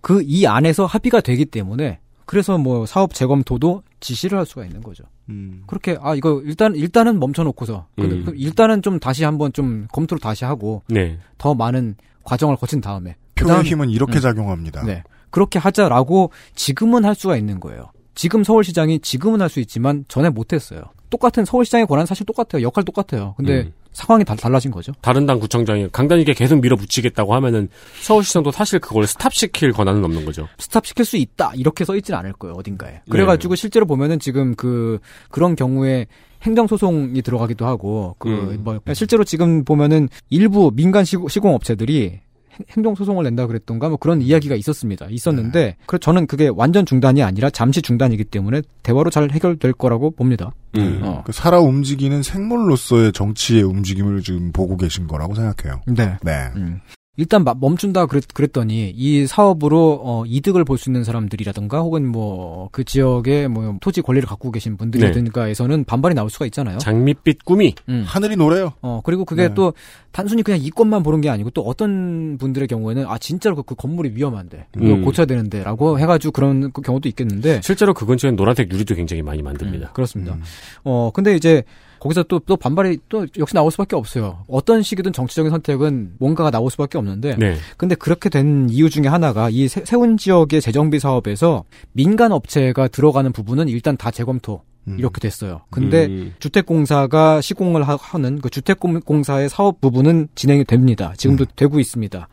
그 0.00 0.22
이 0.22 0.46
안에서 0.46 0.84
합의가 0.86 1.20
되기 1.22 1.46
때문에 1.46 2.00
그래서 2.26 2.58
뭐 2.58 2.86
사업 2.86 3.14
재검토도 3.14 3.82
지시를 4.00 4.38
할 4.38 4.46
수가 4.46 4.64
있는 4.64 4.82
거죠. 4.82 5.04
음. 5.28 5.62
그렇게 5.66 5.96
아 6.00 6.14
이거 6.14 6.40
일단 6.44 6.74
일단은 6.74 7.18
멈춰놓고서 7.20 7.86
근데 7.96 8.16
음. 8.16 8.24
그 8.24 8.32
일단은 8.36 8.82
좀 8.82 8.98
다시 8.98 9.24
한번 9.24 9.52
좀 9.52 9.86
검토를 9.92 10.20
다시 10.20 10.44
하고 10.44 10.82
네. 10.88 11.18
더 11.38 11.54
많은 11.54 11.96
과정을 12.24 12.56
거친 12.56 12.80
다음에 12.80 13.16
표의 13.34 13.48
그다음- 13.50 13.64
힘은 13.64 13.90
이렇게 13.90 14.18
음. 14.18 14.20
작용합니다. 14.20 14.82
네 14.84 15.02
그렇게 15.30 15.58
하자라고 15.58 16.30
지금은 16.54 17.04
할 17.04 17.14
수가 17.14 17.36
있는 17.36 17.60
거예요. 17.60 17.86
지금 18.14 18.44
서울시장이 18.44 19.00
지금은 19.00 19.40
할 19.40 19.48
수 19.48 19.60
있지만 19.60 20.04
전에 20.08 20.30
못했어요. 20.30 20.82
똑같은 21.10 21.44
서울시장의 21.44 21.86
권한 21.86 22.06
사실 22.06 22.24
똑같아요. 22.26 22.62
역할 22.62 22.84
똑같아요. 22.84 23.34
근데 23.36 23.62
음. 23.62 23.72
상황이 23.94 24.24
다 24.24 24.34
달라진 24.34 24.70
거죠. 24.70 24.92
다른 25.00 25.24
당 25.24 25.38
구청장이 25.38 25.88
강단있게 25.90 26.34
계속 26.34 26.60
밀어붙이겠다고 26.60 27.34
하면은 27.34 27.68
서울시장도 28.02 28.50
사실 28.50 28.80
그걸 28.80 29.06
스탑시킬 29.06 29.72
권한은 29.72 30.04
없는 30.04 30.24
거죠. 30.26 30.48
스탑시킬 30.58 31.04
수 31.04 31.16
있다 31.16 31.52
이렇게 31.54 31.84
써 31.84 31.96
있지는 31.96 32.18
않을 32.18 32.34
거예요 32.34 32.56
어딘가에 32.56 33.00
그래가지고 33.08 33.54
실제로 33.54 33.86
보면은 33.86 34.18
지금 34.18 34.54
그 34.54 34.98
그런 35.30 35.56
경우에 35.56 36.06
행정소송이 36.42 37.22
들어가기도 37.22 37.66
하고 37.66 38.16
그 38.18 38.28
음. 38.28 38.60
뭐 38.64 38.78
실제로 38.92 39.24
지금 39.24 39.64
보면은 39.64 40.08
일부 40.28 40.70
민간 40.74 41.04
시공, 41.04 41.28
시공업체들이 41.28 42.20
행- 42.54 42.66
행정 42.76 42.94
소송을 42.94 43.24
낸다 43.24 43.46
그랬던가 43.46 43.88
뭐 43.88 43.96
그런 43.96 44.20
이야기가 44.22 44.54
있었습니다 44.56 45.06
있었는데 45.10 45.76
그래 45.86 45.98
저는 46.00 46.26
그게 46.26 46.48
완전 46.54 46.86
중단이 46.86 47.22
아니라 47.22 47.50
잠시 47.50 47.82
중단이기 47.82 48.24
때문에 48.24 48.62
대화로 48.82 49.10
잘 49.10 49.30
해결될 49.30 49.72
거라고 49.74 50.10
봅니다 50.12 50.52
음. 50.76 51.00
어. 51.02 51.22
그 51.24 51.32
살아 51.32 51.60
움직이는 51.60 52.22
생물로서의 52.22 53.12
정치의 53.12 53.62
움직임을 53.62 54.22
지금 54.22 54.50
보고 54.52 54.76
계신 54.76 55.06
거라고 55.06 55.34
생각해요. 55.34 55.80
네 55.86 56.16
네. 56.22 56.48
음. 56.56 56.80
일단 57.16 57.44
마- 57.44 57.54
멈춘다 57.54 58.06
그랬, 58.06 58.24
그랬더니 58.34 58.90
이 58.96 59.26
사업으로 59.26 60.00
어, 60.02 60.24
이득을 60.26 60.64
볼 60.64 60.78
수 60.78 60.88
있는 60.90 61.04
사람들이라든가 61.04 61.80
혹은 61.80 62.06
뭐 62.08 62.68
그 62.72 62.82
지역에 62.82 63.46
뭐 63.46 63.76
토지 63.80 64.02
권리를 64.02 64.26
갖고 64.28 64.50
계신 64.50 64.76
분들이라든가에서는 64.76 65.84
반발이 65.84 66.14
나올 66.14 66.28
수가 66.30 66.46
있잖아요. 66.46 66.78
장밋빛 66.78 67.44
꿈이 67.44 67.74
음. 67.88 68.02
하늘이 68.06 68.34
노래요. 68.36 68.72
어 68.80 69.00
그리고 69.04 69.24
그게 69.24 69.48
네. 69.48 69.54
또 69.54 69.72
단순히 70.10 70.42
그냥 70.42 70.60
이권만 70.60 71.02
보는 71.02 71.20
게 71.20 71.28
아니고 71.30 71.50
또 71.50 71.62
어떤 71.62 72.36
분들의 72.38 72.66
경우에는 72.68 73.06
아 73.06 73.18
진짜로 73.18 73.54
그, 73.56 73.62
그 73.62 73.74
건물이 73.76 74.12
위험한데 74.14 74.66
이거 74.76 74.94
음. 74.94 75.04
고쳐야 75.04 75.26
되는데라고 75.26 75.98
해가지고 76.00 76.32
그런 76.32 76.72
그 76.72 76.80
경우도 76.82 77.08
있겠는데 77.10 77.60
실제로 77.62 77.94
그 77.94 78.06
근처엔 78.06 78.34
노란색 78.36 78.72
유리도 78.72 78.94
굉장히 78.96 79.22
많이 79.22 79.42
만듭니다. 79.42 79.92
그렇습니다. 79.92 80.34
음. 80.34 80.42
어 80.84 81.10
근데 81.14 81.36
이제 81.36 81.62
거기서 82.00 82.24
또 82.24 82.38
또 82.40 82.56
반발이 82.56 82.98
또 83.08 83.26
역시 83.38 83.54
나올 83.54 83.70
수밖에 83.70 83.96
없어요. 83.96 84.44
어떤 84.48 84.82
식이든 84.82 85.12
정치적인 85.12 85.50
선택은 85.50 86.14
뭔가가 86.18 86.50
나올 86.50 86.70
수밖에 86.70 86.98
없는데 86.98 87.36
네. 87.38 87.56
근데 87.76 87.94
그렇게 87.94 88.28
된 88.28 88.68
이유 88.70 88.90
중에 88.90 89.06
하나가 89.06 89.48
이 89.50 89.66
세- 89.68 89.84
세운 89.84 90.16
지역의 90.16 90.60
재정비 90.60 90.98
사업에서 90.98 91.64
민간 91.92 92.32
업체가 92.32 92.88
들어가는 92.88 93.32
부분은 93.32 93.68
일단 93.68 93.96
다 93.96 94.10
재검토 94.10 94.62
음. 94.88 94.96
이렇게 94.98 95.20
됐어요. 95.20 95.62
근데 95.70 96.06
음. 96.06 96.34
주택공사가 96.38 97.40
시공을 97.40 97.82
하, 97.88 97.96
하는 97.96 98.40
그 98.40 98.50
주택공사의 98.50 99.48
사업 99.48 99.80
부분은 99.80 100.28
진행이 100.34 100.64
됩니다. 100.64 101.14
지금도 101.16 101.46
되고 101.56 101.80
있습니다. 101.80 102.28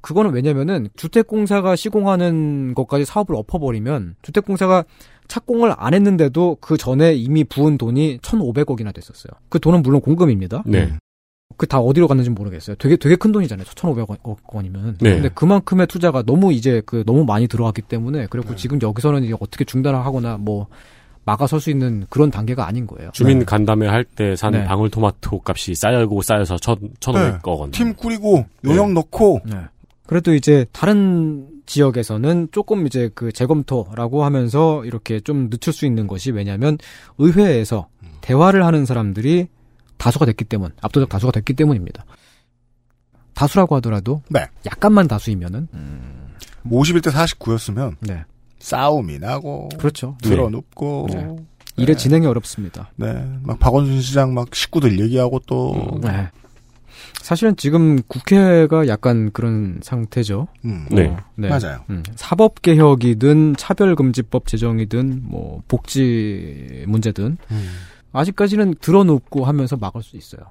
그거는 0.00 0.32
왜냐면은 0.32 0.88
주택공사가 0.96 1.74
시공하는 1.74 2.74
것까지 2.74 3.04
사업을 3.04 3.34
엎어버리면 3.34 4.16
주택공사가 4.22 4.84
착공을 5.28 5.74
안 5.76 5.94
했는데도 5.94 6.58
그 6.60 6.76
전에 6.76 7.14
이미 7.14 7.44
부은 7.44 7.78
돈이 7.78 8.18
1,500억이나 8.18 8.94
됐었어요. 8.94 9.32
그 9.48 9.58
돈은 9.60 9.82
물론 9.82 10.00
공금입니다. 10.00 10.62
네. 10.66 10.92
그 11.56 11.66
다 11.66 11.78
어디로 11.80 12.06
갔는지 12.06 12.30
모르겠어요. 12.30 12.76
되게 12.76 12.96
되게 12.96 13.16
큰 13.16 13.32
돈이잖아요. 13.32 13.64
1,500억 13.64 14.36
원이면. 14.52 14.98
네. 15.00 15.14
근데 15.14 15.28
그만큼의 15.30 15.86
투자가 15.86 16.22
너무 16.22 16.52
이제 16.52 16.82
그 16.84 17.02
너무 17.06 17.24
많이 17.24 17.48
들어왔기 17.48 17.82
때문에 17.82 18.26
그리고 18.30 18.54
지금 18.56 18.78
여기서는 18.82 19.24
이제 19.24 19.34
어떻게 19.40 19.64
중단을 19.64 19.98
하거나 20.04 20.36
뭐 20.36 20.66
막아설 21.24 21.60
수 21.60 21.70
있는 21.70 22.06
그런 22.10 22.30
단계가 22.30 22.66
아닌 22.66 22.86
거예요. 22.86 23.10
주민 23.12 23.44
간담회 23.44 23.86
할 23.88 24.04
때산 24.04 24.52
네. 24.52 24.64
방울토마토 24.64 25.42
값이 25.44 25.74
쌓여고 25.74 26.22
쌓여서 26.22 26.58
천, 26.58 26.76
천오백 27.00 27.46
억 27.48 27.60
원. 27.60 27.70
팀 27.70 27.94
꾸리고 27.94 28.44
요령 28.64 28.94
넣고 28.94 29.40
네. 29.46 29.56
그래도 30.06 30.34
이제 30.34 30.66
다른 30.72 31.48
지역에서는 31.66 32.48
조금 32.52 32.86
이제 32.86 33.10
그 33.14 33.32
재검토라고 33.32 34.24
하면서 34.24 34.84
이렇게 34.84 35.20
좀 35.20 35.50
늦출 35.50 35.72
수 35.72 35.84
있는 35.84 36.06
것이 36.06 36.30
왜냐하면 36.30 36.78
의회에서 37.18 37.88
대화를 38.20 38.64
하는 38.64 38.86
사람들이 38.86 39.48
다수가 39.98 40.26
됐기 40.26 40.44
때문, 40.44 40.72
압도적 40.80 41.08
다수가 41.08 41.32
됐기 41.32 41.54
때문입니다. 41.54 42.04
다수라고 43.34 43.76
하더라도 43.76 44.22
네. 44.30 44.46
약간만 44.64 45.08
다수이면은 45.08 45.68
51대 46.66 47.10
49였으면 47.12 47.96
네. 48.00 48.24
싸움이 48.58 49.18
나고 49.18 49.68
그렇죠. 49.78 50.16
드러눕고 50.22 51.08
네. 51.12 51.36
일의 51.76 51.96
진행이 51.96 52.26
어렵습니다. 52.26 52.90
네. 52.96 53.12
막 53.42 53.58
박원순 53.58 54.00
시장 54.00 54.32
막 54.32 54.54
식구들 54.54 54.98
얘기하고 54.98 55.40
또 55.46 55.98
네. 56.02 56.30
사실은 57.26 57.56
지금 57.56 58.00
국회가 58.06 58.86
약간 58.86 59.32
그런 59.32 59.80
상태죠. 59.82 60.46
음. 60.64 60.86
네. 60.92 61.08
어, 61.08 61.18
맞아요. 61.36 61.80
음, 61.90 62.04
사법 62.14 62.62
개혁이든 62.62 63.56
차별금지법 63.58 64.46
제정이든 64.46 65.22
뭐 65.24 65.60
복지 65.66 66.84
문제든 66.86 67.36
음. 67.50 67.68
아직까지는 68.12 68.76
들어눕고 68.80 69.44
하면서 69.44 69.76
막을 69.76 70.04
수 70.04 70.16
있어요. 70.16 70.42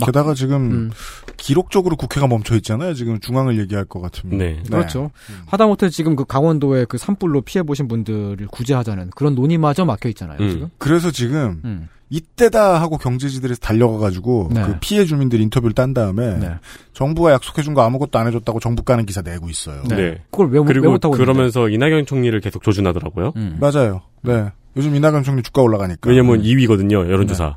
막- 0.00 0.06
게다가 0.06 0.34
지금 0.34 0.56
음, 0.72 0.90
기록적으로 1.36 1.94
국회가 1.94 2.26
멈춰 2.26 2.56
있잖아요. 2.56 2.94
지금 2.94 3.20
중앙을 3.20 3.56
얘기할 3.60 3.84
것 3.84 4.00
같으면. 4.00 4.36
네. 4.38 4.60
그렇죠. 4.68 5.12
하다못해 5.46 5.90
지금 5.90 6.16
그 6.16 6.24
강원도의 6.24 6.86
그 6.86 6.98
산불로 6.98 7.42
피해 7.42 7.62
보신 7.62 7.86
분들을 7.86 8.48
구제하자는 8.48 9.10
그런 9.14 9.36
논의마저 9.36 9.84
막혀 9.84 10.08
있잖아요. 10.08 10.38
음. 10.40 10.50
지금. 10.50 10.70
그래서 10.78 11.12
지금 11.12 11.60
음. 11.64 11.88
이때다 12.08 12.80
하고 12.80 12.98
경제지들에서 12.98 13.58
달려가가지고 13.60 14.50
네. 14.52 14.62
그 14.62 14.76
피해 14.80 15.04
주민들 15.04 15.40
인터뷰를 15.40 15.74
딴 15.74 15.92
다음에 15.92 16.38
네. 16.38 16.54
정부가 16.92 17.32
약속해준 17.32 17.74
거 17.74 17.82
아무것도 17.82 18.18
안 18.18 18.26
해줬다고 18.28 18.60
정부 18.60 18.82
까는 18.84 19.06
기사 19.06 19.22
내고 19.22 19.48
있어요. 19.48 19.82
네. 19.88 19.96
네. 19.96 20.22
그걸 20.30 20.48
왜, 20.50 20.58
못- 20.60 20.66
왜 20.68 20.74
그리고 20.74 20.90
못하고 20.92 21.16
그러면서 21.16 21.68
이낙연 21.68 22.06
총리를 22.06 22.38
계속 22.40 22.62
조준하더라고요. 22.62 23.32
있는데. 23.36 23.56
음. 23.56 23.58
맞아요. 23.60 24.02
네. 24.22 24.50
요즘 24.76 24.94
이낙연 24.94 25.24
총리 25.24 25.42
주가 25.42 25.62
올라가니까. 25.62 26.08
왜냐면 26.08 26.42
2위거든요, 26.42 27.10
여론조사. 27.10 27.56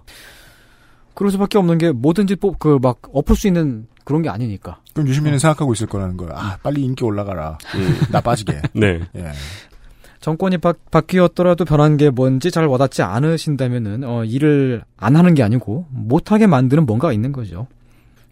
그럴 1.14 1.32
수밖에 1.32 1.58
없는 1.58 1.78
게 1.78 1.92
뭐든지 1.92 2.38
그 2.60 2.80
막 2.82 3.00
엎을 3.14 3.36
수 3.36 3.48
있는 3.48 3.88
그런 4.06 4.22
게 4.22 4.30
아니니까. 4.30 4.80
그럼 4.94 5.08
유시민은 5.10 5.38
생각하고 5.38 5.74
있을 5.74 5.86
거라는 5.86 6.18
거예요. 6.18 6.34
아, 6.36 6.58
빨리 6.64 6.82
인기 6.82 7.04
올라가라. 7.04 7.58
음. 7.76 8.00
나 8.10 8.22
빠지게. 8.22 8.62
네. 8.74 9.02
예. 9.16 9.32
정권이 10.20 10.58
바, 10.58 10.74
바뀌었더라도 10.92 11.66
변한 11.66 11.98
게 11.98 12.10
뭔지 12.10 12.52
잘 12.52 12.66
와닿지 12.66 13.02
않으신다면은 13.02 14.04
어, 14.04 14.26
일을 14.26 14.84
안 14.98 15.16
하는 15.16 15.34
게 15.34 15.44
아니고 15.44 15.88
못하게 15.90 16.48
만드는 16.48 16.86
뭔가가 16.86 17.14
있는 17.14 17.32
거죠. 17.32 17.68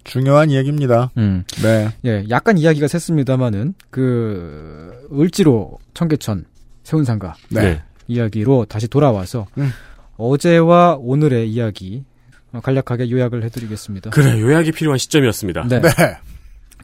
중요한 0.04 0.52
얘기입니다. 0.52 1.12
음. 1.18 1.44
네. 1.62 1.90
예, 2.06 2.26
약간 2.30 2.58
이야기가 2.58 2.88
샜습니다만은 2.88 3.74
그 3.90 5.08
을지로 5.14 5.80
청계천 5.94 6.46
세운상가 6.84 7.36
네. 7.50 7.62
네. 7.62 7.84
이야기로 8.08 8.66
다시 8.66 8.88
돌아와서 8.88 9.48
음. 9.58 9.72
어제와 10.16 10.98
오늘의 11.00 11.52
이야기 11.52 12.06
어, 12.54 12.62
간략하게 12.62 13.12
요약을 13.12 13.44
해드리겠습니다. 13.44 14.10
그래, 14.12 14.40
요약이 14.40 14.72
필요한 14.72 14.98
시점이었습니다. 14.98 15.68
네, 15.68 15.82
네. 15.82 15.92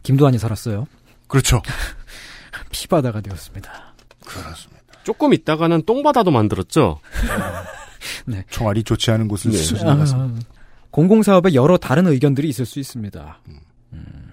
김도환이 0.03 0.37
살았어요. 0.37 0.87
그렇죠. 1.27 1.61
피바다가 2.71 3.21
되었습니다. 3.21 3.95
그렇습니다. 4.25 4.72
조금 5.03 5.33
있다가는 5.33 5.83
똥바다도 5.85 6.31
만들었죠. 6.31 6.99
총알이 8.49 8.83
좋지 8.83 9.11
않은 9.11 9.27
곳을 9.27 9.51
네. 9.51 9.57
것은. 9.57 9.87
아, 10.19 10.33
공공사업에 10.91 11.53
여러 11.53 11.77
다른 11.77 12.07
의견들이 12.07 12.47
있을 12.49 12.65
수 12.65 12.79
있습니다. 12.79 13.39
음, 13.93 14.31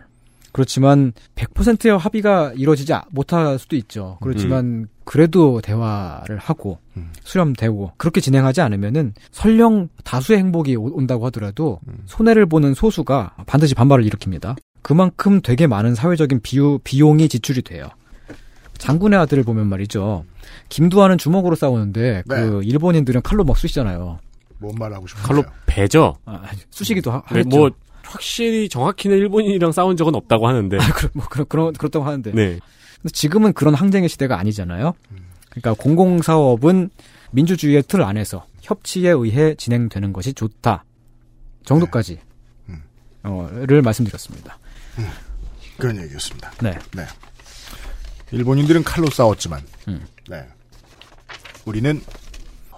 그렇지만 0.52 1.12
100%의 1.36 1.96
합의가 1.96 2.52
이루어지지 2.56 2.92
못할 3.10 3.58
수도 3.58 3.76
있죠. 3.76 4.18
그렇지만 4.20 4.88
그래도 5.04 5.60
대화를 5.60 6.38
하고 6.38 6.78
음. 6.96 7.12
수렴되고 7.22 7.92
그렇게 7.96 8.20
진행하지 8.20 8.60
않으면은 8.60 9.14
설령 9.30 9.88
다수의 10.04 10.38
행복이 10.40 10.76
오- 10.76 10.92
온다고 10.96 11.24
하더라도 11.26 11.80
손해를 12.06 12.46
보는 12.46 12.74
소수가 12.74 13.34
반드시 13.46 13.74
반발을 13.74 14.04
일으킵니다. 14.04 14.56
그만큼 14.82 15.40
되게 15.42 15.66
많은 15.66 15.94
사회적인 15.94 16.40
비유, 16.42 16.78
비용이 16.82 17.28
지출이 17.28 17.62
돼요. 17.62 17.86
장군의 18.78 19.18
아들을 19.20 19.44
보면 19.44 19.66
말이죠. 19.68 20.24
김두한은 20.70 21.18
주먹으로 21.18 21.54
싸우는데 21.54 22.22
네. 22.24 22.36
그 22.36 22.62
일본인들은 22.64 23.20
칼로 23.22 23.44
막 23.44 23.58
쑤시잖아요. 23.58 24.18
뭔 24.58 24.74
말하고 24.78 25.06
싶은요 25.06 25.26
칼로 25.26 25.44
배죠. 25.66 26.16
아, 26.24 26.42
쑤시기도 26.70 27.10
하, 27.10 27.22
네. 27.32 27.42
뭐 27.42 27.70
확실히 28.02 28.68
정확히는 28.68 29.18
일본인이랑 29.18 29.72
싸운 29.72 29.96
적은 29.96 30.14
없다고 30.14 30.48
하는데. 30.48 30.78
그러, 30.94 31.08
뭐 31.12 31.26
그런 31.28 31.46
그런 31.48 31.72
그렇다고 31.74 32.04
하는데. 32.06 32.32
네. 32.32 32.58
근데 33.02 33.12
지금은 33.12 33.52
그런 33.52 33.74
항쟁의 33.74 34.08
시대가 34.08 34.38
아니잖아요. 34.38 34.94
그러니까 35.50 35.74
공공 35.74 36.22
사업은 36.22 36.90
민주주의의 37.32 37.82
틀 37.86 38.02
안에서 38.02 38.46
협치에 38.62 39.10
의해 39.10 39.54
진행되는 39.54 40.12
것이 40.12 40.32
좋다. 40.34 40.84
정도까지 41.64 42.18
음. 42.68 42.82
어를 43.22 43.82
말씀드렸습니다. 43.82 44.58
그런 45.78 46.00
얘기였습니다. 46.02 46.50
네. 46.62 46.78
네. 46.94 47.04
일본인들은 48.32 48.84
칼로 48.84 49.08
싸웠지만, 49.10 49.60
음. 49.88 50.06
네. 50.28 50.46
우리는 51.64 52.00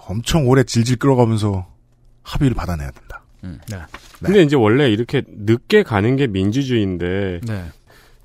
엄청 0.07 0.47
오래 0.47 0.63
질질 0.63 0.97
끌어가면서 0.97 1.67
합의를 2.23 2.55
받아내야 2.55 2.91
된다. 2.91 3.23
음. 3.43 3.59
네. 3.69 3.77
근데 4.21 4.41
이제 4.43 4.55
원래 4.55 4.89
이렇게 4.89 5.21
늦게 5.27 5.83
가는 5.83 6.15
게 6.15 6.27
민주주의인데 6.27 7.41
네. 7.45 7.63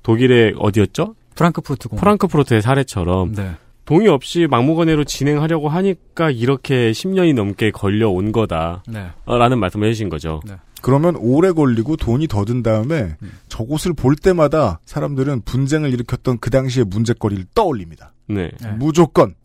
독일의 0.03 0.55
어디였죠? 0.57 1.15
프랑크푸르트 1.35 1.89
공. 1.89 1.99
프랑크푸르트의 1.99 2.61
사례처럼 2.61 3.33
네. 3.35 3.51
동의 3.85 4.07
없이 4.07 4.47
막무가내로 4.49 5.03
진행하려고 5.03 5.67
하니까 5.67 6.29
이렇게 6.29 6.91
10년이 6.91 7.33
넘게 7.33 7.71
걸려온 7.71 8.31
거다라는 8.31 9.11
네. 9.49 9.55
말씀을 9.55 9.87
해주신 9.87 10.09
거죠. 10.09 10.41
네. 10.45 10.55
그러면 10.81 11.15
오래 11.17 11.51
걸리고 11.51 11.97
돈이 11.97 12.27
더 12.27 12.45
든 12.45 12.63
다음에 12.63 13.15
음. 13.21 13.31
저곳을 13.49 13.93
볼 13.93 14.15
때마다 14.15 14.79
사람들은 14.85 15.41
분쟁을 15.41 15.91
일으켰던 15.93 16.37
그 16.39 16.49
당시의 16.49 16.85
문제거리를 16.85 17.45
떠올립니다. 17.53 18.13
네. 18.27 18.51
네. 18.61 18.71
무조건. 18.73 19.35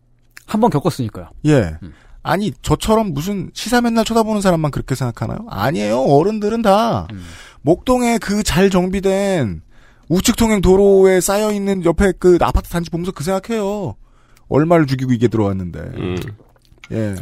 한 0.47 0.61
번 0.61 0.69
겪었으니까요. 0.69 1.29
예. 1.45 1.77
음. 1.83 1.93
아니, 2.23 2.51
저처럼 2.61 3.13
무슨 3.13 3.51
시사 3.53 3.81
맨날 3.81 4.03
쳐다보는 4.05 4.41
사람만 4.41 4.71
그렇게 4.71 4.95
생각하나요? 4.95 5.45
아니에요. 5.49 5.99
어른들은 6.01 6.61
다. 6.63 7.07
음. 7.11 7.23
목동에 7.61 8.17
그 8.17 8.43
잘 8.43 8.69
정비된 8.69 9.61
우측 10.09 10.35
통행 10.35 10.61
도로에 10.61 11.19
쌓여 11.21 11.51
있는 11.51 11.83
옆에 11.85 12.13
그 12.19 12.37
아파트 12.41 12.69
단지 12.69 12.89
보면서 12.89 13.11
그 13.11 13.23
생각해요. 13.23 13.95
얼마를 14.49 14.85
죽이고 14.85 15.11
이게 15.13 15.27
들어왔는데. 15.27 15.79
음. 15.79 16.15
예. 16.91 17.15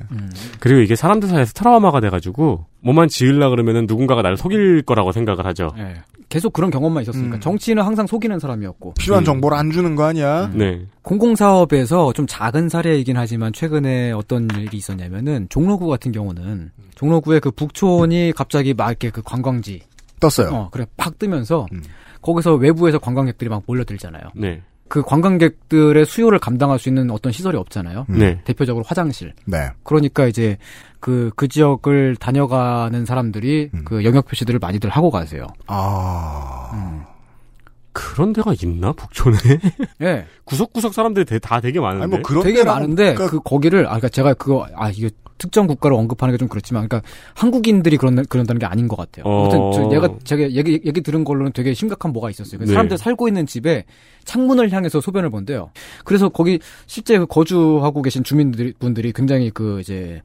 그리고 0.60 0.82
이게 0.82 0.96
사람들 0.96 1.30
사이에서 1.30 1.54
트라우마가 1.54 2.00
돼가지고 2.02 2.66
뭐만 2.82 3.08
지으려 3.08 3.50
그러면은 3.50 3.86
누군가가 3.88 4.22
나를 4.22 4.38
속일 4.38 4.84
거라고 4.84 5.12
생각을 5.12 5.46
하죠. 5.46 5.70
네. 5.78 5.96
계속 6.30 6.52
그런 6.52 6.72
경험만 6.72 7.04
있었으니까 7.04 7.36
음. 7.36 7.40
정치인은 7.40 7.84
항상 7.84 8.08
속이는 8.08 8.40
사람이었고 8.40 8.96
필요한 8.96 9.22
음. 9.22 9.26
정보를 9.26 9.56
안 9.56 9.70
주는 9.70 9.96
거 9.96 10.04
아니야? 10.06 10.50
네. 10.52 10.82
공공사업에서 11.04 12.12
좀 12.14 12.26
작은 12.28 12.70
사례이긴 12.70 13.18
하지만 13.18 13.54
최근에 13.54 14.12
어떤 14.14 14.48
일이 14.58 14.78
있었냐면은 14.78 15.46
종로구 15.50 15.88
같은 15.88 16.12
경우는 16.12 16.72
종로구의 16.96 17.40
그 17.40 17.52
북촌이 17.52 18.34
갑자기 18.36 18.74
막 18.74 18.90
이렇게 18.90 19.12
그 19.12 19.22
관광지 19.22 19.82
떴어요. 20.20 20.50
어 20.50 20.70
그래 20.72 20.86
팍 20.98 21.20
뜨면서 21.20 21.68
음. 21.72 21.84
거기서 22.22 22.56
외부에서 22.56 22.98
관광객들이 22.98 23.50
막 23.50 23.62
몰려들잖아요. 23.68 24.24
네. 24.36 24.62
그 24.94 25.02
관광객들의 25.02 26.06
수요를 26.06 26.38
감당할 26.38 26.78
수 26.78 26.88
있는 26.88 27.10
어떤 27.10 27.32
시설이 27.32 27.58
없잖아요. 27.58 28.06
음. 28.12 28.20
네. 28.20 28.40
대표적으로 28.44 28.86
화장실. 28.88 29.34
네. 29.48 29.72
그러니까 29.82 30.28
이제 30.28 30.60
그, 31.00 31.32
그 31.36 31.48
지역을 31.48 32.16
다녀가는 32.18 33.04
사람들이 33.04 33.72
음. 33.74 33.82
그 33.86 34.04
영역 34.04 34.28
표시들을 34.28 34.60
많이들 34.60 34.92
하고 34.92 35.10
가세요. 35.10 35.48
아. 35.66 36.70
음. 36.74 37.02
그런 37.92 38.34
데가 38.34 38.54
있나 38.62 38.92
북촌에? 38.92 39.36
예. 40.02 40.28
구석구석 40.46 40.94
사람들이 40.94 41.26
되- 41.26 41.40
다 41.40 41.60
되게 41.60 41.80
많은데. 41.80 42.04
아니, 42.04 42.10
뭐 42.12 42.20
그런 42.22 42.44
되게 42.44 42.62
데라고- 42.62 42.66
많은데 42.68 43.14
그러니까 43.16 43.30
그 43.32 43.40
거기를 43.44 43.86
아 43.88 43.98
그러니까 43.98 44.10
제가 44.10 44.36
그거 44.36 44.68
아 44.76 44.92
이게 44.92 45.10
특정 45.38 45.68
국가를 45.68 45.98
언급하는 45.98 46.34
게 46.34 46.44
좀 46.44 46.50
그렇지만 46.50 46.88
그러니까 46.88 47.08
한국인들이 47.36 47.98
그런 47.98 48.26
그런다는 48.26 48.60
게 48.60 48.66
아닌 48.66 48.88
것 48.88 48.98
같아요. 48.98 49.26
어. 49.26 49.44
아무튼 49.44 49.72
저 49.90 49.96
얘가 49.96 50.10
제가 50.24 50.52
얘기 50.52 50.82
얘기 50.86 51.02
들은 51.02 51.24
걸로는 51.24 51.54
되게 51.54 51.74
심각한 51.74 52.12
뭐가 52.12 52.30
있었어요. 52.30 52.60
그 52.60 52.66
네. 52.66 52.72
사람들 52.72 52.98
살고 52.98 53.28
있는 53.28 53.46
집에 53.46 53.86
창문을 54.26 54.72
향해서 54.72 55.00
소변을 55.02 55.30
본대요. 55.30 55.72
그래서 56.04 56.30
거기 56.30 56.60
실제 56.86 57.18
그 57.18 57.26
거주하고 57.26 58.02
계신 58.02 58.24
주민들이 58.24 58.74
분들이 58.80 59.14
굉장히 59.14 59.50
그 59.52 59.80
이제 59.80 60.22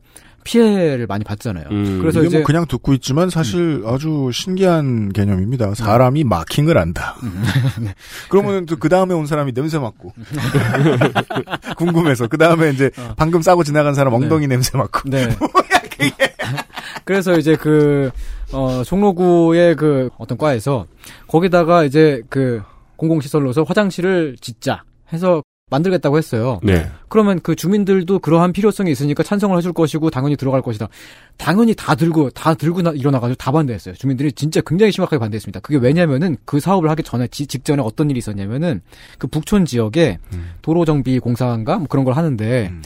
피해를 0.49 1.07
많이 1.07 1.25
받잖아요. 1.25 1.67
음. 1.71 1.99
그래서 2.01 2.21
이게 2.21 2.29
이제 2.29 2.39
뭐 2.39 2.47
그냥 2.47 2.65
듣고 2.67 2.95
있지만 2.95 3.29
사실 3.29 3.83
아주 3.87 4.31
신기한 4.33 5.13
개념입니다. 5.13 5.75
사람이 5.75 6.25
마킹을 6.25 6.79
한다. 6.79 7.17
네. 7.81 7.95
그러면 8.31 8.65
또 8.65 8.79
그 8.79 8.89
다음에 8.89 9.13
온 9.13 9.27
사람이 9.27 9.53
냄새 9.53 9.79
맡고 9.79 10.15
궁금해서 11.77 12.29
그 12.29 12.39
다음에 12.39 12.71
이제 12.71 12.91
방금 13.17 13.43
싸고 13.43 13.65
지나간 13.65 13.95
사람 13.95 14.15
엉덩이 14.15 14.47
냄새 14.47 14.79
맡고 14.79 15.11
네. 15.11 15.29
그래서 17.05 17.37
이제 17.37 17.57
그, 17.57 18.11
어, 18.53 18.83
종로구의 18.85 19.77
그 19.77 20.11
어떤 20.19 20.39
과에서 20.39 20.87
거기다가 21.27 21.85
이제 21.85 22.23
그 22.29 22.63
공공시설로서 22.97 23.63
화장실을 23.63 24.37
짓자 24.41 24.85
해서 25.13 25.43
만들겠다고 25.71 26.17
했어요. 26.19 26.61
네. 26.63 26.91
그러면 27.09 27.41
그 27.43 27.55
주민들도 27.55 28.19
그러한 28.21 28.53
필요성이 28.53 28.91
있으니까 28.91 29.23
찬성을 29.23 29.57
해줄 29.57 29.73
것이고 29.73 30.11
당연히 30.11 30.37
들어갈 30.37 30.63
것이다. 30.63 30.89
당연히 31.37 31.75
다 31.75 31.95
들고 31.95 32.31
다 32.31 32.55
들고 32.55 32.83
나, 32.83 32.91
일어나가지고 32.91 33.37
다 33.37 33.53
반대했어요. 33.53 33.95
주민들이 33.95 34.33
진짜 34.33 34.61
굉장히 34.67 34.93
심각하게 34.93 35.19
반대했습니다. 35.19 35.61
그게 35.61 35.79
왜냐면은 35.79 36.37
그 36.45 36.61
사업을 36.61 36.89
하기 36.91 37.03
전에 37.03 37.27
지- 37.29 37.47
직전에 37.47 37.83
어떤 37.83 38.11
일이 38.11 38.19
있었냐면은 38.19 38.81
그 39.19 39.27
북촌 39.27 39.65
지역에 39.67 40.19
도로 40.63 40.85
정비 40.85 41.19
공사인가 41.19 41.79
뭐 41.79 41.87
그런 41.89 42.05
걸 42.05 42.15
하는데 42.15 42.69
음. 42.71 42.83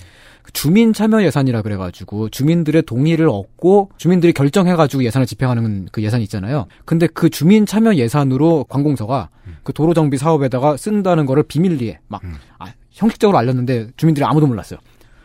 주민 0.52 0.92
참여 0.92 1.22
예산이라 1.22 1.62
그래가지고 1.62 2.28
주민들의 2.28 2.82
동의를 2.82 3.28
얻고 3.28 3.90
주민들이 3.96 4.32
결정해가지고 4.32 5.04
예산을 5.04 5.26
집행하는 5.26 5.88
그 5.92 6.02
예산이 6.02 6.22
있잖아요. 6.24 6.66
근데 6.84 7.06
그 7.06 7.30
주민 7.30 7.64
참여 7.66 7.94
예산으로 7.94 8.64
관공서가 8.68 9.30
그 9.62 9.72
도로 9.72 9.94
정비 9.94 10.18
사업에다가 10.18 10.76
쓴다는 10.76 11.26
거를 11.26 11.42
비밀리에 11.44 12.00
막 12.08 12.22
음. 12.24 12.34
아, 12.58 12.66
형식적으로 12.90 13.38
알렸는데 13.38 13.88
주민들이 13.96 14.24
아무도 14.24 14.46
몰랐어요. 14.46 14.78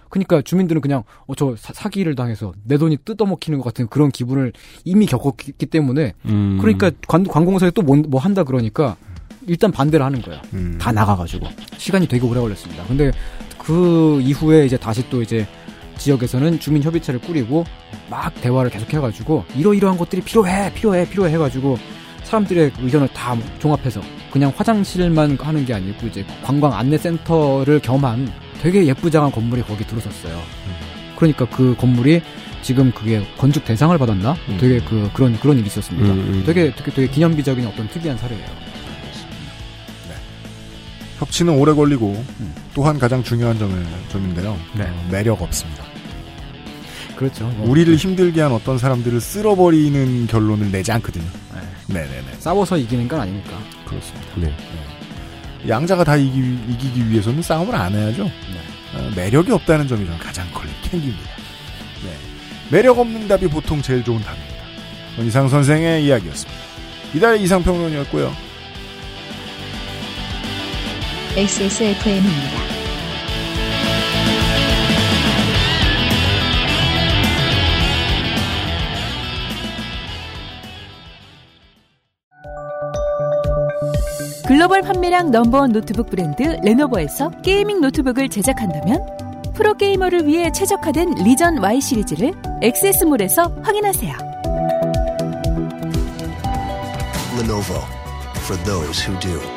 그러니까 0.10 0.42
주민들은 0.42 0.82
그냥 0.82 1.04
어 1.26 1.36
저 1.36 1.56
사 1.58 1.90
기를 1.90 2.16
당해서 2.16 2.54
내 2.64 2.78
돈이 2.78 2.98
뜯어먹히는 3.04 3.60
것 3.60 3.66
같은 3.66 3.88
그런 3.88 4.10
기분을 4.10 4.54
이미 4.86 5.06
겪었기 5.06 5.66
때문에 5.66 6.14
음. 6.26 6.58
그러니까 6.62 6.92
관, 7.08 7.24
관공서에 7.24 7.72
또 7.72 7.82
뭐 7.82 8.22
한다 8.22 8.44
그러니까 8.46 8.96
일단 9.48 9.72
반대를 9.72 10.06
하는 10.06 10.22
거예요. 10.22 10.42
음. 10.54 10.78
다 10.80 10.92
나가가지고 10.92 11.48
시간이 11.78 12.08
되게 12.08 12.26
오래 12.26 12.40
걸렸습니다. 12.40 12.86
근데 12.86 13.12
그 13.68 14.22
이후에 14.22 14.66
이제 14.66 14.78
다시 14.78 15.08
또 15.10 15.22
이제 15.22 15.46
지역에서는 15.98 16.58
주민 16.62 16.82
협의체를 16.82 17.20
꾸리고 17.20 17.66
막 18.10 18.34
대화를 18.40 18.72
계속 18.72 18.94
해가지고 18.94 19.44
이러이러한 19.58 19.98
것들이 19.98 20.22
필요해 20.22 20.74
필요해 20.74 21.10
필요해 21.10 21.34
해가지고 21.34 21.78
사람들의 22.24 22.72
의견을 22.80 23.10
다 23.10 23.36
종합해서 23.60 24.00
그냥 24.32 24.54
화장실만 24.56 25.38
하는 25.42 25.66
게 25.66 25.74
아니고 25.74 26.08
이제 26.08 26.26
관광 26.44 26.74
안내 26.74 26.98
센터를 26.98 27.82
겸한 27.82 28.32
되게 28.62 28.86
예쁘장한 28.86 29.32
건물이 29.32 29.64
거기 29.64 29.86
들어섰어요. 29.86 30.42
그러니까 31.18 31.46
그 31.50 31.76
건물이 31.78 32.22
지금 32.62 32.92
그게 32.92 33.22
건축 33.38 33.66
대상을 33.66 33.98
받았나? 33.98 34.36
되게 34.60 34.80
그 34.80 35.10
그런 35.14 35.38
그런 35.40 35.58
일이 35.58 35.68
있었습니다. 35.68 36.10
음, 36.14 36.20
음. 36.20 36.44
되게 36.46 36.74
되게 36.74 36.92
되게 36.92 37.08
기념비적인 37.08 37.66
어떤 37.68 37.90
특이한 37.90 38.18
사례예요. 38.18 38.46
협치는 41.20 41.54
오래 41.54 41.74
걸리고 41.74 42.24
또한 42.74 43.00
가장 43.00 43.24
중요한 43.24 43.58
점은 43.58 43.86
점인데요. 44.10 44.58
네. 44.76 44.84
어, 44.84 45.08
매력 45.12 45.42
없습니다. 45.42 45.84
그렇죠. 47.16 47.46
뭐. 47.46 47.70
우리를 47.70 47.96
힘들게 47.96 48.42
한 48.42 48.52
어떤 48.52 48.78
사람들을 48.78 49.20
쓸어버리는 49.20 50.28
결론을 50.28 50.72
내지 50.72 50.92
않거든요. 50.92 51.26
네, 51.88 52.02
네, 52.02 52.08
네. 52.08 52.36
싸워서 52.40 52.78
이기는 52.78 53.08
건 53.08 53.22
아니니까. 53.22 53.58
그렇습니다. 53.86 54.28
네. 54.36 54.54
양자가 55.68 56.04
다 56.04 56.16
이기, 56.16 56.60
이기기 56.70 57.10
위해서는 57.10 57.42
싸움을 57.42 57.74
안 57.74 57.94
해야죠. 57.94 58.26
어, 58.26 59.12
매력이 59.16 59.52
없다는 59.52 59.88
점이 59.88 60.06
저는 60.06 60.20
가장 60.20 60.50
걸린 60.52 60.72
캥기입니다. 60.84 61.30
네. 62.04 62.16
매력 62.70 63.00
없는 63.00 63.28
답이 63.28 63.48
보통 63.48 63.82
제일 63.82 64.04
좋은 64.04 64.22
답입니다. 64.22 64.58
이상 65.26 65.50
선생의 65.50 66.06
이야기였습니다. 66.06 66.62
이달의 67.16 67.42
이상평론이었고요. 67.42 68.47
XSFM입니다. 71.38 72.58
글로벌 84.48 84.82
판매량 84.82 85.30
number 85.30 85.59
one 85.59 85.74
노트북 85.74 86.10
브랜드 86.10 86.42
레노버에서 86.64 87.30
게이밍 87.44 87.82
노트북을 87.82 88.30
제작한다면 88.30 89.06
프로게이머를 89.54 90.26
위해 90.26 90.52
최적화된 90.52 91.24
리전 91.24 91.60
Y 91.60 91.80
시리즈를 91.80 92.34
XS몰에서 92.64 93.44
확인하세요. 93.62 94.18
Lenovo 97.38 97.84
for 98.38 98.58
those 98.64 99.08
who 99.08 99.20
do. 99.20 99.57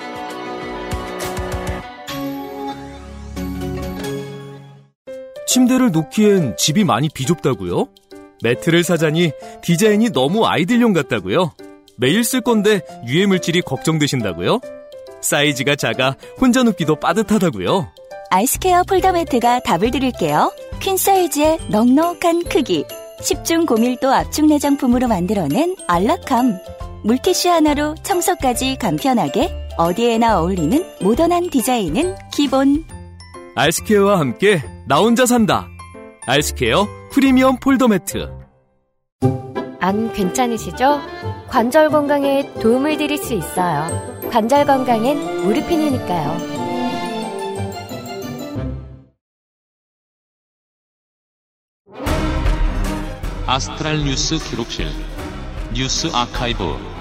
침대를 5.51 5.91
놓기엔 5.91 6.57
집이 6.57 6.85
많이 6.85 7.09
비좁다고요? 7.09 7.89
매트를 8.45 8.85
사자니 8.85 9.33
디자인이 9.63 10.11
너무 10.11 10.47
아이들용 10.47 10.93
같다고요? 10.93 11.55
매일 11.97 12.23
쓸 12.23 12.41
건데 12.41 12.83
유해 13.09 13.27
물질이 13.27 13.63
걱정되신다고요? 13.63 14.61
사이즈가 15.21 15.75
작아 15.75 16.15
혼자 16.41 16.63
눕기도 16.63 17.01
빠듯하다고요? 17.01 17.89
아이스케어 18.31 18.85
폴더 18.85 19.11
매트가 19.11 19.61
답을 19.61 19.91
드릴게요. 19.91 20.53
퀸 20.79 20.97
사이즈의 20.97 21.59
넉넉한 21.69 22.45
크기. 22.45 22.85
10중 23.19 23.67
고밀도 23.67 24.09
압축 24.09 24.47
내장품으로 24.47 25.09
만들어낸 25.09 25.75
안락함. 25.89 26.61
물티슈 27.03 27.49
하나로 27.49 27.97
청소까지 28.05 28.77
간편하게 28.77 29.51
어디에나 29.77 30.39
어울리는 30.39 30.87
모던한 31.01 31.51
디자인은 31.51 32.15
기본. 32.33 32.85
아이스케어와 33.57 34.21
함께 34.21 34.63
나 34.91 34.99
혼자 34.99 35.25
산다. 35.25 35.69
아이스케어 36.27 36.89
프리미엄 37.13 37.61
폴더 37.61 37.87
매트. 37.87 38.29
안 39.79 40.13
괜찮으시죠? 40.13 41.01
관절 41.47 41.91
건강에 41.91 42.53
도움을 42.55 42.97
드릴 42.99 43.17
수 43.17 43.35
있어요. 43.35 43.87
관절 44.33 44.67
건강엔 44.67 45.45
무르핀이니까요. 45.45 46.37
아스트랄 53.47 53.99
뉴스 53.99 54.39
기록실 54.39 54.89
뉴스 55.73 56.09
아카이브 56.13 57.00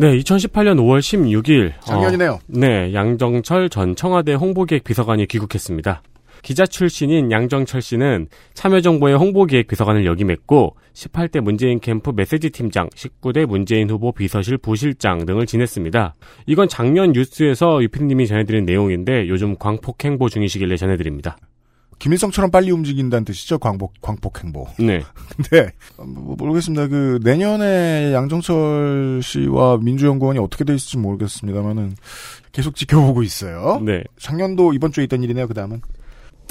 네, 0.00 0.16
2018년 0.16 0.76
5월 0.78 1.00
16일. 1.00 1.72
작년이네요. 1.80 2.34
어, 2.34 2.38
네, 2.46 2.94
양정철 2.94 3.68
전 3.68 3.96
청와대 3.96 4.32
홍보기획 4.32 4.84
비서관이 4.84 5.26
귀국했습니다. 5.26 6.02
기자 6.42 6.66
출신인 6.66 7.32
양정철 7.32 7.82
씨는 7.82 8.28
참여정부의 8.54 9.16
홍보기획 9.16 9.66
비서관을 9.66 10.06
역임했고 10.06 10.76
18대 10.94 11.40
문재인 11.40 11.80
캠프 11.80 12.12
메시지 12.14 12.50
팀장, 12.50 12.88
19대 12.90 13.44
문재인 13.44 13.90
후보 13.90 14.12
비서실 14.12 14.58
부실장 14.58 15.26
등을 15.26 15.46
지냈습니다. 15.46 16.14
이건 16.46 16.68
작년 16.68 17.10
뉴스에서 17.10 17.82
유피님이 17.82 18.28
전해드린 18.28 18.66
내용인데 18.66 19.26
요즘 19.26 19.56
광폭 19.58 20.04
행보 20.04 20.28
중이시길래 20.28 20.76
전해드립니다. 20.76 21.38
김일성처럼 21.98 22.50
빨리 22.50 22.70
움직인다는 22.70 23.24
뜻이죠. 23.24 23.58
광복 23.58 23.94
광폭 24.00 24.42
행보. 24.44 24.66
네. 24.78 25.02
근데 25.36 25.72
뭐 25.96 26.36
모르겠습니다. 26.36 26.86
그 26.88 27.18
내년에 27.22 28.12
양정철 28.12 29.20
씨와 29.22 29.78
민주연구원이 29.78 30.38
어떻게 30.38 30.64
돼 30.64 30.74
있을지 30.74 30.98
모르겠습니다만은 30.98 31.96
계속 32.52 32.76
지켜보고 32.76 33.22
있어요. 33.22 33.80
네. 33.84 34.02
작년도 34.18 34.72
이번 34.74 34.92
주에 34.92 35.04
있던 35.04 35.22
일이네요. 35.22 35.48
그 35.48 35.54
다음은 35.54 35.80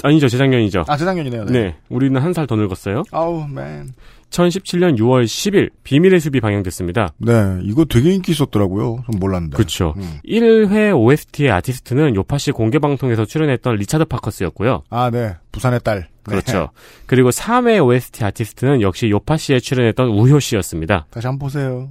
아니죠, 0.02 0.28
재작년이죠. 0.28 0.84
아 0.86 0.96
재작년이네요. 0.96 1.44
네. 1.46 1.52
네, 1.52 1.76
우리는 1.88 2.20
한 2.20 2.32
살 2.32 2.46
더 2.46 2.54
늙었어요. 2.56 3.02
아우 3.10 3.46
man. 3.48 3.88
2017년 4.30 4.98
6월 4.98 5.24
10일 5.24 5.70
비밀의 5.84 6.20
숲이 6.20 6.40
방영됐습니다. 6.40 7.14
네, 7.18 7.58
이거 7.62 7.84
되게 7.84 8.12
인기 8.12 8.32
있었더라고요. 8.32 9.04
좀 9.10 9.20
몰랐는데. 9.20 9.56
그렇죠. 9.56 9.94
음. 9.96 10.18
1회 10.26 10.96
OST의 10.98 11.50
아티스트는 11.50 12.14
요파시 12.14 12.52
공개 12.52 12.78
방송에서 12.78 13.24
출연했던 13.24 13.76
리차드 13.76 14.04
파커스였고요. 14.06 14.82
아, 14.90 15.10
네. 15.10 15.36
부산의 15.52 15.80
딸. 15.82 16.00
네. 16.00 16.06
그렇죠. 16.24 16.70
그리고 17.06 17.30
3회 17.30 17.84
OST 17.84 18.24
아티스트는 18.24 18.82
역시 18.82 19.08
요파시에 19.10 19.60
출연했던 19.60 20.08
우효 20.08 20.38
씨였습니다. 20.40 21.06
다시 21.10 21.26
한번 21.26 21.46
보세요. 21.46 21.88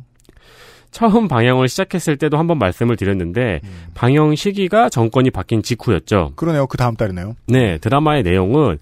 처음 0.91 1.27
방영을 1.27 1.67
시작했을 1.67 2.17
때도 2.17 2.37
한번 2.37 2.59
말씀을 2.59 2.95
드렸는데 2.95 3.59
음. 3.63 3.69
방영 3.93 4.35
시기가 4.35 4.89
정권이 4.89 5.31
바뀐 5.31 5.61
직후였죠. 5.61 6.31
그러네요. 6.35 6.65
그 6.67 6.77
다음 6.77 6.95
달이네요. 6.95 7.35
네, 7.47 7.77
드라마의 7.79 8.23
내용은 8.23 8.77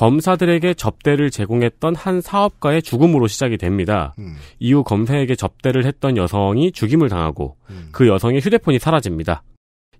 검사들에게 0.00 0.72
접대를 0.72 1.30
제공했던 1.30 1.94
한 1.94 2.22
사업가의 2.22 2.80
죽음으로 2.80 3.26
시작이 3.26 3.58
됩니다. 3.58 4.14
음. 4.18 4.36
이후 4.58 4.82
검사에게 4.82 5.34
접대를 5.34 5.84
했던 5.84 6.16
여성이 6.16 6.72
죽임을 6.72 7.10
당하고 7.10 7.58
음. 7.68 7.90
그 7.92 8.08
여성의 8.08 8.40
휴대폰이 8.40 8.78
사라집니다. 8.78 9.42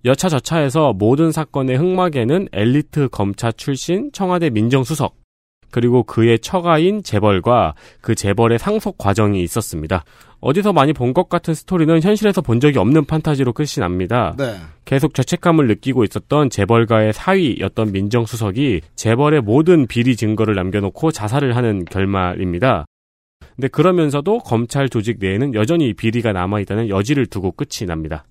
여차저차해서 0.06 0.94
모든 0.94 1.32
사건의 1.32 1.76
흑막에는 1.76 2.48
엘리트 2.50 3.10
검사 3.10 3.52
출신 3.52 4.10
청와대 4.10 4.48
민정수석 4.48 5.16
그리고 5.70 6.02
그의 6.02 6.38
처가인 6.38 7.02
재벌과 7.02 7.74
그 8.00 8.14
재벌의 8.14 8.58
상속 8.58 8.96
과정이 8.96 9.42
있었습니다. 9.42 10.04
어디서 10.40 10.72
많이 10.72 10.92
본 10.92 11.12
것 11.12 11.28
같은 11.28 11.54
스토리는 11.54 12.00
현실에서 12.00 12.40
본 12.40 12.60
적이 12.60 12.78
없는 12.78 13.04
판타지로 13.04 13.52
끝이 13.52 13.78
납니다. 13.78 14.34
네. 14.38 14.54
계속 14.84 15.12
죄책감을 15.14 15.66
느끼고 15.66 16.04
있었던 16.04 16.50
재벌가의 16.50 17.12
사위였던 17.12 17.92
민정수석이 17.92 18.80
재벌의 18.94 19.42
모든 19.42 19.86
비리 19.86 20.16
증거를 20.16 20.54
남겨놓고 20.54 21.10
자살을 21.10 21.56
하는 21.56 21.84
결말입니다. 21.84 22.86
근데 23.56 23.68
그러면서도 23.68 24.38
검찰 24.38 24.88
조직 24.88 25.18
내에는 25.20 25.54
여전히 25.54 25.92
비리가 25.92 26.32
남아있다는 26.32 26.88
여지를 26.88 27.26
두고 27.26 27.52
끝이 27.52 27.86
납니다. 27.86 28.24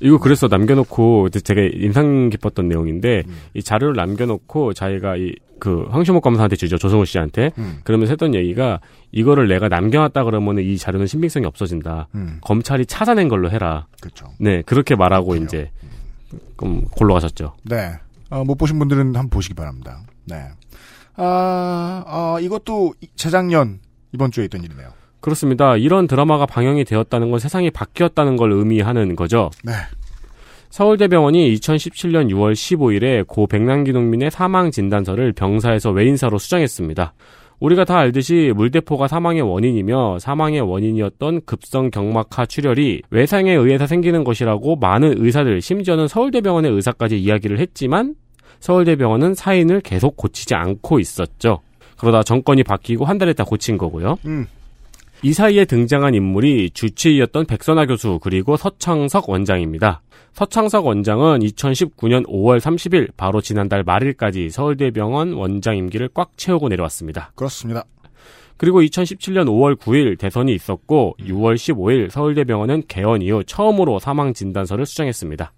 이거 0.00 0.18
그래서 0.18 0.48
남겨놓고 0.48 1.28
되게 1.44 1.70
인상 1.72 2.28
깊었던 2.30 2.68
내용인데 2.68 3.22
음. 3.26 3.36
이 3.54 3.62
자료를 3.62 3.94
남겨놓고 3.94 4.72
자기가 4.74 5.16
이 5.16 5.32
그 5.58 5.86
황시목 5.90 6.22
검사한테 6.22 6.56
주죠 6.56 6.76
조성우 6.78 7.06
씨한테 7.06 7.50
음. 7.58 7.80
그러면서 7.84 8.12
했던 8.12 8.34
얘기가 8.34 8.80
이거를 9.12 9.48
내가 9.48 9.68
남겨놨다 9.68 10.24
그러면 10.24 10.58
이 10.58 10.76
자료는 10.76 11.06
신빙성이 11.06 11.46
없어진다 11.46 12.08
음. 12.14 12.38
검찰이 12.42 12.86
찾아낸 12.86 13.28
걸로 13.28 13.50
해라 13.50 13.86
그렇죠. 14.00 14.26
네 14.38 14.62
그렇게 14.62 14.94
말하고 14.96 15.36
이제 15.36 15.70
좀 16.60 16.82
골로 16.90 17.14
가셨죠 17.14 17.54
네. 17.64 17.92
어, 18.30 18.44
못 18.44 18.56
보신 18.56 18.78
분들은 18.78 19.06
한번 19.16 19.30
보시기 19.30 19.54
바랍니다. 19.54 20.00
네. 20.26 20.48
아, 21.14 22.02
아, 22.06 22.38
이것도 22.40 22.94
이- 23.00 23.08
재작년 23.16 23.80
이번 24.12 24.30
주에 24.30 24.44
있던 24.46 24.62
일이네요. 24.64 24.88
그렇습니다 25.20 25.76
이런 25.76 26.06
드라마가 26.06 26.46
방영이 26.46 26.84
되었다는 26.84 27.30
건 27.30 27.40
세상이 27.40 27.70
바뀌었다는 27.70 28.36
걸 28.36 28.52
의미하는 28.52 29.16
거죠 29.16 29.50
네. 29.64 29.72
서울대병원이 30.76 31.54
2017년 31.54 32.28
6월 32.32 32.52
15일에 32.52 33.26
고 33.26 33.46
백남기 33.46 33.94
농민의 33.94 34.30
사망 34.30 34.70
진단서를 34.70 35.32
병사에서 35.32 35.90
외인사로 35.90 36.36
수정했습니다. 36.36 37.14
우리가 37.60 37.86
다 37.86 37.96
알듯이 37.96 38.52
물대포가 38.54 39.08
사망의 39.08 39.40
원인이며 39.40 40.18
사망의 40.18 40.60
원인이었던 40.60 41.46
급성 41.46 41.90
경막하 41.90 42.44
출혈이 42.44 43.00
외상에 43.08 43.54
의해서 43.54 43.86
생기는 43.86 44.22
것이라고 44.22 44.76
많은 44.76 45.14
의사들, 45.16 45.62
심지어는 45.62 46.08
서울대병원의 46.08 46.70
의사까지 46.72 47.18
이야기를 47.22 47.58
했지만 47.58 48.14
서울대병원은 48.60 49.32
사인을 49.32 49.80
계속 49.80 50.18
고치지 50.18 50.54
않고 50.56 51.00
있었죠. 51.00 51.60
그러다 51.98 52.22
정권이 52.22 52.64
바뀌고 52.64 53.06
한달 53.06 53.30
있다 53.30 53.44
고친 53.44 53.78
거고요. 53.78 54.18
음. 54.26 54.46
이 55.22 55.32
사이에 55.32 55.64
등장한 55.64 56.14
인물이 56.14 56.70
주치의였던 56.70 57.46
백선아 57.46 57.86
교수 57.86 58.18
그리고 58.22 58.56
서창석 58.56 59.28
원장입니다. 59.30 60.02
서창석 60.34 60.86
원장은 60.86 61.40
2019년 61.40 62.26
5월 62.26 62.60
30일 62.60 63.10
바로 63.16 63.40
지난달 63.40 63.82
말일까지 63.82 64.50
서울대병원 64.50 65.32
원장 65.32 65.76
임기를 65.78 66.10
꽉 66.12 66.36
채우고 66.36 66.68
내려왔습니다. 66.68 67.32
그렇습니다. 67.34 67.84
그리고 68.58 68.80
2017년 68.82 69.46
5월 69.46 69.76
9일 69.76 70.18
대선이 70.18 70.54
있었고 70.54 71.16
6월 71.20 71.54
15일 71.54 72.10
서울대병원은 72.10 72.84
개원 72.86 73.22
이후 73.22 73.42
처음으로 73.44 73.98
사망 73.98 74.34
진단서를 74.34 74.84
수정했습니다. 74.84 75.52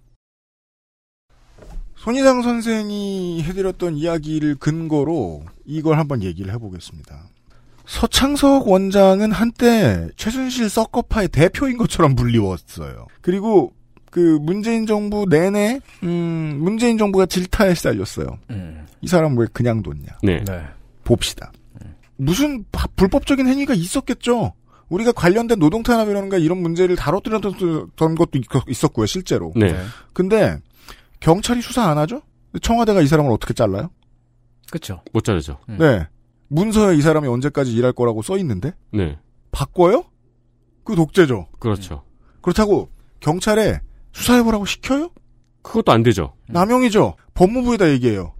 손희상 1.95 2.41
선생이 2.41 3.43
해드렸던 3.43 3.97
이야기를 3.97 4.55
근거로 4.55 5.43
이걸 5.65 5.97
한번 5.97 6.23
얘기를 6.23 6.53
해보겠습니다. 6.53 7.27
서창석 7.93 8.67
원장은 8.67 9.31
한때 9.31 10.07
최순실 10.15 10.69
썩커파의 10.69 11.29
대표인 11.29 11.75
것처럼 11.79 12.13
불리웠어요. 12.15 13.07
그리고 13.21 13.73
그 14.11 14.37
문재인 14.43 14.85
정부 14.85 15.25
내내 15.27 15.79
음 16.03 16.59
문재인 16.61 16.99
정부가 16.99 17.25
질타에 17.25 17.73
시달렸어요. 17.73 18.27
이 19.01 19.07
사람 19.07 19.35
왜 19.39 19.47
그냥 19.51 19.81
뒀냐? 19.81 20.05
네. 20.21 20.43
봅시다. 21.03 21.51
무슨 22.15 22.63
바- 22.71 22.87
불법적인 22.95 23.47
행위가 23.47 23.73
있었겠죠. 23.73 24.53
우리가 24.89 25.11
관련된 25.11 25.57
노동 25.57 25.81
탄압이라는가 25.81 26.37
이런 26.37 26.59
문제를 26.61 26.95
다뤄드렸던 26.95 27.95
것도 28.15 28.29
있- 28.37 28.45
있었고요, 28.67 29.07
실제로. 29.07 29.51
네. 29.55 29.75
근데 30.13 30.59
경찰이 31.21 31.61
수사 31.63 31.89
안 31.89 31.97
하죠? 31.97 32.21
청와대가 32.61 33.01
이 33.01 33.07
사람을 33.07 33.31
어떻게 33.31 33.55
잘라요? 33.55 33.89
그렇죠. 34.69 35.01
못 35.11 35.23
자르죠. 35.23 35.57
네. 35.67 36.05
문서에 36.49 36.95
이 36.95 37.01
사람이 37.01 37.27
언제까지 37.27 37.71
일할 37.73 37.93
거라고 37.93 38.21
써 38.21 38.37
있는데 38.37 38.73
네. 38.91 39.17
바꿔요? 39.51 40.03
그 40.83 40.95
독재죠. 40.95 41.47
그렇죠. 41.59 42.03
그렇다고 42.41 42.89
경찰에 43.19 43.79
수사해보라고 44.13 44.65
시켜요? 44.65 45.09
그것도 45.61 45.91
안 45.91 46.03
되죠. 46.03 46.33
남용이죠. 46.47 47.15
법무부에다 47.35 47.89
얘기해요. 47.91 48.33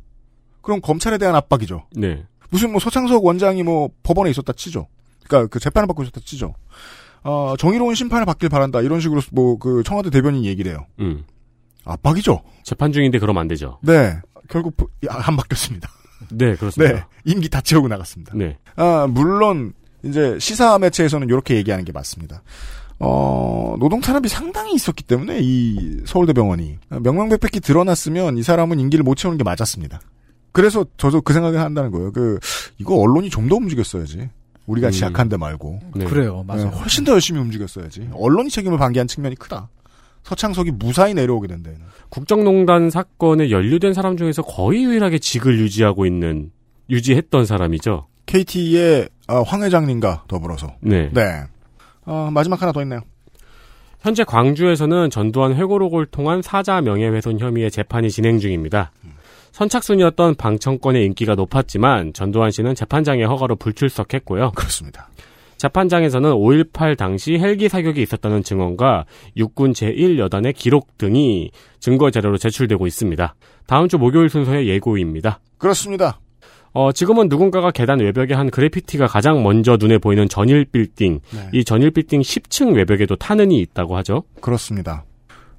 그럼 0.61 0.81
검찰에 0.81 1.17
대한 1.17 1.35
압박이죠. 1.35 1.85
네. 1.95 2.25
무슨 2.49 2.71
뭐 2.71 2.79
서창석 2.79 3.23
원장이 3.23 3.63
뭐 3.63 3.89
법원에 4.03 4.31
있었다 4.31 4.53
치죠. 4.53 4.87
그러니까 5.27 5.47
그 5.51 5.59
재판을 5.59 5.85
받고 5.87 6.03
있었다 6.03 6.19
치죠. 6.25 6.55
어, 7.23 7.53
정의로운 7.59 7.93
심판을 7.95 8.25
받길 8.25 8.49
바란다. 8.49 8.81
이런 8.81 8.99
식으로 9.01 9.21
뭐 9.31 9.57
그 9.57 9.83
청와대 9.83 10.09
대변인 10.09 10.45
얘기를 10.45 10.71
해요. 10.71 10.85
음. 10.99 11.25
압박이죠. 11.85 12.41
재판 12.63 12.91
중인데 12.91 13.19
그러면 13.19 13.41
안 13.41 13.47
되죠. 13.47 13.77
네. 13.83 14.17
결국 14.49 14.75
부- 14.77 14.87
안 15.07 15.35
바뀌었습니다. 15.35 15.87
네, 16.31 16.55
그렇습니다. 16.55 16.93
네. 16.93 17.03
임기 17.25 17.49
다 17.49 17.61
채우고 17.61 17.87
나갔습니다. 17.87 18.33
네. 18.35 18.57
아, 18.75 19.07
물론 19.09 19.73
이제 20.03 20.37
시사 20.39 20.77
매체에서는 20.79 21.27
이렇게 21.27 21.55
얘기하는 21.55 21.85
게 21.85 21.91
맞습니다. 21.91 22.41
어, 22.99 23.75
노동 23.79 24.01
탄압이 24.01 24.27
상당히 24.27 24.73
있었기 24.73 25.03
때문에 25.05 25.39
이 25.41 26.01
서울대병원이 26.05 26.77
명명백백히 27.01 27.61
드러났으면 27.61 28.37
이 28.37 28.43
사람은 28.43 28.79
임기를 28.79 29.03
못 29.03 29.15
채우는 29.15 29.37
게 29.37 29.43
맞았습니다. 29.43 30.01
그래서 30.51 30.85
저도 30.97 31.21
그 31.21 31.31
생각을 31.33 31.59
한다는 31.59 31.91
거예요. 31.91 32.11
그 32.11 32.39
이거 32.77 32.95
언론이 32.95 33.29
좀 33.29 33.47
더 33.47 33.55
움직였어야지. 33.55 34.29
우리 34.67 34.81
같이 34.81 35.03
음. 35.03 35.07
약한데 35.09 35.37
말고. 35.37 35.79
네. 35.95 36.05
그래요, 36.05 36.43
맞아요. 36.45 36.69
네, 36.69 36.77
훨씬 36.77 37.03
더 37.03 37.13
열심히 37.13 37.39
움직였어야지. 37.39 38.09
언론이 38.13 38.49
책임을 38.49 38.77
방기한 38.77 39.07
측면이 39.07 39.35
크다. 39.35 39.69
서창석이 40.29 40.71
무사히 40.71 41.15
내려오게 41.15 41.47
된 41.47 41.63
데는. 41.63 41.79
국정농단 42.09 42.91
사건에 42.91 43.49
연루된 43.49 43.95
사람 43.95 44.15
중에서 44.15 44.43
거의 44.43 44.83
유일하게 44.83 45.17
직을 45.17 45.57
유지하고 45.57 46.05
있는 46.05 46.51
유지했던 46.89 47.45
사람이죠. 47.45 48.05
KT의 48.27 49.09
아, 49.27 49.41
황 49.41 49.63
회장님과 49.63 50.25
더불어서. 50.27 50.75
네. 50.81 51.09
네. 51.13 51.43
어, 52.05 52.29
마지막 52.31 52.61
하나 52.61 52.71
더 52.71 52.81
있네요. 52.83 53.01
현재 54.01 54.23
광주에서는 54.23 55.09
전두환 55.09 55.55
회고록을 55.55 56.05
통한 56.05 56.43
사자 56.43 56.79
명예훼손 56.79 57.39
혐의의 57.39 57.71
재판이 57.71 58.11
진행 58.11 58.37
중입니다. 58.37 58.91
선착순이었던 59.51 60.35
방청권의 60.35 61.05
인기가 61.05 61.33
높았지만 61.33 62.13
전두환 62.13 62.51
씨는 62.51 62.75
재판장의 62.75 63.25
허가로 63.25 63.55
불출석했고요. 63.55 64.51
그렇습니다. 64.51 65.09
재판장에서는 65.59 66.31
5.18 66.31 66.97
당시 66.97 67.37
헬기 67.37 67.69
사격이 67.69 68.01
있었다는 68.01 68.43
증언과 68.43 69.05
육군 69.37 69.73
제1여단의 69.73 70.55
기록 70.55 70.97
등이 70.97 71.51
증거 71.79 72.09
자료로 72.09 72.37
제출되고 72.37 72.87
있습니다. 72.87 73.35
다음 73.67 73.87
주 73.87 73.97
목요일 73.97 74.29
순서의 74.29 74.67
예고입니다. 74.67 75.39
그렇습니다. 75.57 76.19
어, 76.71 76.91
지금은 76.91 77.27
누군가가 77.29 77.71
계단 77.71 77.99
외벽에 77.99 78.33
한 78.33 78.49
그래피티가 78.49 79.07
가장 79.07 79.43
먼저 79.43 79.77
눈에 79.77 79.97
보이는 79.97 80.29
전일 80.29 80.65
빌딩, 80.65 81.19
네. 81.31 81.49
이 81.53 81.63
전일 81.63 81.91
빌딩 81.91 82.21
10층 82.21 82.75
외벽에도 82.75 83.15
탄흔이 83.15 83.59
있다고 83.59 83.97
하죠. 83.97 84.23
그렇습니다. 84.39 85.03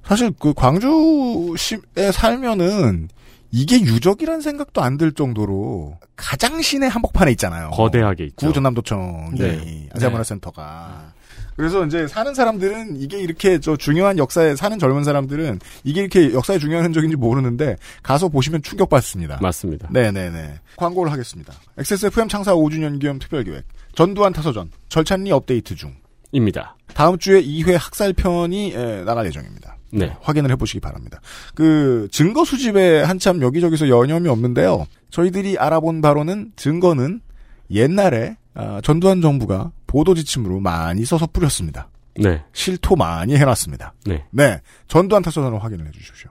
사실 0.03 0.31
그 0.39 0.53
광주시에 0.53 2.11
살면은 2.11 3.09
이게 3.51 3.79
유적이란 3.81 4.41
생각도 4.41 4.81
안 4.81 4.97
들 4.97 5.11
정도로 5.13 5.97
가장 6.15 6.61
시내 6.61 6.87
한복판에 6.87 7.31
있잖아요. 7.31 7.71
거대하게 7.71 8.25
있죠. 8.25 8.47
구전남도청이 8.47 9.39
네. 9.39 9.89
아시아문화 9.95 10.23
센터가. 10.23 11.13
그래서 11.55 11.85
이제 11.85 12.07
사는 12.07 12.33
사람들은 12.33 12.97
이게 13.01 13.19
이렇게 13.19 13.59
저 13.59 13.75
중요한 13.75 14.17
역사에 14.17 14.55
사는 14.55 14.77
젊은 14.79 15.03
사람들은 15.03 15.59
이게 15.83 16.01
이렇게 16.01 16.33
역사의 16.33 16.59
중요한 16.59 16.85
흔적인지 16.85 17.15
모르는데 17.17 17.75
가서 18.03 18.29
보시면 18.29 18.61
충격받습니다. 18.63 19.39
맞습니다. 19.41 19.89
네네네. 19.91 20.59
광고를 20.77 21.11
하겠습니다. 21.11 21.53
XSFM 21.77 22.27
창사 22.29 22.53
5주년 22.53 22.99
기념 22.99 23.19
특별기획 23.19 23.65
전두환 23.95 24.33
타서전 24.33 24.71
절찬리 24.89 25.31
업데이트 25.31 25.75
중. 25.75 25.93
입니다. 26.31 26.77
다음 26.93 27.17
주에 27.17 27.41
2회 27.43 27.73
학살편이 27.77 28.73
에, 28.73 29.03
나갈 29.03 29.25
예정입니다. 29.25 29.75
네. 29.91 30.15
확인을 30.21 30.51
해보시기 30.51 30.79
바랍니다. 30.79 31.19
그 31.53 32.07
증거 32.11 32.45
수집에 32.45 33.01
한참 33.01 33.41
여기저기서 33.41 33.89
여념이 33.89 34.29
없는데요. 34.29 34.85
저희들이 35.09 35.57
알아본 35.57 36.01
바로는 36.01 36.53
증거는 36.55 37.21
옛날에 37.71 38.37
아, 38.53 38.81
전두환 38.83 39.21
정부가 39.21 39.71
보도 39.87 40.13
지침으로 40.13 40.59
많이 40.59 41.05
써서 41.05 41.27
뿌렸습니다. 41.27 41.89
네. 42.17 42.43
실토 42.53 42.95
많이 42.95 43.35
해놨습니다. 43.35 43.93
네. 44.05 44.25
네, 44.31 44.61
전두환 44.87 45.21
타서전을 45.21 45.63
확인을 45.63 45.87
해주십시오. 45.87 46.29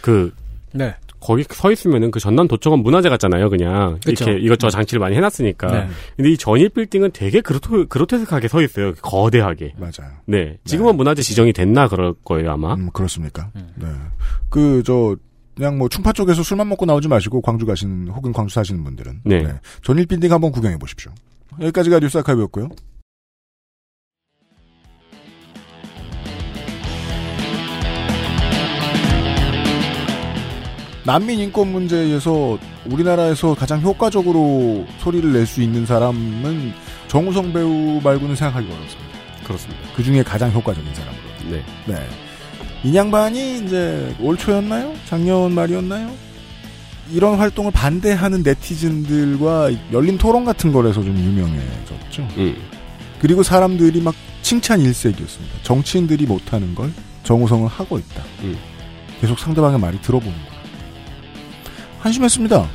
그, 0.00 0.34
네. 0.72 0.94
거기 1.20 1.44
서 1.48 1.72
있으면은 1.72 2.10
그 2.10 2.20
전남 2.20 2.46
도청은 2.48 2.80
문화재 2.80 3.08
같잖아요, 3.08 3.50
그냥. 3.50 3.98
그쵸. 4.04 4.24
이렇게 4.24 4.44
이것저것 4.44 4.70
장치를 4.70 5.00
많이 5.00 5.16
해놨으니까. 5.16 5.66
네. 5.70 5.88
근데 6.16 6.30
이 6.30 6.36
전일 6.36 6.68
빌딩은 6.68 7.10
되게 7.12 7.40
그로토, 7.40 7.86
그로테스크하게 7.88 8.48
서 8.48 8.62
있어요. 8.62 8.94
거대하게. 8.94 9.74
맞아요. 9.78 10.12
네. 10.26 10.58
지금은 10.64 10.96
문화재 10.96 11.22
지정이 11.22 11.52
됐나 11.52 11.88
그럴 11.88 12.14
거예요, 12.24 12.52
아마. 12.52 12.74
음, 12.74 12.90
그렇습니까? 12.92 13.50
네. 13.54 13.86
그, 14.50 14.82
저, 14.84 15.16
그냥 15.56 15.78
뭐 15.78 15.88
충파 15.88 16.12
쪽에서 16.12 16.42
술만 16.42 16.68
먹고 16.68 16.84
나오지 16.84 17.08
마시고 17.08 17.40
광주 17.40 17.64
가시는 17.64 18.08
혹은 18.08 18.32
광주 18.32 18.54
사시는 18.54 18.84
분들은 18.84 19.20
네. 19.24 19.54
전일 19.82 20.06
빌딩 20.06 20.30
한번 20.30 20.52
구경해 20.52 20.76
보십시오. 20.76 21.12
여기까지가 21.60 22.00
뉴스 22.00 22.18
아카이브였고요. 22.18 22.68
난민 31.06 31.38
인권 31.38 31.68
문제에서 31.70 32.58
우리나라에서 32.86 33.54
가장 33.54 33.80
효과적으로 33.80 34.84
소리를 34.98 35.32
낼 35.32 35.46
수 35.46 35.62
있는 35.62 35.86
사람은 35.86 36.72
정우성 37.06 37.52
배우 37.52 38.00
말고는 38.02 38.34
생각하기 38.34 38.66
어렵습니다. 38.66 39.16
그렇습니다. 39.44 39.80
그 39.94 40.02
중에 40.02 40.24
가장 40.24 40.50
효과적인 40.50 40.92
사람으로. 40.92 41.22
네. 41.48 41.62
네. 41.86 42.08
인양반이 42.82 43.60
이제 43.64 44.12
올 44.20 44.36
초였나요? 44.36 44.94
작년 45.06 45.52
말이었나요? 45.52 46.10
이런 47.12 47.38
활동을 47.38 47.70
반대하는 47.70 48.42
네티즌들과 48.42 49.70
열린 49.92 50.18
토론 50.18 50.44
같은 50.44 50.72
거에서 50.72 51.04
좀 51.04 51.16
유명해졌죠. 51.16 52.28
음. 52.38 52.56
그리고 53.20 53.44
사람들이 53.44 54.00
막 54.00 54.12
칭찬 54.42 54.80
일색이었습니다. 54.80 55.58
정치인들이 55.62 56.26
못하는 56.26 56.74
걸 56.74 56.92
정우성은 57.22 57.68
하고 57.68 57.98
있다. 57.98 58.24
음. 58.42 58.56
계속 59.20 59.38
상대방의 59.38 59.78
말이 59.78 60.00
들어보는 60.02 60.32
거야. 60.32 60.55
한심했습니다. 62.06 62.68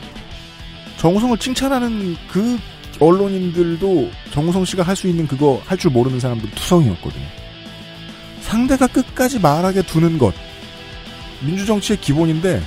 정우성을 0.97 1.37
칭찬하는 1.37 2.15
그 2.29 2.59
언론인들도 2.99 4.11
정우성 4.31 4.65
씨가 4.65 4.83
할 4.83 4.95
수 4.95 5.07
있는 5.07 5.25
그거 5.25 5.61
할 5.65 5.77
줄 5.77 5.91
모르는 5.91 6.19
사람들 6.19 6.51
투성이었거든요. 6.51 7.25
상대가 8.41 8.87
끝까지 8.87 9.39
말하게 9.39 9.83
두는 9.83 10.17
것. 10.17 10.33
민주정치의 11.41 11.99
기본인데 12.01 12.61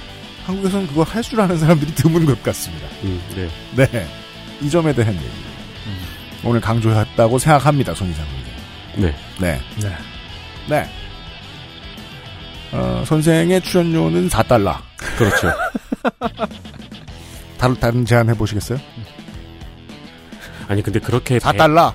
한국에서는 0.47 0.87
그걸 0.89 1.05
할줄 1.07 1.41
아는 1.41 1.59
사람들이 1.59 1.95
드문 1.95 2.25
것 2.27 2.43
같습니다. 2.43 2.87
음, 3.05 3.21
네. 3.37 3.49
네. 3.77 4.07
이 4.63 4.69
점에 4.71 4.93
대한 4.95 5.15
얘기. 5.15 5.25
오늘 6.45 6.61
강조했다고 6.61 7.39
생각합니다, 7.39 7.95
손 7.95 8.11
이상 8.11 8.25
선생. 8.27 8.53
네. 8.97 9.15
네. 9.39 9.61
네. 9.81 9.97
네. 10.69 10.91
어, 12.73 13.03
선생의 13.07 13.61
출연료는 13.63 14.29
4달러. 14.29 14.77
그렇죠. 15.17 15.53
다른, 17.59 17.75
다른 17.81 18.05
제안 18.05 18.29
해보시겠어요? 18.31 18.79
아니, 20.69 20.83
근데 20.83 20.99
그렇게. 20.99 21.39
4달러. 21.39 21.93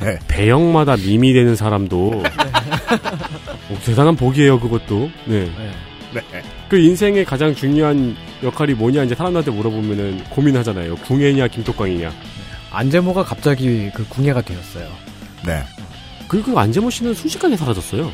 네. 0.00 0.18
배영마다 0.28 0.96
밈이 0.96 1.32
되는 1.32 1.54
사람도. 1.56 2.22
어, 2.24 3.78
대단한 3.84 4.16
복이에요, 4.16 4.58
그것도. 4.60 5.10
네. 5.26 5.50
네. 6.12 6.22
그 6.68 6.78
인생의 6.78 7.24
가장 7.24 7.54
중요한 7.54 8.16
역할이 8.42 8.74
뭐냐 8.74 9.04
이제 9.04 9.14
사람들한테 9.14 9.50
물어보면은 9.50 10.24
고민하잖아요. 10.30 10.96
궁예냐 10.96 11.48
김톡광이냐. 11.48 12.12
안재모가 12.72 13.24
갑자기 13.24 13.90
그 13.94 14.06
궁예가 14.08 14.40
되었어요. 14.42 14.88
네. 15.46 15.62
그리고 16.28 16.58
안재모 16.58 16.90
씨는 16.90 17.14
순식간에 17.14 17.56
사라졌어요. 17.56 18.10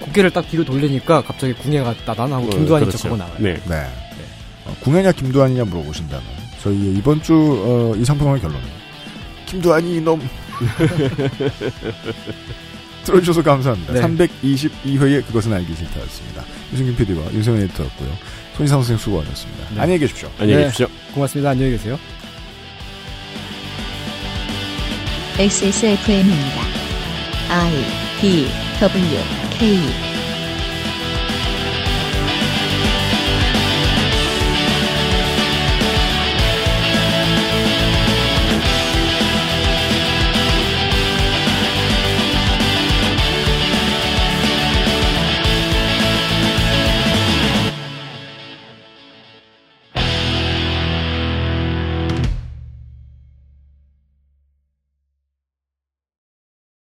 고개를 0.00 0.30
딱 0.30 0.48
뒤로 0.48 0.64
돌리니까 0.64 1.22
갑자기 1.22 1.52
궁예가 1.54 1.94
나단하고 2.06 2.46
어, 2.46 2.50
김두한이 2.50 2.86
그렇죠. 2.86 2.98
척하고 2.98 3.16
나와요. 3.16 3.34
네. 3.38 3.54
네. 3.68 3.86
어, 4.64 4.74
궁예냐 4.80 5.12
김두한이냐 5.12 5.64
물어보신다면 5.64 6.24
저희의 6.62 6.94
이번 6.94 7.22
주 7.22 7.34
어, 7.34 7.94
이상평의 7.96 8.40
결론은 8.40 8.62
김두한이 9.46 9.96
이놈 9.96 10.20
들어주셔서 13.04 13.42
감사합니다. 13.42 13.92
네. 13.94 14.00
322회의 14.00 15.26
그것은 15.26 15.52
알기 15.52 15.74
싫다였습니다. 15.74 16.44
유승균 16.72 16.94
PD와 16.96 17.32
윤세민 17.32 17.62
에디터였고요. 17.62 18.10
손희상 18.56 18.78
선생 18.80 18.96
수고하셨습니다. 18.96 19.70
네. 19.74 19.80
안녕히 19.80 19.98
계십시오. 19.98 20.28
안녕히 20.38 20.58
네. 20.60 20.64
계십시오. 20.64 20.86
고맙습니다. 21.12 21.50
안녕히 21.50 21.72
계세요. 21.72 21.98
XSFM입니다. 25.38 26.62
I 27.48 27.72
D 28.20 28.46
W 28.80 29.16
K 29.58 30.11